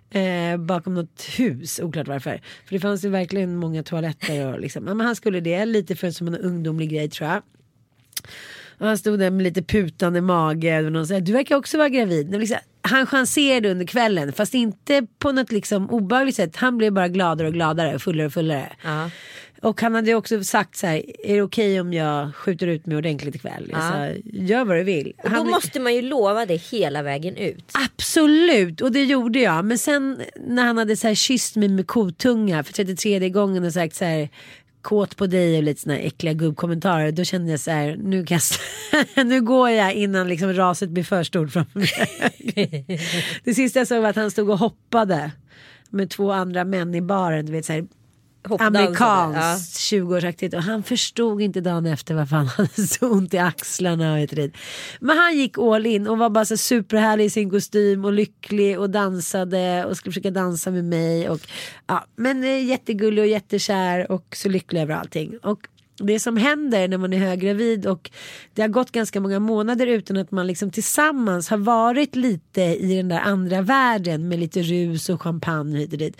Eh, 0.09 0.57
bakom 0.57 0.93
något 0.93 1.23
hus, 1.37 1.79
oklart 1.79 2.07
varför. 2.07 2.41
För 2.65 2.75
det 2.75 2.79
fanns 2.79 3.05
ju 3.05 3.09
verkligen 3.09 3.55
många 3.55 3.83
toaletter 3.83 4.53
och 4.53 4.59
liksom. 4.59 4.87
Ja, 4.87 4.93
men 4.93 5.05
han 5.05 5.15
skulle 5.15 5.39
det, 5.39 5.65
lite 5.65 5.95
för 5.95 6.11
som 6.11 6.27
en 6.27 6.35
ungdomlig 6.35 6.89
grej 6.89 7.09
tror 7.09 7.29
jag. 7.29 7.41
Och 8.82 8.88
han 8.88 8.97
stod 8.97 9.19
där 9.19 9.32
med 9.32 9.43
lite 9.43 9.61
putande 9.63 10.21
mage 10.21 10.86
och 10.86 10.91
någon 10.91 11.07
sa 11.07 11.19
du 11.19 11.32
verkar 11.32 11.55
också 11.55 11.77
vara 11.77 11.89
gravid. 11.89 12.39
Liksom, 12.39 12.57
han 12.82 13.05
chanserade 13.05 13.71
under 13.71 13.86
kvällen 13.86 14.34
fast 14.34 14.53
inte 14.53 15.07
på 15.19 15.32
något 15.32 15.51
liksom 15.51 15.89
obehagligt 15.89 16.36
sätt. 16.36 16.55
Han 16.55 16.77
blev 16.77 16.93
bara 16.93 17.07
gladare 17.07 17.47
och 17.47 17.53
gladare, 17.53 17.99
fullare 17.99 18.27
och 18.27 18.34
fullare. 18.34 18.71
Ja. 18.84 19.09
Och 19.61 19.82
han 19.82 19.95
hade 19.95 20.13
också 20.15 20.43
sagt 20.43 20.75
så 20.77 20.88
här, 20.88 21.25
är 21.27 21.36
det 21.36 21.41
okej 21.41 21.82
om 21.82 21.93
jag 21.93 22.36
skjuter 22.36 22.67
ut 22.67 22.86
mig 22.86 22.97
ordentligt 22.97 23.36
ikväll? 23.36 23.69
Ja. 23.71 23.79
sa, 23.79 24.07
gör 24.23 24.65
vad 24.65 24.77
du 24.77 24.84
vill. 24.84 25.13
Och 25.23 25.29
då 25.29 25.36
Han- 25.36 25.47
måste 25.47 25.79
man 25.79 25.95
ju 25.95 26.01
lova 26.01 26.45
det 26.45 26.55
hela 26.55 27.01
vägen 27.01 27.38
ut. 27.38 27.71
Absolut, 27.86 28.82
och 28.82 28.91
det 28.91 29.03
gjorde 29.03 29.39
jag. 29.39 29.65
Men 29.65 29.77
sen 29.77 30.21
när 30.47 30.63
han 30.65 30.77
hade 30.77 30.95
så 30.95 31.07
här 31.07 31.15
kysst 31.15 31.55
mig 31.55 31.69
med 31.69 31.88
kotunga 31.88 32.63
för 32.63 32.73
33 32.73 33.29
gången 33.29 33.63
och 33.63 33.73
sagt 33.73 33.95
så 33.95 34.05
här 34.05 34.29
kåt 34.82 35.17
på 35.17 35.27
dig 35.27 35.57
och 35.57 35.63
lite 35.63 35.82
såna 35.82 35.97
äckliga 35.97 36.34
gubbkommentarer. 36.34 37.11
Då 37.11 37.23
kände 37.23 37.51
jag 37.51 37.59
så 37.59 37.71
här, 37.71 37.95
nu, 37.95 38.25
kan 38.25 38.39
jag, 39.15 39.25
nu 39.27 39.41
går 39.41 39.69
jag 39.69 39.93
innan 39.93 40.27
liksom 40.27 40.53
raset 40.53 40.89
blir 40.89 41.03
för 41.03 41.23
stort 41.23 41.51
framför 41.51 41.79
mig. 41.79 42.86
det 43.43 43.53
sista 43.53 43.79
jag 43.79 43.88
såg 43.88 44.01
var 44.01 44.09
att 44.09 44.15
han 44.15 44.32
stod 44.32 44.49
och 44.49 44.59
hoppade 44.59 45.32
med 45.89 46.09
två 46.09 46.32
andra 46.32 46.63
män 46.63 46.95
i 46.95 47.01
baren. 47.01 47.45
Du 47.45 47.51
vet, 47.51 47.65
så 47.65 47.73
här, 47.73 47.88
Amerikanskt 48.59 49.77
20-årsaktigt 49.77 50.55
och 50.55 50.63
han 50.63 50.83
förstod 50.83 51.41
inte 51.41 51.61
dagen 51.61 51.85
efter 51.85 52.13
varför 52.13 52.35
han 52.35 52.47
hade 52.57 52.87
så 52.87 53.11
ont 53.11 53.33
i 53.33 53.37
axlarna 53.37 54.13
och 54.13 54.19
ett 54.19 54.33
rid. 54.33 54.57
Men 54.99 55.17
han 55.17 55.37
gick 55.37 55.57
all 55.57 55.85
in 55.85 56.07
och 56.07 56.17
var 56.17 56.29
bara 56.29 56.45
så 56.45 56.57
superhärlig 56.57 57.25
i 57.25 57.29
sin 57.29 57.49
kostym 57.49 58.05
och 58.05 58.13
lycklig 58.13 58.79
och 58.79 58.89
dansade 58.89 59.85
och 59.85 59.97
skulle 59.97 60.11
försöka 60.11 60.31
dansa 60.31 60.71
med 60.71 60.85
mig 60.85 61.29
och 61.29 61.39
ja, 61.87 62.05
men 62.15 62.43
eh, 62.43 62.65
jättegullig 62.65 63.21
och 63.21 63.29
jättekär 63.29 64.11
och 64.11 64.35
så 64.35 64.49
lycklig 64.49 64.81
över 64.81 64.95
allting. 64.95 65.37
Och 65.43 65.67
det 66.05 66.19
som 66.19 66.37
händer 66.37 66.87
när 66.87 66.97
man 66.97 67.13
är 67.13 67.17
höggravid 67.17 67.85
och 67.85 68.11
det 68.53 68.61
har 68.61 68.69
gått 68.69 68.91
ganska 68.91 69.19
många 69.19 69.39
månader 69.39 69.87
utan 69.87 70.17
att 70.17 70.31
man 70.31 70.47
liksom 70.47 70.71
tillsammans 70.71 71.49
har 71.49 71.57
varit 71.57 72.15
lite 72.15 72.61
i 72.61 72.97
den 72.97 73.07
där 73.07 73.19
andra 73.19 73.61
världen 73.61 74.27
med 74.27 74.39
lite 74.39 74.61
rus 74.61 75.09
och 75.09 75.21
champagne 75.21 75.77
hit 75.77 75.91
och 75.93 75.99
dit. 75.99 76.17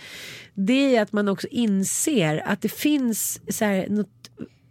Det 0.54 0.96
är 0.96 1.02
att 1.02 1.12
man 1.12 1.28
också 1.28 1.46
inser 1.50 2.42
att 2.46 2.62
det 2.62 2.72
finns 2.72 3.40
så 3.48 3.64
här, 3.64 3.88
något 3.88 4.21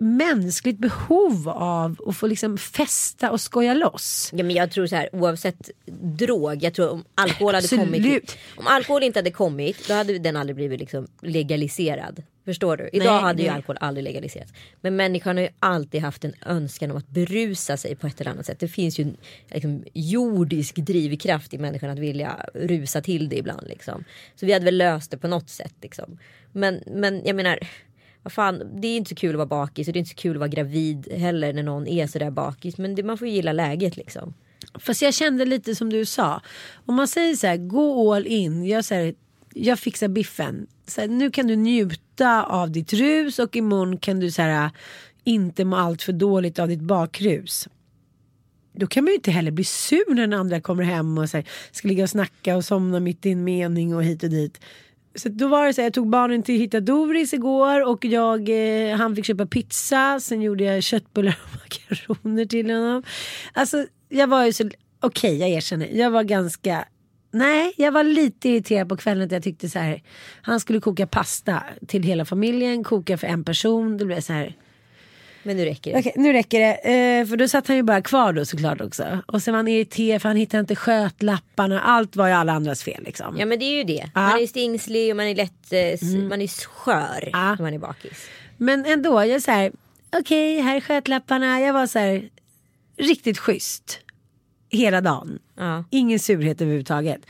mänskligt 0.02 0.78
behov 0.78 1.49
av 1.49 2.02
att 2.08 2.16
få 2.16 2.28
liksom 2.28 2.58
festa 2.58 3.32
och 3.32 3.41
skoja 3.41 3.74
loss. 3.74 4.30
Ja, 4.34 4.43
men 4.43 4.56
jag 4.56 4.72
tror 4.72 4.88
så 4.88 4.95
här 4.95 5.10
oavsett 5.16 5.70
drog. 6.02 6.64
Jag 6.64 6.74
tror 6.74 6.89
om 6.89 7.04
alkohol 7.16 7.54
hade 7.54 7.66
Absolut. 7.66 7.86
kommit. 7.86 8.38
Om 8.58 8.68
alkohol 8.68 9.04
inte 9.04 9.20
hade 9.20 9.32
kommit 9.32 9.88
då 9.88 9.93
hade 9.93 10.20
den 10.20 10.36
aldrig 10.36 10.56
blivit 10.56 10.80
liksom 10.80 11.08
legaliserad. 11.22 12.24
Förstår 12.45 12.78
du? 12.78 12.89
Idag 12.93 13.14
Nej, 13.14 13.22
hade 13.22 13.43
ju 13.43 13.49
alkohol 13.49 13.78
aldrig 13.80 14.04
legaliserats. 14.04 14.54
Men 14.82 14.95
människan 14.95 15.38
har 15.38 15.43
ju 15.43 15.49
alltid 15.60 16.02
haft 16.02 16.26
en 16.26 16.34
önskan 16.45 16.91
om 16.91 16.97
att 16.97 17.08
berusa 17.08 17.78
sig 17.78 17.95
på 17.95 18.08
ett 18.08 18.22
eller 18.22 18.32
annat 18.32 18.45
sätt. 18.45 18.60
Det 18.60 18.68
finns 18.68 18.99
ju 18.99 19.04
en 19.04 19.18
liksom, 19.49 19.84
jordisk 19.93 20.76
drivkraft 20.76 21.54
i 21.54 21.58
människan 21.58 21.89
att 21.89 21.99
vilja 21.99 22.45
rusa 22.54 23.02
till 23.02 23.30
det 23.30 23.38
ibland. 23.38 23.68
Liksom. 23.68 24.04
Så 24.36 24.45
vi 24.45 24.54
hade 24.54 24.66
väl 24.66 24.78
löst 24.78 25.12
det 25.12 25.18
på 25.18 25.28
något 25.28 25.49
sätt. 25.49 25.74
Liksom. 25.82 26.18
Men, 26.52 26.84
men 26.88 27.26
jag 27.26 27.36
menar, 27.36 27.60
vad 28.24 28.34
fan, 28.34 28.82
det 28.82 28.88
är 28.88 28.98
inte 28.98 29.10
så 29.10 29.16
kul 29.16 29.30
att 29.30 29.36
vara 29.36 29.46
bakis 29.46 29.88
och 29.88 29.94
det 29.94 29.98
är 29.98 30.00
inte 30.00 30.10
så 30.10 30.16
kul 30.16 30.36
att 30.36 30.40
vara 30.40 30.48
gravid 30.48 31.12
heller 31.12 31.54
när 31.54 31.64
någon 31.64 31.88
är 31.88 32.08
sådär 32.08 32.32
bakis. 32.32 32.78
Men 32.78 32.96
det, 32.96 33.04
man 33.04 33.18
får 33.18 33.28
ju 33.28 33.34
gilla 33.34 33.54
läget 33.54 33.98
liksom. 33.98 34.34
Fast 34.80 35.02
jag 35.02 35.14
kände 35.14 35.46
lite 35.46 35.76
som 35.76 35.90
du 35.90 36.06
sa. 36.06 36.42
Om 36.86 36.96
man 36.96 37.08
säger 37.08 37.36
så 37.36 37.48
här, 37.48 37.58
gå 37.58 38.14
all 38.14 38.28
in. 38.28 38.66
Jag, 38.66 38.86
så 38.86 38.96
här, 38.96 39.14
jag 39.54 39.80
fixar 39.80 40.08
biffen. 40.08 40.68
Så 40.88 41.02
här, 41.02 41.08
nu 41.08 41.32
kan 41.32 41.48
du 41.48 41.56
njuta 41.56 42.44
av 42.44 42.72
ditt 42.72 42.94
rus 42.94 43.40
och 43.40 43.56
imorgon 43.56 43.98
kan 43.98 44.20
du 44.20 44.32
så 44.32 44.42
här, 44.42 44.70
inte 45.24 45.66
må 45.66 45.76
allt 45.76 46.02
för 46.02 46.14
dåligt 46.14 46.60
av 46.60 46.68
ditt 46.68 46.82
bakrus. 46.82 47.68
Då 48.74 48.88
kan 48.88 49.04
man 49.04 49.12
ju 49.12 49.16
inte 49.16 49.32
heller 49.32 49.52
bli 49.52 49.64
sur 49.64 50.14
när 50.16 50.22
den 50.22 50.40
andra 50.40 50.62
kommer 50.62 50.84
hem 50.84 51.18
och 51.18 51.30
så 51.30 51.38
här, 51.38 51.46
ska 51.72 51.88
ligga 51.88 52.04
och 52.04 52.10
snacka 52.10 52.56
och 52.56 52.66
somna 52.66 53.00
mitt 53.00 53.26
i 53.26 53.32
en 53.32 53.44
mening 53.44 53.96
och 53.96 54.04
hit 54.04 54.24
och 54.24 54.30
dit. 54.30 54.60
Så 55.16 55.30
då 55.30 55.47
var 55.47 55.66
det 55.66 55.74
så 55.74 55.82
här, 55.82 55.86
jag 55.86 55.93
tog 55.93 56.09
barnen 56.09 56.43
till 56.43 56.59
Hitta 56.59 56.80
Doris 56.80 57.34
igår 57.34 57.88
och 57.88 58.05
jag, 58.05 58.49
eh, 58.49 58.97
han 58.97 59.16
fick 59.16 59.26
köpa 59.26 59.45
pizza. 59.45 60.20
Sen 60.20 60.41
gjorde 60.41 60.64
jag 60.64 60.84
köttbullar 60.84 61.38
och 61.43 61.59
makaroner 61.62 62.45
till 62.45 62.72
honom. 62.72 63.03
Alltså 63.53 63.86
jag 64.09 64.28
var 64.28 64.45
ju 64.45 64.53
så, 64.53 64.70
okej 64.99 65.38
jag 65.38 65.49
erkänner, 65.49 65.88
jag 65.91 66.12
var 66.12 66.24
ganska 66.24 66.86
Nej, 67.34 67.74
jag 67.78 67.91
var 67.91 68.03
lite 68.03 68.49
irriterad 68.49 68.89
på 68.89 68.97
kvällen 68.97 69.26
att 69.26 69.32
jag 69.32 69.43
tyckte 69.43 69.70
så 69.70 69.80
här. 69.80 70.01
Han 70.41 70.59
skulle 70.59 70.80
koka 70.80 71.07
pasta 71.07 71.64
till 71.88 72.03
hela 72.03 72.26
familjen, 72.26 72.84
koka 72.84 73.18
för 73.18 73.28
en 73.28 73.43
person. 73.43 73.97
då 73.97 74.05
blev 74.05 74.18
jag 74.18 74.24
så 74.24 74.34
här. 74.34 74.55
Men 75.44 75.58
nu 75.58 75.66
räcker 75.66 75.94
det. 75.94 76.00
Okej, 76.00 76.14
nu 76.16 76.34
räcker 76.34 76.60
det. 76.60 76.74
Eh, 77.20 77.26
för 77.28 77.38
då 77.38 77.48
satt 77.48 77.68
han 77.68 77.76
ju 77.78 77.84
bara 77.84 78.02
kvar 78.02 78.34
då 78.34 78.46
såklart 78.46 78.82
också. 78.82 79.20
Och 79.26 79.44
sen 79.44 79.52
var 79.54 79.60
han 79.60 79.68
irriterad 79.68 80.22
för 80.22 80.30
han 80.30 80.36
hittade 80.38 80.62
inte 80.62 80.76
skötlapparna. 80.76 81.82
Allt 81.82 82.16
var 82.16 82.28
ju 82.28 82.34
alla 82.34 82.54
andras 82.54 82.84
fel 82.84 83.04
liksom. 83.04 83.38
Ja 83.39 83.46
men 83.46 83.60
det 83.60 83.66
är 83.66 83.78
ju 83.78 83.84
det. 83.84 84.10
Ja. 84.16 84.22
Man 84.22 84.39
är 84.42 84.48
stingslig 84.48 85.12
och 85.12 85.18
man 85.18 85.26
är 85.26 85.36
lätt, 85.36 85.74
eh, 85.74 85.80
s- 85.80 86.02
man 86.30 86.42
är 86.42 86.48
skör 86.68 87.30
Ja. 87.34 87.50
när 87.56 87.62
man 87.62 87.74
är 87.74 87.80
bakis. 87.80 88.28
Men 88.58 88.86
ändå, 88.86 89.10
jag 89.10 89.30
är 89.30 89.39
så 89.39 89.52
här. 89.52 89.72
Okej, 90.16 90.60
här 90.62 90.76
är 90.76 90.82
skötlapparna. 90.82 91.60
Jag 91.62 91.74
var 91.74 91.88
så 91.88 92.00
här 92.00 92.30
riktigt 92.98 93.38
schysst. 93.38 94.00
Hela 94.70 95.02
dagen. 95.02 95.39
Ja. 95.58 95.84
Ingen 95.89 96.20
surhet 96.20 96.62
överhuvudtaget. 96.62 97.22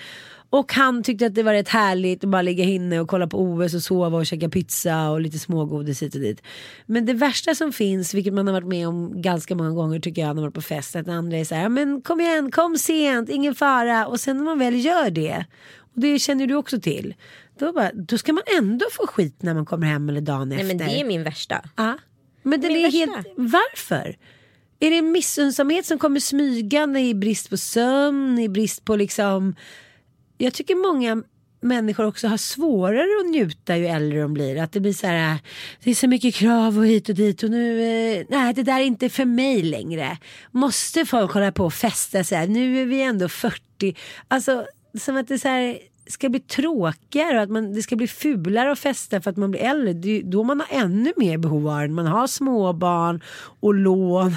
Och 0.51 0.73
han 0.73 1.03
tyckte 1.03 1.25
att 1.25 1.35
det 1.35 1.43
var 1.43 1.53
rätt 1.53 1.69
härligt 1.69 2.23
att 2.23 2.29
bara 2.29 2.41
ligga 2.41 2.63
inne 2.63 2.99
och 2.99 3.07
kolla 3.07 3.27
på 3.27 3.41
OS 3.41 3.73
och 3.73 3.81
sova 3.81 4.17
och 4.17 4.25
käka 4.25 4.49
pizza 4.49 5.09
och 5.09 5.21
lite 5.21 5.39
smågodis 5.39 6.01
hit 6.03 6.15
och 6.15 6.21
dit. 6.21 6.41
Men 6.85 7.05
det 7.05 7.13
värsta 7.13 7.55
som 7.55 7.71
finns, 7.73 8.13
vilket 8.13 8.33
man 8.33 8.47
har 8.47 8.53
varit 8.53 8.67
med 8.67 8.87
om 8.87 9.21
ganska 9.21 9.55
många 9.55 9.71
gånger 9.71 9.99
tycker 9.99 10.21
jag 10.21 10.27
när 10.27 10.41
man 10.41 10.47
är 10.47 10.51
på 10.51 10.61
fest, 10.61 10.95
att 10.95 11.07
andra 11.07 11.37
är 11.37 11.45
så 11.45 11.55
här, 11.55 11.69
men 11.69 12.01
kom 12.01 12.21
igen, 12.21 12.51
kom 12.51 12.77
sent, 12.77 13.29
ingen 13.29 13.55
fara. 13.55 14.07
Och 14.07 14.19
sen 14.19 14.37
när 14.37 14.43
man 14.43 14.59
väl 14.59 14.85
gör 14.85 15.09
det, 15.09 15.45
och 15.79 16.01
det 16.01 16.19
känner 16.19 16.47
du 16.47 16.55
också 16.55 16.81
till, 16.81 17.13
då, 17.59 17.73
bara, 17.73 17.91
då 17.93 18.17
ska 18.17 18.33
man 18.33 18.43
ändå 18.57 18.85
få 18.91 19.07
skit 19.07 19.41
när 19.41 19.53
man 19.53 19.65
kommer 19.65 19.87
hem 19.87 20.09
eller 20.09 20.21
dagen 20.21 20.49
Nej 20.49 20.61
efter. 20.61 20.67
men 20.75 20.77
det 20.77 20.99
är 20.99 21.05
min 21.05 21.23
värsta. 21.23 21.61
Ja. 21.75 21.97
Men 22.43 22.61
den 22.61 22.73
Min 22.73 22.85
är 22.85 22.91
värsta. 22.91 22.97
helt... 22.97 23.27
Varför? 23.37 24.15
Är 24.79 24.89
det 24.89 24.97
en 24.97 25.11
missunnsamhet 25.11 25.85
som 25.85 25.99
kommer 25.99 26.19
smygande 26.19 26.99
i 26.99 27.13
brist 27.13 27.49
på 27.49 27.57
sömn, 27.57 28.39
i 28.39 28.49
brist 28.49 28.85
på 28.85 28.95
liksom... 28.95 29.55
Jag 30.43 30.53
tycker 30.53 30.75
många 30.75 31.23
människor 31.61 32.05
också 32.05 32.27
har 32.27 32.37
svårare 32.37 33.07
att 33.21 33.31
njuta 33.31 33.77
ju 33.77 33.85
äldre 33.85 34.21
de 34.21 34.33
blir. 34.33 34.61
Att 34.61 34.71
det 34.71 34.79
blir 34.79 34.93
så 34.93 35.07
här, 35.07 35.39
det 35.83 35.89
är 35.89 35.95
så 35.95 36.07
mycket 36.07 36.35
krav 36.35 36.77
och 36.77 36.85
hit 36.85 37.09
och 37.09 37.15
dit 37.15 37.43
och 37.43 37.49
nu, 37.51 37.81
eh, 37.81 38.25
nej 38.29 38.53
det 38.53 38.63
där 38.63 38.79
är 38.79 38.83
inte 38.83 39.09
för 39.09 39.25
mig 39.25 39.61
längre. 39.61 40.17
Måste 40.51 41.05
folk 41.05 41.31
hålla 41.31 41.51
på 41.51 41.65
och 41.65 41.73
festa 41.73 42.23
så 42.23 42.35
här, 42.35 42.47
nu 42.47 42.81
är 42.81 42.85
vi 42.85 43.01
ändå 43.01 43.29
40. 43.29 43.95
Alltså 44.27 44.65
som 44.99 45.17
att 45.17 45.27
det 45.27 45.39
så 45.39 45.47
här 45.47 45.79
ska 46.07 46.29
bli 46.29 46.39
tråkigare 46.39 47.37
och 47.37 47.43
att 47.43 47.49
man, 47.49 47.73
det 47.73 47.81
ska 47.81 47.95
bli 47.95 48.07
fulare 48.07 48.71
att 48.71 48.79
festa 48.79 49.21
för 49.21 49.29
att 49.29 49.37
man 49.37 49.51
blir 49.51 49.61
äldre. 49.61 49.93
Det 49.93 50.09
är 50.09 50.23
då 50.23 50.43
man 50.43 50.59
har 50.59 50.81
ännu 50.81 51.13
mer 51.17 51.37
behov 51.37 51.67
av 51.67 51.81
det. 51.81 51.87
Man 51.87 52.07
har 52.07 52.27
småbarn 52.27 53.21
och 53.59 53.73
lån. 53.73 54.35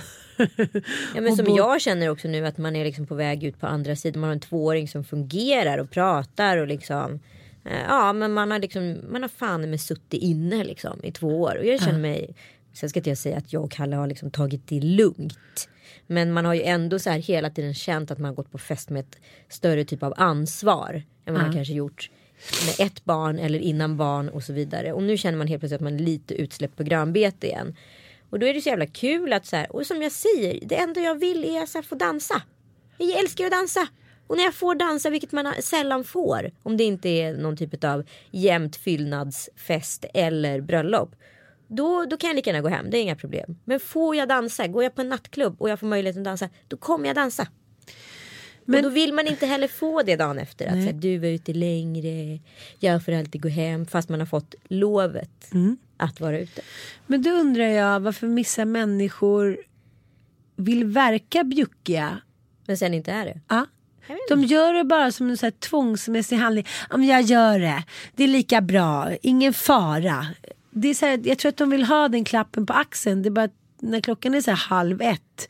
Ja, 1.15 1.21
men 1.21 1.37
som 1.37 1.55
jag 1.55 1.81
känner 1.81 2.09
också 2.09 2.29
nu 2.29 2.47
att 2.47 2.59
man 2.59 2.77
är 2.77 2.85
liksom 2.85 3.07
på 3.07 3.15
väg 3.15 3.45
ut 3.45 3.61
på 3.61 3.67
andra 3.67 3.97
sidan. 3.97 4.21
Man 4.21 4.29
har 4.29 4.35
en 4.35 4.41
tvååring 4.41 4.89
som 4.89 5.05
fungerar 5.05 5.79
och 5.79 5.91
pratar 5.91 6.57
och 6.57 6.67
liksom. 6.67 7.21
eh, 7.65 7.83
Ja 7.89 8.13
men 8.13 8.33
man 8.33 8.51
har 8.51 8.59
liksom 8.59 9.01
man 9.11 9.23
har 9.23 9.29
fan 9.29 9.71
med 9.71 9.81
suttit 9.81 10.23
inne 10.23 10.65
liksom 10.65 11.05
i 11.05 11.13
två 11.13 11.41
år. 11.41 11.57
Och 11.59 11.67
jag 11.67 11.83
känner 11.83 11.99
mig. 11.99 12.35
Sen 12.73 12.89
ska 12.91 12.99
inte 13.01 13.11
jag 13.11 13.19
säga 13.19 13.37
att 13.37 13.53
jag 13.53 13.65
och 13.65 13.71
Kalle 13.71 13.97
har 13.97 14.07
liksom 14.07 14.31
tagit 14.31 14.69
det 14.69 14.81
lugnt. 14.81 15.69
Men 16.07 16.33
man 16.33 16.45
har 16.45 16.55
ju 16.55 16.63
ändå 16.63 16.99
så 16.99 17.11
här 17.11 17.19
hela 17.19 17.51
tiden 17.51 17.75
känt 17.75 18.11
att 18.11 18.19
man 18.19 18.29
har 18.29 18.35
gått 18.35 18.53
på 18.53 18.59
fest 18.59 18.91
med 18.91 19.01
ett 19.01 19.17
större 19.49 19.85
typ 19.85 20.03
av 20.03 20.15
ansvar. 20.17 21.03
Än 21.27 21.35
vad 21.35 21.43
man 21.43 21.53
kanske 21.55 21.75
gjort 21.75 22.11
med 22.67 22.87
ett 22.87 23.05
barn 23.05 23.39
eller 23.39 23.59
innan 23.59 23.97
barn 23.97 24.29
och 24.29 24.43
så 24.43 24.53
vidare. 24.53 24.93
Och 24.93 25.03
nu 25.03 25.17
känner 25.17 25.39
man 25.39 25.47
helt 25.47 25.61
plötsligt 25.61 25.81
att 25.81 25.85
man 25.85 25.95
är 25.95 25.99
lite 25.99 26.35
utsläppt 26.35 26.77
på 26.77 26.83
grönbete 26.83 27.47
igen. 27.47 27.77
Och 28.35 28.41
då 28.41 28.47
är 28.47 28.55
det 28.55 28.61
så 28.61 28.69
jävla 28.69 28.87
kul 28.87 29.33
att 29.33 29.47
så 29.47 29.57
här, 29.57 29.77
och 29.77 29.87
som 29.87 30.03
jag 30.03 30.13
säger, 30.13 30.59
det 30.63 30.77
enda 30.77 31.01
jag 31.01 31.15
vill 31.15 31.45
är 31.45 31.63
att 31.63 31.87
få 31.87 31.95
dansa. 31.95 32.43
Jag 32.99 33.19
älskar 33.19 33.45
att 33.45 33.51
dansa. 33.51 33.89
Och 34.27 34.37
när 34.37 34.45
jag 34.45 34.55
får 34.55 34.75
dansa, 34.75 35.11
vilket 35.11 35.33
man 35.33 35.55
sällan 35.61 36.05
får, 36.05 36.51
om 36.63 36.77
det 36.77 36.85
inte 36.85 37.09
är 37.09 37.35
någon 37.35 37.57
typ 37.57 37.85
av 37.85 38.05
jämnt 38.31 38.77
fyllnadsfest 38.77 40.05
eller 40.15 40.61
bröllop. 40.61 41.15
Då, 41.69 42.05
då 42.05 42.17
kan 42.17 42.29
jag 42.29 42.37
lika 42.37 42.51
gärna 42.51 42.63
gå 42.63 42.69
hem, 42.69 42.91
det 42.91 42.99
är 42.99 43.03
inga 43.03 43.17
problem. 43.17 43.59
Men 43.65 43.81
får 43.81 44.17
jag 44.17 44.29
dansa, 44.29 44.67
går 44.67 44.83
jag 44.83 44.95
på 44.95 45.01
en 45.01 45.09
nattklubb 45.09 45.57
och 45.59 45.71
jag 45.71 45.81
får 45.81 45.87
möjligheten 45.87 46.21
att 46.21 46.25
dansa, 46.25 46.49
då 46.69 46.77
kommer 46.77 47.07
jag 47.07 47.17
dansa. 47.17 47.49
Men- 48.65 48.77
och 48.77 48.83
då 48.83 48.89
vill 48.95 49.13
man 49.13 49.27
inte 49.27 49.47
heller 49.47 49.69
få 49.69 50.03
det 50.03 50.17
dagen 50.17 50.39
efter. 50.39 50.67
Att 50.67 50.73
här, 50.85 50.93
du 50.93 51.19
var 51.19 51.29
ute 51.29 51.53
längre, 51.53 52.39
jag 52.79 53.05
får 53.05 53.13
alltid 53.13 53.43
gå 53.43 53.49
hem. 53.49 53.87
Fast 53.87 54.09
man 54.09 54.19
har 54.21 54.27
fått 54.27 54.55
lovet 54.69 55.51
att 55.97 56.21
vara 56.21 56.39
ute. 56.39 56.63
Men 57.07 57.23
då 57.23 57.31
undrar 57.31 57.65
jag 57.65 58.01
varför 58.01 58.27
vissa 58.27 58.65
människor 58.65 59.59
vill 60.57 60.85
verka 60.85 61.45
bjuckiga. 61.45 62.19
Men 62.67 62.77
sen 62.77 62.95
inte 62.95 63.13
är 63.13 63.25
det. 63.25 63.41
Ja. 63.49 63.67
De 64.29 64.45
gör 64.45 64.73
det 64.73 64.85
bara 64.85 65.13
som 65.13 65.31
en 65.31 65.37
så 65.37 65.47
här 65.47 65.51
tvångsmässig 65.51 66.37
handling. 66.37 66.67
Men 66.91 67.05
jag 67.05 67.23
gör 67.23 67.59
det. 67.59 67.85
Det 68.15 68.25
är 68.25 68.29
lika 68.29 68.61
bra. 68.61 69.11
Ingen 69.23 69.53
fara. 69.53 70.27
Det 70.71 70.89
är 70.89 70.95
så 70.95 71.07
här, 71.07 71.21
jag 71.25 71.39
tror 71.39 71.49
att 71.49 71.57
de 71.57 71.71
vill 71.71 71.85
ha 71.85 72.09
den 72.09 72.25
klappen 72.25 72.67
på 72.67 72.73
axeln. 72.73 73.23
Det 73.23 73.29
är 73.29 73.31
bara 73.31 73.49
när 73.81 74.01
klockan 74.01 74.35
är 74.35 74.41
så 74.41 74.51
halv 74.51 75.03
ett. 75.03 75.49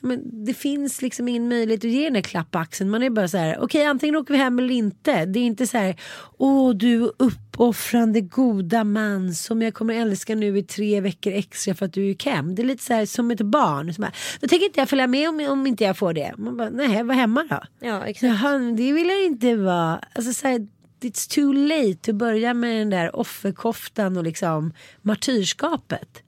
Men 0.00 0.44
det 0.44 0.54
finns 0.54 1.02
liksom 1.02 1.28
ingen 1.28 1.48
möjlighet 1.48 1.84
att 1.84 1.90
ge 1.90 2.04
den 2.04 2.14
här 2.14 2.22
klapp 2.22 2.50
på 2.50 2.58
axeln. 2.58 2.90
Man 2.90 3.02
är 3.02 3.10
bara 3.10 3.28
så 3.28 3.36
här, 3.36 3.58
okej 3.60 3.84
antingen 3.84 4.16
åker 4.16 4.34
vi 4.34 4.38
hem 4.38 4.58
eller 4.58 4.74
inte. 4.74 5.24
Det 5.24 5.38
är 5.38 5.44
inte 5.44 5.66
så 5.66 5.78
här, 5.78 5.96
åh 6.38 6.74
du 6.74 7.12
uppoffrande 7.16 8.20
goda 8.20 8.84
man 8.84 9.34
som 9.34 9.62
jag 9.62 9.74
kommer 9.74 9.94
älska 9.94 10.34
nu 10.34 10.58
i 10.58 10.62
tre 10.62 11.00
veckor 11.00 11.32
extra 11.32 11.74
för 11.74 11.86
att 11.86 11.92
du 11.92 12.04
gick 12.04 12.26
hem. 12.26 12.54
Det 12.54 12.62
är 12.62 12.66
lite 12.66 12.84
så 12.84 12.94
här 12.94 13.06
som 13.06 13.30
ett 13.30 13.40
barn. 13.40 13.94
Som 13.94 14.02
bara, 14.02 14.12
då 14.40 14.48
tänker 14.48 14.66
inte 14.66 14.80
jag 14.80 14.88
följa 14.88 15.06
med 15.06 15.28
om, 15.28 15.46
om 15.48 15.66
inte 15.66 15.84
jag 15.84 15.96
får 15.96 16.12
det. 16.12 16.34
Man 16.38 16.56
bara, 16.56 16.70
nej 16.70 17.02
var 17.02 17.14
hemma 17.14 17.46
då. 17.50 17.60
Ja 17.80 18.06
exakt. 18.06 18.22
Jaha, 18.22 18.58
det 18.58 18.92
vill 18.92 19.08
jag 19.08 19.24
inte 19.24 19.56
vara. 19.56 20.04
Alltså 20.14 20.32
så 20.32 20.48
här, 20.48 20.66
it's 21.00 21.34
too 21.34 21.52
late 21.52 22.10
att 22.10 22.16
börja 22.16 22.54
med 22.54 22.76
den 22.80 22.90
där 22.90 23.16
offerkoftan 23.16 24.16
och 24.16 24.24
liksom 24.24 24.72
martyrskapet. 25.02 26.22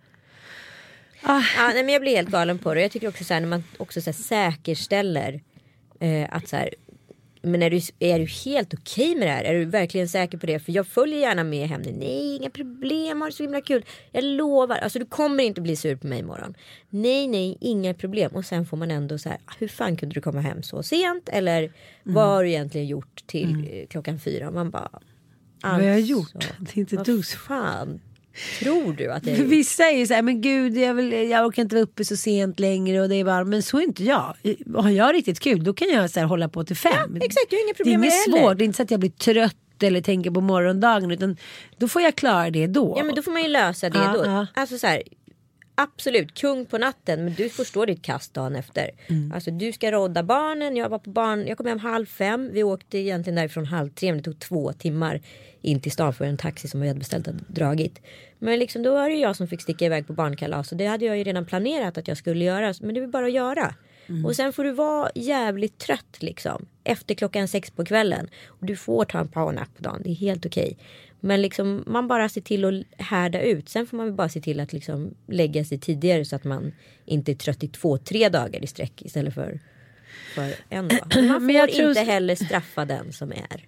Ah, 1.22 1.42
Ja, 1.56 1.68
nej, 1.74 1.82
men 1.84 1.92
jag 1.92 2.02
blir 2.02 2.16
helt 2.16 2.28
galen 2.30 2.58
på 2.58 2.74
det. 2.74 2.82
Jag 2.82 2.90
tycker 2.90 3.08
också 3.08 3.24
så 3.24 3.34
här, 3.34 3.40
när 3.40 3.48
man 3.48 3.64
också 3.76 4.00
så 4.00 4.10
här, 4.10 4.12
säkerställer 4.12 5.40
eh, 6.00 6.26
att 6.30 6.48
så 6.48 6.56
här, 6.56 6.74
men 7.44 7.62
är 7.62 7.70
du, 7.70 7.80
är 7.98 8.18
du 8.18 8.26
helt 8.26 8.74
okej 8.74 9.14
med 9.14 9.26
det 9.28 9.32
här? 9.32 9.44
Är 9.44 9.54
du 9.54 9.64
verkligen 9.64 10.08
säker 10.08 10.38
på 10.38 10.46
det? 10.46 10.58
För 10.58 10.72
jag 10.72 10.86
följer 10.86 11.18
gärna 11.20 11.44
med 11.44 11.68
hem. 11.68 11.82
Nej, 11.82 12.36
inga 12.36 12.50
problem, 12.50 13.20
har 13.20 13.28
det 13.28 13.36
så 13.36 13.42
himla 13.42 13.60
kul. 13.60 13.84
Jag 14.12 14.24
lovar, 14.24 14.76
alltså 14.76 14.98
du 14.98 15.04
kommer 15.06 15.44
inte 15.44 15.60
bli 15.60 15.76
sur 15.76 15.96
på 15.96 16.06
mig 16.06 16.18
imorgon. 16.18 16.54
Nej, 16.90 17.28
nej, 17.28 17.56
inga 17.60 17.94
problem. 17.94 18.30
Och 18.32 18.44
sen 18.44 18.66
får 18.66 18.76
man 18.76 18.90
ändå 18.90 19.18
så 19.18 19.28
här, 19.28 19.38
hur 19.58 19.68
fan 19.68 19.96
kunde 19.96 20.14
du 20.14 20.20
komma 20.20 20.40
hem 20.40 20.62
så 20.62 20.82
sent? 20.82 21.28
Eller 21.28 21.72
vad 22.02 22.26
har 22.26 22.42
du 22.42 22.48
egentligen 22.50 22.86
gjort 22.86 23.26
till 23.26 23.68
eh, 23.72 23.86
klockan 23.86 24.20
fyra? 24.20 24.50
Man 24.50 24.70
bara, 24.70 24.88
Vad 25.62 25.72
har 25.72 25.80
jag 25.82 25.96
alltså, 25.96 26.10
gjort? 26.10 26.48
Det 26.58 26.76
är 26.76 26.78
inte 26.80 26.96
vad 26.96 27.06
dos. 27.06 27.34
fan. 27.34 28.00
Tror 28.60 28.92
du 28.92 29.12
att 29.12 29.24
För 29.24 29.30
är 29.30 29.44
vissa 29.44 29.84
är 29.90 29.98
ju 29.98 30.06
så 30.06 30.14
här, 30.14 30.22
men 30.22 30.40
gud 30.40 30.76
jag, 30.76 30.94
vill, 30.94 31.12
jag 31.30 31.46
orkar 31.46 31.62
inte 31.62 31.74
vara 31.74 31.82
uppe 31.84 32.04
så 32.04 32.16
sent 32.16 32.60
längre 32.60 33.00
och 33.00 33.08
det 33.08 33.16
är 33.16 33.24
bara, 33.24 33.44
men 33.44 33.62
så 33.62 33.78
är 33.78 33.82
inte 33.82 34.04
jag. 34.04 34.36
Har 34.76 34.90
jag 34.90 35.14
riktigt 35.14 35.40
kul 35.40 35.64
då 35.64 35.72
kan 35.74 35.88
jag 35.88 36.10
så 36.10 36.20
här 36.20 36.26
hålla 36.26 36.48
på 36.48 36.64
till 36.64 36.76
fem. 36.76 37.16
exakt, 37.16 37.46
jag 37.50 37.58
har 37.58 37.64
inga 37.64 37.66
det 37.66 37.70
är 37.70 37.74
problem 37.74 38.00
med 38.00 38.06
inget 38.06 38.26
det 38.26 38.32
heller. 38.32 38.48
svårt, 38.48 38.58
det 38.58 38.64
är 38.64 38.66
inte 38.66 38.76
så 38.76 38.82
att 38.82 38.90
jag 38.90 39.00
blir 39.00 39.10
trött 39.10 39.56
eller 39.82 40.00
tänker 40.00 40.30
på 40.30 40.40
morgondagen 40.40 41.10
utan 41.10 41.36
då 41.78 41.88
får 41.88 42.02
jag 42.02 42.16
klara 42.16 42.50
det 42.50 42.66
då. 42.66 42.94
Ja 42.98 43.04
men 43.04 43.14
då 43.14 43.22
får 43.22 43.32
man 43.32 43.42
ju 43.42 43.48
lösa 43.48 43.90
det 43.90 43.98
Ja, 43.98 44.12
då. 44.16 44.24
ja. 44.26 44.46
Alltså 44.54 44.78
så 44.78 44.86
här, 44.86 45.02
Absolut, 45.74 46.34
kung 46.34 46.66
på 46.66 46.78
natten 46.78 47.24
men 47.24 47.34
du 47.34 47.48
får 47.48 47.64
stå 47.64 47.84
ditt 47.84 48.02
kast 48.02 48.34
dagen 48.34 48.56
efter. 48.56 48.90
Mm. 49.06 49.32
Alltså 49.32 49.50
du 49.50 49.72
ska 49.72 49.92
rodda 49.92 50.22
barnen, 50.22 50.76
jag 50.76 50.88
var 50.88 50.98
på 50.98 51.10
barn, 51.10 51.46
jag 51.46 51.58
kom 51.58 51.66
hem 51.66 51.78
halv 51.78 52.06
fem. 52.06 52.50
Vi 52.52 52.62
åkte 52.62 52.98
egentligen 52.98 53.34
därifrån 53.34 53.66
halv 53.66 53.90
tre 53.90 54.12
men 54.12 54.18
det 54.18 54.24
tog 54.24 54.38
två 54.38 54.72
timmar 54.72 55.20
in 55.60 55.80
till 55.80 55.92
stan 55.92 56.14
för 56.14 56.24
en 56.24 56.36
taxi 56.36 56.68
som 56.68 56.80
vi 56.80 56.88
hade 56.88 56.98
beställt 56.98 57.26
hade 57.26 57.44
dragit. 57.48 58.00
Men 58.38 58.58
liksom 58.58 58.82
då 58.82 58.94
var 58.94 59.08
det 59.08 59.14
jag 59.14 59.36
som 59.36 59.48
fick 59.48 59.62
sticka 59.62 59.84
iväg 59.84 60.06
på 60.06 60.12
barnkalas 60.12 60.72
och 60.72 60.78
det 60.78 60.86
hade 60.86 61.04
jag 61.04 61.18
ju 61.18 61.24
redan 61.24 61.46
planerat 61.46 61.98
att 61.98 62.08
jag 62.08 62.16
skulle 62.16 62.44
göra. 62.44 62.74
Men 62.80 62.94
det 62.94 63.00
var 63.00 63.08
bara 63.08 63.26
att 63.26 63.32
göra. 63.32 63.74
Mm. 64.08 64.26
Och 64.26 64.36
sen 64.36 64.52
får 64.52 64.64
du 64.64 64.72
vara 64.72 65.10
jävligt 65.14 65.78
trött 65.78 66.16
liksom. 66.18 66.66
Efter 66.84 67.14
klockan 67.14 67.48
sex 67.48 67.70
på 67.70 67.84
kvällen. 67.84 68.28
Och 68.46 68.66
du 68.66 68.76
får 68.76 69.04
ta 69.04 69.18
en 69.18 69.28
powernap 69.28 69.68
på 69.76 69.82
dagen. 69.82 70.00
Det 70.04 70.10
är 70.10 70.14
helt 70.14 70.46
okej. 70.46 70.76
Men 71.24 71.42
liksom 71.42 71.84
man 71.86 72.08
bara 72.08 72.28
ser 72.28 72.40
till 72.40 72.64
att 72.64 73.00
härda 73.06 73.40
ut. 73.42 73.68
Sen 73.68 73.86
får 73.86 73.96
man 73.96 74.16
bara 74.16 74.28
se 74.28 74.40
till 74.40 74.60
att 74.60 74.72
liksom 74.72 75.14
lägga 75.28 75.64
sig 75.64 75.78
tidigare 75.78 76.24
så 76.24 76.36
att 76.36 76.44
man 76.44 76.72
inte 77.04 77.32
är 77.32 77.36
trött 77.36 77.62
i 77.64 77.68
två, 77.68 77.98
tre 77.98 78.28
dagar 78.28 78.64
i 78.64 78.66
sträck 78.66 79.02
istället 79.02 79.34
för, 79.34 79.60
för 80.34 80.54
en 80.68 80.88
dag. 80.88 80.98
Men 81.14 81.26
man 81.26 81.40
får 81.40 81.46
Men 81.46 81.68
tror- 81.68 81.88
inte 81.88 82.00
heller 82.00 82.34
straffa 82.34 82.84
den 82.84 83.12
som 83.12 83.32
är. 83.32 83.66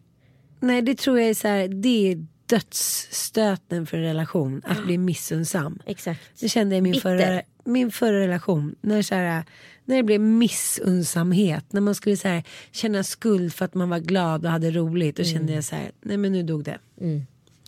Nej 0.60 0.82
det 0.82 0.98
tror 0.98 1.20
jag 1.20 1.30
är 1.30 1.34
så 1.34 1.48
här, 1.48 1.68
det 1.68 2.12
är 2.12 2.26
dödsstöten 2.46 3.86
för 3.86 3.96
en 3.96 4.02
relation 4.04 4.62
att 4.64 4.84
bli 4.84 4.98
missunnsam. 4.98 5.78
Exakt. 5.86 6.20
Det 6.40 6.48
kände 6.48 6.74
jag 6.74 6.78
i 6.78 6.82
min 6.82 6.92
Bitter. 6.92 7.18
förra, 7.18 7.42
min 7.64 7.90
förra 7.90 8.20
relation. 8.20 8.74
När, 8.80 9.02
så 9.02 9.14
här, 9.14 9.44
när 9.84 9.96
det 9.96 10.02
blev 10.02 10.20
missunnsamhet. 10.20 11.64
När 11.72 11.80
man 11.80 11.94
skulle 11.94 12.16
så 12.16 12.28
här, 12.28 12.42
känna 12.72 13.02
skuld 13.04 13.52
för 13.54 13.64
att 13.64 13.74
man 13.74 13.88
var 13.90 13.98
glad 13.98 14.44
och 14.44 14.50
hade 14.50 14.70
roligt. 14.70 15.16
Då 15.16 15.24
kände 15.24 15.52
jag 15.52 15.64
så 15.64 15.76
här, 15.76 15.90
nej 16.02 16.16
men 16.16 16.32
nu 16.32 16.42
dog 16.42 16.64
det. 16.64 16.78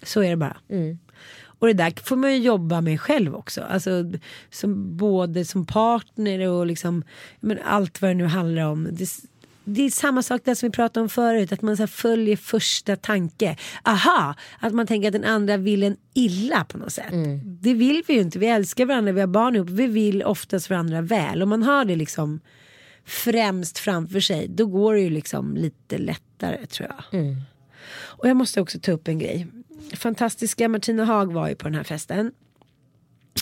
Så 0.02 0.22
är 0.22 0.30
det 0.30 0.36
bara. 0.36 0.56
Och 1.58 1.66
det 1.66 1.72
där 1.72 1.92
får 2.04 2.16
man 2.16 2.32
ju 2.32 2.38
jobba 2.38 2.80
med 2.80 3.00
själv 3.00 3.34
också. 3.34 3.60
Alltså, 3.62 3.90
som, 4.50 4.96
både 4.96 5.44
som 5.44 5.66
partner 5.66 6.48
och 6.48 6.66
liksom, 6.66 7.04
men 7.40 7.58
allt 7.64 8.02
vad 8.02 8.10
det 8.10 8.14
nu 8.14 8.24
handlar 8.24 8.62
om. 8.62 8.88
Det, 8.92 9.08
det 9.64 9.82
är 9.82 9.90
samma 9.90 10.22
sak 10.22 10.40
där 10.44 10.54
som 10.54 10.68
vi 10.68 10.72
pratade 10.72 11.02
om 11.02 11.08
förut. 11.08 11.52
Att 11.52 11.62
man 11.62 11.76
så 11.76 11.86
följer 11.86 12.36
första 12.36 12.96
tanke. 12.96 13.56
Aha! 13.82 14.34
Att 14.60 14.74
man 14.74 14.86
tänker 14.86 15.08
att 15.08 15.12
den 15.12 15.24
andra 15.24 15.56
vill 15.56 15.82
en 15.82 15.96
illa 16.14 16.64
på 16.64 16.78
något 16.78 16.92
sätt. 16.92 17.12
Det 17.44 17.74
vill 17.74 18.02
vi 18.06 18.14
ju 18.14 18.20
inte. 18.20 18.38
Vi 18.38 18.46
älskar 18.46 18.86
varandra, 18.86 19.12
vi 19.12 19.20
har 19.20 19.26
barn 19.26 19.56
ihop. 19.56 19.70
Vi 19.70 19.86
vill 19.86 20.22
oftast 20.22 20.70
varandra 20.70 21.00
väl. 21.00 21.42
Om 21.42 21.48
man 21.48 21.62
har 21.62 21.84
det 21.84 21.96
liksom 21.96 22.40
främst 23.04 23.78
framför 23.78 24.20
sig. 24.20 24.48
Då 24.48 24.66
går 24.66 24.94
det 24.94 25.00
ju 25.00 25.10
liksom 25.10 25.56
lite 25.56 25.98
lättare 25.98 26.66
tror 26.66 26.88
jag. 26.88 27.20
Och 27.98 28.28
jag 28.28 28.36
måste 28.36 28.60
också 28.60 28.78
ta 28.80 28.92
upp 28.92 29.08
en 29.08 29.18
grej. 29.18 29.46
Fantastiska 29.94 30.68
Martina 30.68 31.04
Haag 31.04 31.32
var 31.32 31.48
ju 31.48 31.54
på 31.54 31.64
den 31.68 31.74
här 31.74 31.84
festen. 31.84 32.32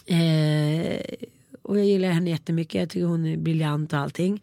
Eh, 0.07 1.01
och 1.63 1.79
jag 1.79 1.87
gillar 1.87 2.09
henne 2.09 2.31
jättemycket. 2.31 2.81
Jag 2.81 2.91
tycker 2.91 3.07
hon 3.07 3.27
är 3.27 3.37
briljant 3.37 3.93
och 3.93 3.99
allting. 3.99 4.43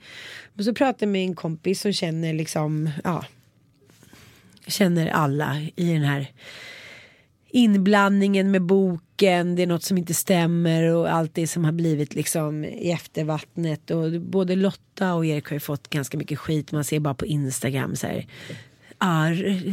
Men 0.54 0.66
så 0.66 0.74
pratade 0.74 1.06
jag 1.06 1.12
med 1.12 1.24
en 1.24 1.36
kompis 1.36 1.82
som 1.82 1.94
känner 1.94 2.34
liksom, 2.34 2.90
ja. 3.04 3.26
Känner 4.68 5.08
alla 5.08 5.62
i 5.76 5.94
den 5.94 6.04
här 6.04 6.32
inblandningen 7.52 8.52
med 8.52 8.62
boken. 8.62 9.56
Det 9.56 9.64
är 9.64 9.68
något 9.68 9.84
som 9.84 9.98
inte 9.98 10.14
stämmer 10.14 10.84
och 10.84 11.14
allt 11.14 11.36
det 11.36 11.48
som 11.48 11.66
har 11.66 11.72
blivit 11.72 12.16
liksom 12.16 12.66
i 12.66 12.92
eftervattnet. 12.92 13.92
Och 13.92 14.22
både 14.22 14.56
Lotta 14.56 15.14
och 15.14 15.26
Erik 15.26 15.48
har 15.48 15.56
ju 15.56 15.60
fått 15.60 15.90
ganska 15.90 16.18
mycket 16.18 16.40
skit. 16.40 16.72
Man 16.72 16.84
ser 16.84 17.00
bara 17.00 17.14
på 17.14 17.26
Instagram 17.26 17.96
så 17.96 18.08
här. 18.08 18.26
Ah, 19.04 19.30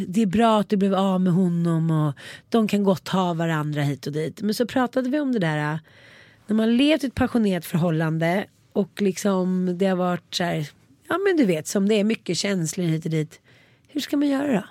det 0.08 0.22
är 0.22 0.26
bra 0.26 0.60
att 0.60 0.68
du 0.68 0.76
blev 0.76 0.94
av 0.94 1.20
med 1.20 1.32
honom 1.32 1.90
och 1.90 2.14
de 2.48 2.68
kan 2.68 2.82
gott 2.82 3.08
ha 3.08 3.34
varandra 3.34 3.82
hit 3.82 4.06
och 4.06 4.12
dit. 4.12 4.42
Men 4.42 4.54
så 4.54 4.66
pratade 4.66 5.10
vi 5.10 5.20
om 5.20 5.32
det 5.32 5.38
där 5.38 5.72
äh, 5.72 5.78
när 6.46 6.56
man 6.56 6.76
levt 6.76 7.04
ett 7.04 7.14
passionerat 7.14 7.64
förhållande 7.64 8.46
och 8.72 9.02
liksom 9.02 9.78
det 9.78 9.86
har 9.86 9.96
varit 9.96 10.34
så 10.34 10.44
här, 10.44 10.68
ja 11.08 11.18
men 11.18 11.36
du 11.36 11.44
vet 11.44 11.66
som 11.66 11.88
det 11.88 11.94
är 11.94 12.04
mycket 12.04 12.36
känslor 12.36 12.84
hit 12.84 13.04
och 13.04 13.10
dit. 13.10 13.40
Hur 13.88 14.00
ska 14.00 14.16
man 14.16 14.28
göra 14.28 14.52
då? 14.52 14.64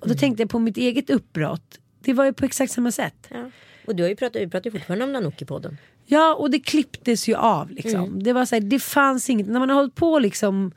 Och 0.00 0.08
då 0.08 0.14
tänkte 0.14 0.42
jag 0.42 0.50
på 0.50 0.58
mitt 0.58 0.76
eget 0.76 1.10
uppbrott. 1.10 1.78
Det 2.00 2.12
var 2.12 2.24
ju 2.24 2.32
på 2.32 2.44
exakt 2.44 2.72
samma 2.72 2.92
sätt. 2.92 3.26
Ja. 3.28 3.50
Och 3.86 3.96
du 3.96 4.02
har 4.02 4.10
ju 4.10 4.16
pratat, 4.16 4.42
vi 4.42 4.48
pratar 4.48 4.70
ju 4.70 4.78
fortfarande 4.78 5.04
om 5.04 5.16
Nanook-podden. 5.16 5.76
Ja 6.06 6.34
och 6.34 6.50
det 6.50 6.60
klipptes 6.60 7.28
ju 7.28 7.34
av 7.34 7.70
liksom. 7.70 8.22
Det 8.22 8.32
var 8.32 8.44
så 8.44 8.54
här, 8.54 8.62
det 8.62 8.78
fanns 8.78 9.30
inget, 9.30 9.46
när 9.46 9.60
man 9.60 9.68
har 9.68 9.76
hållit 9.76 9.94
på 9.94 10.18
liksom 10.18 10.72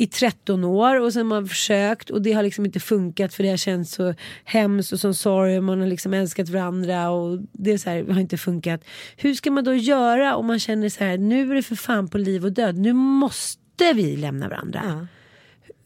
i 0.00 0.06
13 0.06 0.64
år 0.64 1.00
och 1.00 1.12
sen 1.12 1.20
har 1.20 1.40
man 1.40 1.48
försökt 1.48 2.10
och 2.10 2.22
det 2.22 2.32
har 2.32 2.42
liksom 2.42 2.64
inte 2.64 2.80
funkat 2.80 3.34
för 3.34 3.42
det 3.42 3.50
har 3.50 3.56
känts 3.56 3.94
så 3.94 4.14
hemskt 4.44 4.92
och 4.92 5.00
som 5.00 5.14
sorg 5.14 5.58
och 5.58 5.64
man 5.64 5.80
har 5.80 5.86
liksom 5.86 6.14
älskat 6.14 6.48
varandra 6.48 7.10
och 7.10 7.38
det 7.52 7.84
här, 7.84 8.12
har 8.12 8.20
inte 8.20 8.36
funkat. 8.36 8.84
Hur 9.16 9.34
ska 9.34 9.50
man 9.50 9.64
då 9.64 9.74
göra 9.74 10.36
om 10.36 10.46
man 10.46 10.58
känner 10.58 10.88
så 10.88 11.04
här 11.04 11.18
nu 11.18 11.50
är 11.50 11.54
det 11.54 11.62
för 11.62 11.76
fan 11.76 12.08
på 12.08 12.18
liv 12.18 12.44
och 12.44 12.52
död, 12.52 12.78
nu 12.78 12.92
måste 12.92 13.92
vi 13.94 14.16
lämna 14.16 14.48
varandra. 14.48 14.82
Ja. 14.84 15.06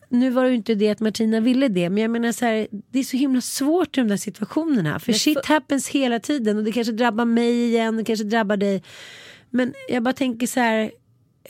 Nu 0.08 0.30
var 0.30 0.44
det 0.44 0.50
ju 0.50 0.56
inte 0.56 0.74
det 0.74 0.90
att 0.90 1.00
Martina 1.00 1.40
ville 1.40 1.68
det 1.68 1.90
men 1.90 2.02
jag 2.02 2.10
menar 2.10 2.32
så 2.32 2.44
här, 2.44 2.66
det 2.90 2.98
är 2.98 3.04
så 3.04 3.16
himla 3.16 3.40
svårt 3.40 3.98
i 3.98 4.00
de 4.00 4.08
där 4.08 4.16
situationerna 4.16 4.98
för 4.98 5.12
shit 5.12 5.46
happens 5.46 5.88
hela 5.88 6.20
tiden 6.20 6.58
och 6.58 6.64
det 6.64 6.72
kanske 6.72 6.92
drabbar 6.92 7.24
mig 7.24 7.64
igen, 7.64 7.96
det 7.96 8.04
kanske 8.04 8.24
drabbar 8.24 8.56
dig. 8.56 8.82
Men 9.50 9.74
jag 9.88 10.02
bara 10.02 10.14
tänker 10.14 10.46
så 10.46 10.60
här, 10.60 10.90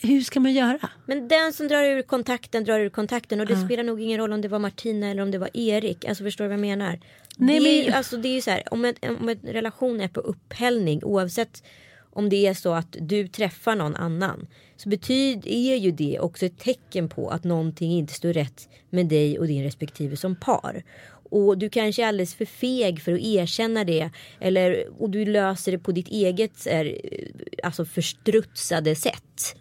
hur 0.03 0.21
ska 0.21 0.41
man 0.41 0.53
göra? 0.53 0.91
Men 1.07 1.29
den 1.29 1.53
som 1.53 1.69
drar 1.69 1.85
ur 1.85 2.03
kontakten 2.03 2.65
drar 2.65 2.81
ur 2.81 2.89
kontakten 2.89 3.41
och 3.41 3.47
det 3.47 3.57
spelar 3.57 3.83
nog 3.83 4.01
ingen 4.01 4.19
roll 4.19 4.33
om 4.33 4.41
det 4.41 4.49
var 4.49 4.59
Martina 4.59 5.11
eller 5.11 5.23
om 5.23 5.31
det 5.31 5.39
var 5.39 5.51
Erik. 5.55 6.05
Alltså 6.05 6.25
förstår 6.25 6.45
du 6.45 6.49
vad 6.49 6.59
jag 6.59 6.61
menar? 6.61 7.01
Nej, 7.37 7.61
det 7.61 7.69
är, 7.69 7.85
men- 7.85 7.95
alltså, 7.95 8.17
det 8.17 8.29
är 8.29 8.35
ju 8.35 8.41
så 8.41 8.51
här, 8.51 8.63
om, 8.71 8.85
ett, 8.85 9.05
om 9.05 9.29
en 9.29 9.39
relation 9.43 10.01
är 10.01 10.09
på 10.09 10.21
upphällning 10.21 11.05
oavsett 11.05 11.63
om 12.13 12.29
det 12.29 12.47
är 12.47 12.55
så 12.55 12.73
att 12.73 12.97
du 13.01 13.29
träffar 13.29 13.77
någon 13.77 13.97
annan 13.97 14.47
så 14.77 14.89
betyder 14.89 15.51
är 15.51 15.77
ju 15.77 15.91
det 15.91 16.19
också 16.21 16.47
ett 16.47 16.59
tecken 16.59 17.09
på 17.09 17.29
att 17.29 17.45
någonting 17.45 17.93
inte 17.93 18.15
står 18.15 18.33
rätt 18.33 18.69
med 18.91 19.07
dig 19.07 19.39
och 19.39 19.47
din 19.47 19.63
respektive 19.63 20.17
som 20.17 20.37
par. 20.37 20.85
Och 21.31 21.59
du 21.59 21.69
kanske 21.69 22.03
är 22.03 22.07
alldeles 22.07 22.35
för 22.35 22.45
feg 22.45 23.03
för 23.03 23.13
att 23.13 23.21
erkänna 23.21 23.85
det. 23.85 24.11
Eller, 24.41 24.87
och 25.03 25.11
du 25.11 25.25
löser 25.25 25.73
det 25.73 25.79
på 25.79 25.93
ditt 25.93 26.09
eget 26.09 26.67
alltså 27.63 27.85
förstrutsade 27.85 28.95
sätt 28.95 29.57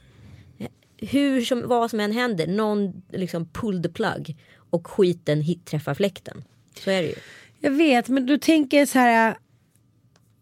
hur 1.10 1.42
som, 1.42 1.68
vad 1.68 1.90
som 1.90 2.00
än 2.00 2.12
händer, 2.12 2.48
någon 2.48 3.02
liksom 3.12 3.46
pull 3.46 3.84
the 3.84 3.90
plug 3.90 4.38
och 4.70 4.88
skiten 4.88 5.42
hit, 5.42 5.66
träffar 5.66 5.94
fläkten. 5.94 6.44
Så 6.80 6.90
är 6.90 7.02
det 7.02 7.08
ju. 7.08 7.16
Jag 7.60 7.72
vet 7.72 8.10
men 8.10 8.26
då 8.26 8.38
tänker 8.38 8.86
så 8.86 9.00
här. 9.00 9.38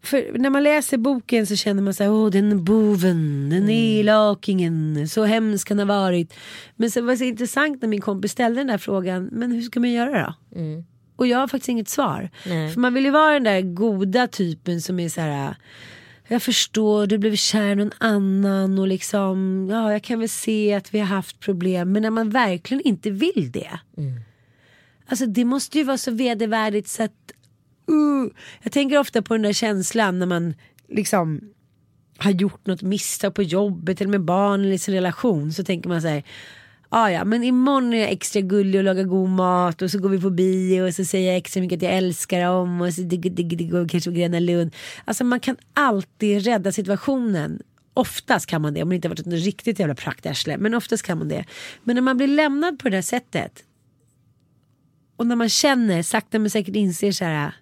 För 0.04 0.38
när 0.38 0.50
man 0.50 0.62
läser 0.62 0.98
boken 0.98 1.46
så 1.46 1.56
känner 1.56 1.82
man 1.82 1.94
så 1.94 2.02
här, 2.02 2.10
åh 2.12 2.30
den 2.30 2.64
boven, 2.64 3.50
den 3.50 3.70
elakingen, 3.70 5.08
så 5.08 5.24
hemsk 5.24 5.68
han 5.68 5.78
har 5.78 5.86
varit. 5.86 6.34
Men 6.76 6.90
sen 6.90 7.06
var 7.06 7.12
det 7.12 7.18
så 7.18 7.24
intressant 7.24 7.82
när 7.82 7.88
min 7.88 8.00
kompis 8.00 8.32
ställde 8.32 8.60
den 8.60 8.66
där 8.66 8.78
frågan, 8.78 9.28
men 9.32 9.52
hur 9.52 9.62
ska 9.62 9.80
man 9.80 9.90
göra 9.90 10.24
då? 10.26 10.54
Och 11.16 11.26
jag 11.26 11.38
har 11.38 11.48
faktiskt 11.48 11.68
inget 11.68 11.88
svar. 11.88 12.30
Nej. 12.46 12.72
För 12.72 12.80
man 12.80 12.94
vill 12.94 13.04
ju 13.04 13.10
vara 13.10 13.32
den 13.32 13.44
där 13.44 13.60
goda 13.60 14.26
typen 14.26 14.80
som 14.80 15.00
är 15.00 15.08
så 15.08 15.20
här, 15.20 15.54
jag 16.32 16.42
förstår, 16.42 17.06
du 17.06 17.18
blev 17.18 17.36
kär 17.36 17.72
i 17.72 17.74
någon 17.74 17.92
annan 17.98 18.78
och 18.78 18.86
liksom, 18.86 19.68
ja 19.70 19.92
jag 19.92 20.02
kan 20.02 20.18
väl 20.18 20.28
se 20.28 20.74
att 20.74 20.94
vi 20.94 20.98
har 20.98 21.06
haft 21.06 21.40
problem. 21.40 21.92
Men 21.92 22.02
när 22.02 22.10
man 22.10 22.30
verkligen 22.30 22.82
inte 22.82 23.10
vill 23.10 23.50
det. 23.52 23.80
Alltså 25.06 25.26
det 25.26 25.44
måste 25.44 25.78
ju 25.78 25.84
vara 25.84 25.98
så 25.98 26.10
vedervärdigt 26.10 26.88
så 26.88 27.02
att 27.02 27.32
uh, 27.90 28.32
Jag 28.62 28.72
tänker 28.72 28.98
ofta 28.98 29.22
på 29.22 29.34
den 29.34 29.42
där 29.42 29.52
känslan 29.52 30.18
när 30.18 30.26
man 30.26 30.54
liksom 30.88 31.40
har 32.18 32.30
gjort 32.30 32.66
något 32.66 32.82
misstag 32.82 33.34
på 33.34 33.42
jobbet 33.42 34.00
eller 34.00 34.10
med 34.10 34.24
barn 34.24 34.60
eller 34.60 34.72
i 34.72 34.78
sin 34.78 34.94
relation 34.94 35.52
så 35.52 35.64
tänker 35.64 35.88
man 35.88 36.02
så 36.02 36.08
här 36.08 36.22
Ah, 36.94 37.10
ja, 37.10 37.24
men 37.24 37.44
imorgon 37.44 37.92
är 37.92 37.98
jag 37.98 38.10
extra 38.10 38.40
gullig 38.40 38.78
och 38.78 38.84
lagar 38.84 39.04
god 39.04 39.28
mat 39.28 39.82
och 39.82 39.90
så 39.90 39.98
går 39.98 40.08
vi 40.08 40.20
på 40.20 40.30
bio 40.30 40.82
och 40.82 40.94
så 40.94 41.04
säger 41.04 41.28
jag 41.28 41.36
extra 41.36 41.60
mycket 41.60 41.76
att 41.76 41.82
jag 41.82 41.92
älskar 41.92 42.44
dem 42.44 42.80
och 42.80 42.94
så 42.94 43.02
dig, 43.02 43.18
dig, 43.18 43.44
digg, 43.44 43.74
och 43.74 43.90
kanske 43.90 44.10
på 44.10 44.16
Gröna 44.16 44.40
Lund. 44.40 44.74
Alltså 45.04 45.24
man 45.24 45.40
kan 45.40 45.56
alltid 45.74 46.44
rädda 46.44 46.72
situationen. 46.72 47.62
Oftast 47.94 48.46
kan 48.46 48.62
man 48.62 48.74
det 48.74 48.82
om 48.82 48.88
det 48.88 48.94
inte 48.94 49.08
har 49.08 49.10
varit 49.10 49.26
ett 49.26 49.44
riktigt 49.44 49.78
jävla 49.78 49.94
praktarsle. 49.94 50.58
Men 50.58 50.74
oftast 50.74 51.02
kan 51.02 51.18
man 51.18 51.28
det. 51.28 51.44
Men 51.82 51.94
när 51.94 52.02
man 52.02 52.16
blir 52.16 52.28
lämnad 52.28 52.78
på 52.78 52.88
det 52.88 52.96
där 52.96 53.02
sättet 53.02 53.64
och 55.16 55.26
när 55.26 55.36
man 55.36 55.48
känner, 55.48 56.02
sakta 56.02 56.38
men 56.38 56.50
säkert 56.50 56.76
inser 56.76 57.12
så 57.12 57.24
här. 57.24 57.54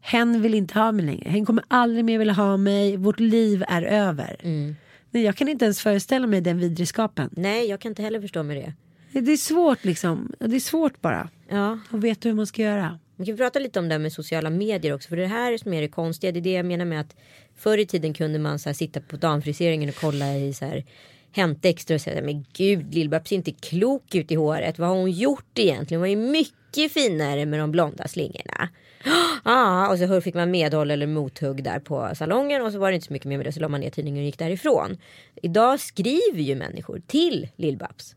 Hen 0.00 0.42
vill 0.42 0.54
inte 0.54 0.78
ha 0.78 0.92
mig 0.92 1.04
längre. 1.04 1.30
Hen 1.30 1.46
kommer 1.46 1.64
aldrig 1.68 2.04
mer 2.04 2.18
vilja 2.18 2.34
ha 2.34 2.56
mig. 2.56 2.96
Vårt 2.96 3.20
liv 3.20 3.64
är 3.68 3.82
över. 3.82 4.36
Mm. 4.42 4.76
Nej, 5.10 5.22
jag 5.22 5.36
kan 5.36 5.48
inte 5.48 5.64
ens 5.64 5.80
föreställa 5.80 6.26
mig 6.26 6.40
den 6.40 6.58
vidriskapen. 6.58 7.30
Nej, 7.32 7.66
jag 7.66 7.80
kan 7.80 7.90
inte 7.92 8.02
heller 8.02 8.20
förstå 8.20 8.42
med 8.42 8.56
det. 8.56 8.74
Det 9.20 9.32
är 9.32 9.36
svårt 9.36 9.84
liksom. 9.84 10.32
Det 10.38 10.56
är 10.56 10.60
svårt 10.60 11.00
bara. 11.00 11.28
Ja, 11.48 11.78
Att 11.90 12.00
veta 12.00 12.28
hur 12.28 12.36
man 12.36 12.46
ska 12.46 12.62
göra. 12.62 12.98
Vi 13.16 13.26
kan 13.26 13.36
prata 13.36 13.58
lite 13.58 13.78
om 13.78 13.88
det 13.88 13.94
här 13.94 13.98
med 14.00 14.12
sociala 14.12 14.50
medier 14.50 14.94
också. 14.94 15.08
För 15.08 15.16
det 15.16 15.26
här 15.26 15.58
som 15.58 15.72
är 15.72 15.82
det 15.82 15.88
konstiga. 15.88 16.32
Det 16.32 16.38
är 16.38 16.42
det 16.42 16.52
jag 16.52 16.66
menar 16.66 16.84
med 16.84 17.00
att 17.00 17.16
förr 17.56 17.78
i 17.78 17.86
tiden 17.86 18.14
kunde 18.14 18.38
man 18.38 18.58
så 18.58 18.74
sitta 18.74 19.00
på 19.00 19.16
damfriseringen 19.16 19.88
och 19.88 19.94
kolla 19.94 20.36
i 20.36 20.54
så 20.54 20.64
här 20.64 20.84
Hämta 21.32 21.68
extra 21.68 21.94
och 21.94 22.00
säga 22.00 22.22
men 22.22 22.44
gud 22.52 22.94
Lill-Babs 22.94 23.28
ser 23.28 23.36
inte 23.36 23.52
klok 23.52 24.14
ut 24.14 24.32
i 24.32 24.34
håret. 24.34 24.78
Vad 24.78 24.88
har 24.88 24.96
hon 24.96 25.10
gjort 25.10 25.58
egentligen? 25.58 26.00
Hon 26.00 26.00
var 26.00 26.22
ju 26.22 26.30
mycket 26.30 26.92
finare 26.92 27.46
med 27.46 27.60
de 27.60 27.70
blonda 27.70 28.08
slingorna. 28.08 28.68
Ah, 29.42 29.88
och 29.88 29.98
så 29.98 30.20
fick 30.20 30.34
man 30.34 30.50
medhåll 30.50 30.90
eller 30.90 31.06
mothugg 31.06 31.64
där 31.64 31.80
på 31.80 32.10
salongen 32.14 32.62
och 32.62 32.72
så 32.72 32.78
var 32.78 32.90
det 32.90 32.94
inte 32.94 33.06
så 33.06 33.12
mycket 33.12 33.28
mer 33.28 33.36
med 33.36 33.46
det. 33.46 33.52
Så 33.52 33.60
la 33.60 33.68
man 33.68 33.80
ner 33.80 33.90
tidningen 33.90 34.20
och 34.20 34.26
gick 34.26 34.38
därifrån. 34.38 34.96
Idag 35.42 35.80
skriver 35.80 36.40
ju 36.40 36.54
människor 36.54 37.02
till 37.06 37.48
Lill-Babs. 37.56 38.14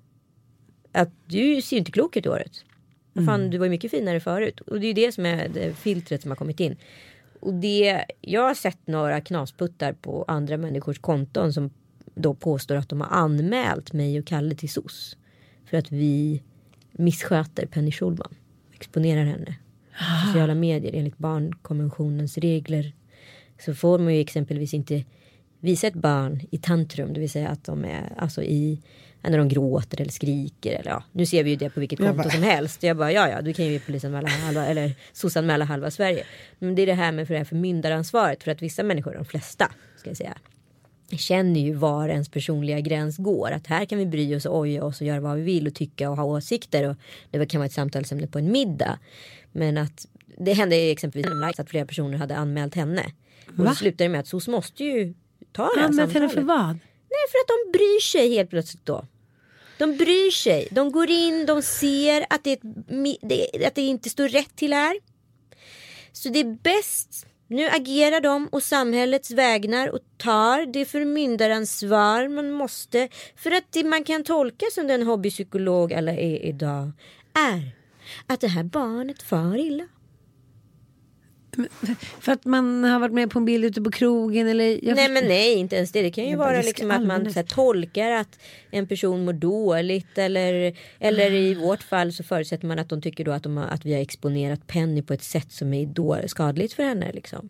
Att 0.91 1.09
du 1.26 1.61
ser 1.61 1.76
ju 1.76 1.80
inte 1.80 1.91
klok 1.91 2.18
ut 2.18 2.26
i 2.26 2.30
håret. 2.30 2.64
Mm. 3.16 3.28
Fan, 3.28 3.49
du 3.49 3.57
var 3.57 3.66
ju 3.66 3.70
mycket 3.70 3.91
finare 3.91 4.20
förut. 4.20 4.61
Och 4.61 4.80
det 4.80 4.86
är 4.86 4.88
ju 4.88 4.93
det 4.93 5.11
som 5.11 5.26
är 5.26 5.49
det 5.49 5.74
filtret 5.74 6.22
som 6.22 6.32
har 6.32 6.36
kommit 6.36 6.59
in. 6.59 6.78
Och 7.39 7.53
det, 7.53 8.05
jag 8.22 8.41
har 8.41 8.53
sett 8.53 8.88
några 8.88 9.22
knasputtar 9.22 9.93
på 9.93 10.26
andra 10.28 10.57
människors 10.57 10.99
konton 10.99 11.53
som 11.53 11.70
då 12.16 12.34
påstår 12.34 12.76
att 12.76 12.89
de 12.89 13.01
har 13.01 13.07
anmält 13.07 13.93
mig 13.93 14.20
och 14.20 14.26
Kalle 14.26 14.55
till 14.55 14.70
SOS. 14.70 15.18
För 15.66 15.78
att 15.78 15.91
vi 15.91 16.43
missköter 16.91 17.66
Penny 17.66 17.91
Schulman. 17.91 18.36
Exponerar 18.74 19.24
henne. 19.24 19.55
På 19.91 20.28
sociala 20.28 20.55
medier 20.55 20.95
enligt 20.95 21.18
barnkonventionens 21.18 22.38
regler. 22.38 22.93
Så 23.66 23.74
får 23.74 23.99
man 23.99 24.16
ju 24.16 24.22
exempelvis 24.22 24.74
inte 24.74 25.03
visa 25.59 25.88
ett 25.88 25.93
barn 25.93 26.41
i 26.51 26.57
tantrum. 26.57 27.14
Det 27.14 27.20
vill 27.20 27.30
säga 27.30 27.49
att 27.49 27.64
de 27.64 27.86
är 27.86 28.14
alltså 28.18 28.43
i 28.43 28.82
när 29.22 29.38
de 29.38 29.47
gråter 29.47 30.01
eller 30.01 30.11
skriker. 30.11 30.72
Eller, 30.80 30.91
ja, 30.91 31.03
nu 31.11 31.26
ser 31.26 31.43
vi 31.43 31.49
ju 31.49 31.55
det 31.55 31.70
på 31.70 31.80
vilket 31.80 31.99
konto 31.99 32.14
bara, 32.14 32.30
som 32.30 32.43
helst. 32.43 32.84
Jag 32.84 32.97
bara 32.97 33.11
ja 33.11 33.30
ja 33.30 33.41
du 33.41 33.53
kan 33.53 33.66
ju 33.66 33.80
polisanmäla 33.80 34.30
halva 34.30 34.66
eller 34.66 35.66
halva 35.66 35.91
Sverige. 35.91 36.24
Men 36.59 36.76
det 36.76 36.82
är 36.82 36.86
det 36.86 36.93
här 36.93 37.11
med 37.11 37.28
för 37.28 37.34
det 37.34 37.38
här 37.38 37.45
förmyndaransvaret. 37.45 38.43
För 38.43 38.51
att 38.51 38.61
vissa 38.61 38.84
människor, 38.84 39.14
de 39.14 39.26
flesta 39.26 39.72
ska 39.97 40.09
jag 40.09 40.18
säga 40.18 40.38
känner 41.12 41.60
ju 41.60 41.74
var 41.74 42.10
ens 42.10 42.30
personliga 42.30 42.80
gräns 42.80 43.18
går. 43.18 43.51
Att 43.51 43.68
här 43.68 43.86
kan 43.86 43.97
vi 43.97 44.06
bry 44.06 44.36
oss 44.36 44.45
och 44.45 44.58
oja 44.58 44.84
oss 44.84 45.01
och 45.01 45.08
göra 45.08 45.20
vad 45.20 45.38
vi 45.38 45.43
vill 45.43 45.68
och 45.68 45.76
tycka 45.76 46.10
och 46.10 46.18
ha 46.18 46.24
åsikter. 46.24 46.89
Och 46.89 46.95
det 47.32 47.45
kan 47.45 47.60
vara 47.60 47.66
ett 47.66 47.74
samtalsämne 47.74 48.28
på 48.28 48.39
en 48.39 48.51
middag. 48.51 48.99
Men 49.51 49.78
att 49.78 50.08
det 50.38 50.54
hände 50.54 50.76
exempelvis 50.76 51.60
att 51.60 51.70
flera 51.70 51.86
personer 51.86 52.18
hade 52.18 52.36
anmält 52.36 52.76
henne. 52.76 53.06
Och 53.58 53.64
det 53.64 53.76
slutade 53.76 54.10
med 54.10 54.20
att 54.20 54.28
SOS 54.28 54.47
måste 54.47 54.84
ju 54.84 55.14
ta 55.51 55.70
det 55.76 55.80
här 55.80 55.88
Anmält 55.88 56.14
henne 56.14 56.30
för 56.30 56.41
vad? 56.41 56.68
Nej 57.10 57.26
för 57.32 57.38
att 57.38 57.47
de 57.47 57.78
bryr 57.78 58.01
sig 58.01 58.36
helt 58.36 58.49
plötsligt 58.49 58.86
då. 58.86 59.06
De 59.78 59.97
bryr 59.97 60.32
sig. 60.32 60.68
De 60.72 60.91
går 60.91 61.10
in, 61.10 61.45
de 61.45 61.62
ser 61.62 62.26
att 62.30 62.43
det, 62.43 62.60
att 63.68 63.76
det 63.76 63.82
inte 63.82 64.10
står 64.10 64.28
rätt 64.28 64.56
till 64.56 64.74
här. 64.74 64.99
Så 66.12 66.30
det 66.30 66.39
är 66.39 66.58
bäst 66.64 67.28
nu 67.48 67.68
agerar 67.68 68.22
de 68.22 68.48
och 68.48 68.64
samhällets 68.64 69.32
vägnar 69.32 69.88
och 69.88 70.00
tar 70.18 70.66
det 70.66 70.86
förmyndaransvar 70.86 72.28
man 72.28 72.52
måste 72.52 73.10
för 73.36 73.52
att 73.52 73.64
det 73.70 73.84
man 73.84 74.04
kan 74.04 74.24
tolka 74.24 74.66
som 74.72 74.88
den 74.88 75.04
hobbypsykolog 75.04 75.94
alla 75.94 76.12
är 76.12 76.46
idag 76.46 76.91
är 77.34 77.72
att 78.28 78.41
det 78.41 78.48
här 78.48 78.64
barnet 78.64 79.22
far 79.24 79.58
illa. 79.58 79.88
För 82.20 82.32
att 82.32 82.45
man 82.45 82.84
har 82.84 82.99
varit 82.99 83.14
med 83.14 83.32
på 83.32 83.39
en 83.39 83.45
bild 83.45 83.66
ute 83.66 83.82
på 83.82 83.91
krogen 83.91 84.47
eller? 84.47 84.95
nej 84.95 85.10
men 85.10 85.28
nej 85.28 85.54
inte 85.54 85.76
ens 85.76 85.91
det. 85.91 86.01
Det 86.01 86.12
kan 86.12 86.26
ju 86.26 86.36
vara 86.36 86.62
liksom 86.62 86.91
att 86.91 87.06
man 87.06 87.26
här, 87.26 87.43
tolkar 87.43 88.12
att 88.12 88.39
en 88.72 88.88
person 88.88 89.26
mår 89.26 89.34
dåligt 89.34 90.18
eller, 90.18 90.78
eller 90.99 91.32
ah. 91.32 91.36
i 91.36 91.54
vårt 91.54 91.84
fall 91.84 92.14
så 92.14 92.24
förutsätter 92.24 92.68
man 92.68 92.80
att 92.80 92.89
de 92.89 93.01
tycker 93.01 93.26
då 93.26 93.32
att, 93.32 93.43
de 93.43 93.58
har, 93.58 93.66
att 93.66 93.86
vi 93.86 93.93
har 93.93 94.01
exponerat 94.01 94.68
Penny 94.68 95.01
på 95.01 95.14
ett 95.14 95.24
sätt 95.24 95.51
som 95.51 95.74
är 95.74 95.86
då 95.86 96.20
skadligt 96.28 96.74
för 96.74 96.84
henne. 96.84 97.12
Liksom. 97.12 97.49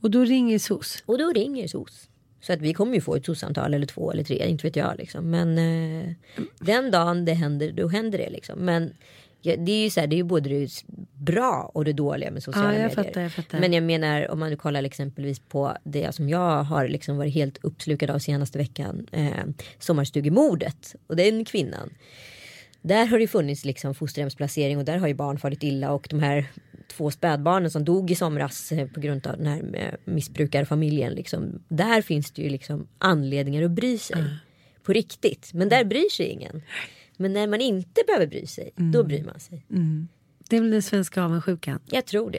Och 0.00 0.10
då 0.10 0.24
ringer 0.24 0.58
SOS? 0.58 1.02
Och 1.06 1.18
då 1.18 1.32
ringer 1.32 1.68
SOS. 1.68 2.08
Så 2.40 2.52
att 2.52 2.60
vi 2.60 2.74
kommer 2.74 2.94
ju 2.94 3.00
få 3.00 3.14
ett 3.14 3.26
SOS-samtal 3.26 3.74
eller 3.74 3.86
två 3.86 4.12
eller 4.12 4.24
tre, 4.24 4.46
inte 4.46 4.66
vet 4.66 4.76
jag. 4.76 4.94
Liksom. 4.98 5.30
Men 5.30 5.58
eh, 5.58 6.12
den 6.58 6.90
dagen 6.90 7.24
det 7.24 7.34
händer, 7.34 7.72
då 7.72 7.88
händer 7.88 8.18
det. 8.18 8.30
Liksom. 8.30 8.58
Men 8.58 8.94
Ja, 9.40 9.56
det 9.56 9.72
är 9.72 9.84
ju 9.84 9.90
så 9.90 10.00
här, 10.00 10.06
det 10.06 10.14
är 10.14 10.18
ju 10.18 10.24
både 10.24 10.48
det 10.48 10.84
bra 11.14 11.70
och 11.74 11.84
det 11.84 11.92
dåliga 11.92 12.30
med 12.30 12.42
sociala 12.42 12.74
ja, 12.74 12.80
jag 12.80 12.88
medier. 12.88 13.04
Fattar, 13.04 13.20
jag 13.20 13.32
fattar. 13.32 13.60
Men 13.60 13.72
jag 13.72 13.82
menar 13.82 14.30
om 14.30 14.38
man 14.38 14.56
kollar 14.56 14.82
exempelvis 14.82 15.40
på 15.40 15.76
det 15.84 16.14
som 16.14 16.28
jag 16.28 16.62
har 16.62 16.88
liksom 16.88 17.16
varit 17.16 17.34
helt 17.34 17.58
uppslukad 17.62 18.10
av 18.10 18.18
senaste 18.18 18.58
veckan. 18.58 19.06
Eh, 19.12 19.44
sommarstugemordet 19.78 20.94
och 21.06 21.16
den 21.16 21.44
kvinnan. 21.44 21.90
Där 22.82 23.06
har 23.06 23.18
det 23.18 23.26
funnits 23.26 23.64
liksom 23.64 23.94
fosterhemsplacering 23.94 24.78
och 24.78 24.84
där 24.84 24.98
har 24.98 25.08
ju 25.08 25.14
barn 25.14 25.38
farit 25.38 25.62
illa 25.62 25.92
och 25.92 26.06
de 26.10 26.20
här 26.20 26.46
två 26.88 27.10
spädbarnen 27.10 27.70
som 27.70 27.84
dog 27.84 28.10
i 28.10 28.14
somras 28.14 28.72
eh, 28.72 28.88
på 28.88 29.00
grund 29.00 29.26
av 29.26 29.36
den 29.36 29.46
här 29.46 29.62
eh, 29.74 30.12
missbrukarfamiljen. 30.12 31.12
Liksom, 31.12 31.62
där 31.68 32.02
finns 32.02 32.30
det 32.30 32.42
ju 32.42 32.48
liksom 32.48 32.86
anledningar 32.98 33.62
att 33.62 33.70
bry 33.70 33.98
sig. 33.98 34.18
Mm. 34.18 34.30
På 34.82 34.92
riktigt. 34.92 35.50
Men 35.54 35.68
där 35.68 35.84
bryr 35.84 36.10
sig 36.10 36.26
ingen. 36.26 36.62
Men 37.20 37.32
när 37.32 37.46
man 37.46 37.60
inte 37.60 38.00
behöver 38.06 38.26
bry 38.26 38.46
sig, 38.46 38.70
mm. 38.76 38.92
då 38.92 39.04
bryr 39.04 39.24
man 39.24 39.40
sig. 39.40 39.66
Mm. 39.70 40.08
Det 40.48 40.56
är 40.56 40.60
väl 40.60 40.70
den 40.70 40.82
svenska 40.82 41.22
avundsjukan? 41.22 41.80
Jag 41.86 42.06
tror 42.06 42.30
det. 42.30 42.38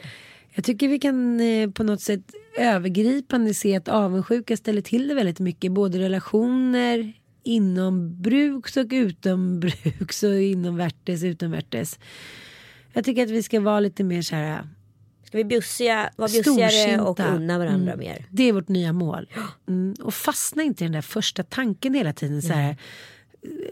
Jag 0.54 0.64
tycker 0.64 0.88
vi 0.88 0.98
kan 0.98 1.40
eh, 1.40 1.70
på 1.70 1.82
något 1.82 2.00
sätt 2.00 2.20
övergripande 2.58 3.54
se 3.54 3.76
att 3.76 3.88
avundsjuka 3.88 4.56
ställer 4.56 4.82
till 4.82 5.08
det 5.08 5.14
väldigt 5.14 5.40
mycket. 5.40 5.72
Både 5.72 5.98
relationer 5.98 7.12
inom 7.42 8.22
bruks 8.22 8.76
och 8.76 8.86
utom 8.90 9.60
bruks 9.60 10.22
och 10.22 10.40
inom 10.40 10.76
värtes 10.76 11.22
utom 11.22 11.50
värtes. 11.50 11.98
Jag 12.92 13.04
tycker 13.04 13.22
att 13.22 13.30
vi 13.30 13.42
ska 13.42 13.60
vara 13.60 13.80
lite 13.80 14.04
mer 14.04 14.22
så 14.22 14.36
här. 14.36 14.68
Ska 15.24 15.38
vi 15.38 15.44
bjussiga, 15.44 16.10
vara 16.16 16.28
bjussigare 16.28 17.00
och 17.00 17.20
unna 17.20 17.58
varandra 17.58 17.92
mm. 17.92 17.98
mer? 17.98 18.26
Det 18.30 18.42
är 18.42 18.52
vårt 18.52 18.68
nya 18.68 18.92
mål. 18.92 19.28
Mm. 19.68 19.94
Och 20.02 20.14
fastna 20.14 20.62
inte 20.62 20.84
i 20.84 20.86
den 20.86 20.92
där 20.92 21.02
första 21.02 21.42
tanken 21.42 21.94
hela 21.94 22.12
tiden. 22.12 22.42
Så 22.42 22.52
här, 22.52 22.76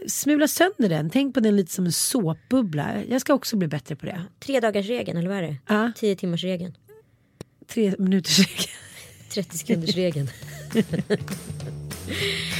smula 0.07 0.47
sönder 0.47 0.89
den. 0.89 1.09
Tänk 1.09 1.33
på 1.33 1.39
den 1.39 1.55
lite 1.55 1.71
som 1.71 1.85
en 1.85 1.91
såpbubbla. 1.91 3.03
Jag 3.09 3.21
ska 3.21 3.33
också 3.33 3.57
bli 3.57 3.67
bättre 3.67 3.95
på 3.95 4.05
det. 4.05 4.21
Tre 4.39 4.59
dagars 4.59 4.87
regeln 4.87 5.17
eller 5.17 5.29
vad 5.29 5.37
är 5.37 5.41
det? 5.41 5.55
Ja. 5.67 5.91
Tio 5.95 6.15
timmars 6.15 6.43
regeln. 6.43 6.73
Tre 7.67 7.95
minuters 7.97 8.39
regeln. 8.39 8.69
30 9.33 9.57
sekunders 9.57 9.95
regeln. 9.95 10.29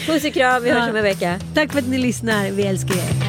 Puss 0.06 0.26
och 0.26 0.34
kram, 0.34 0.64
vi 0.64 0.70
hörs 0.70 0.90
om 0.90 0.96
en 0.96 1.04
vecka. 1.04 1.40
Tack 1.54 1.72
för 1.72 1.80
att 1.80 1.88
ni 1.88 1.98
lyssnar, 1.98 2.52
vi 2.52 2.64
älskar 2.64 2.96
er. 2.96 3.29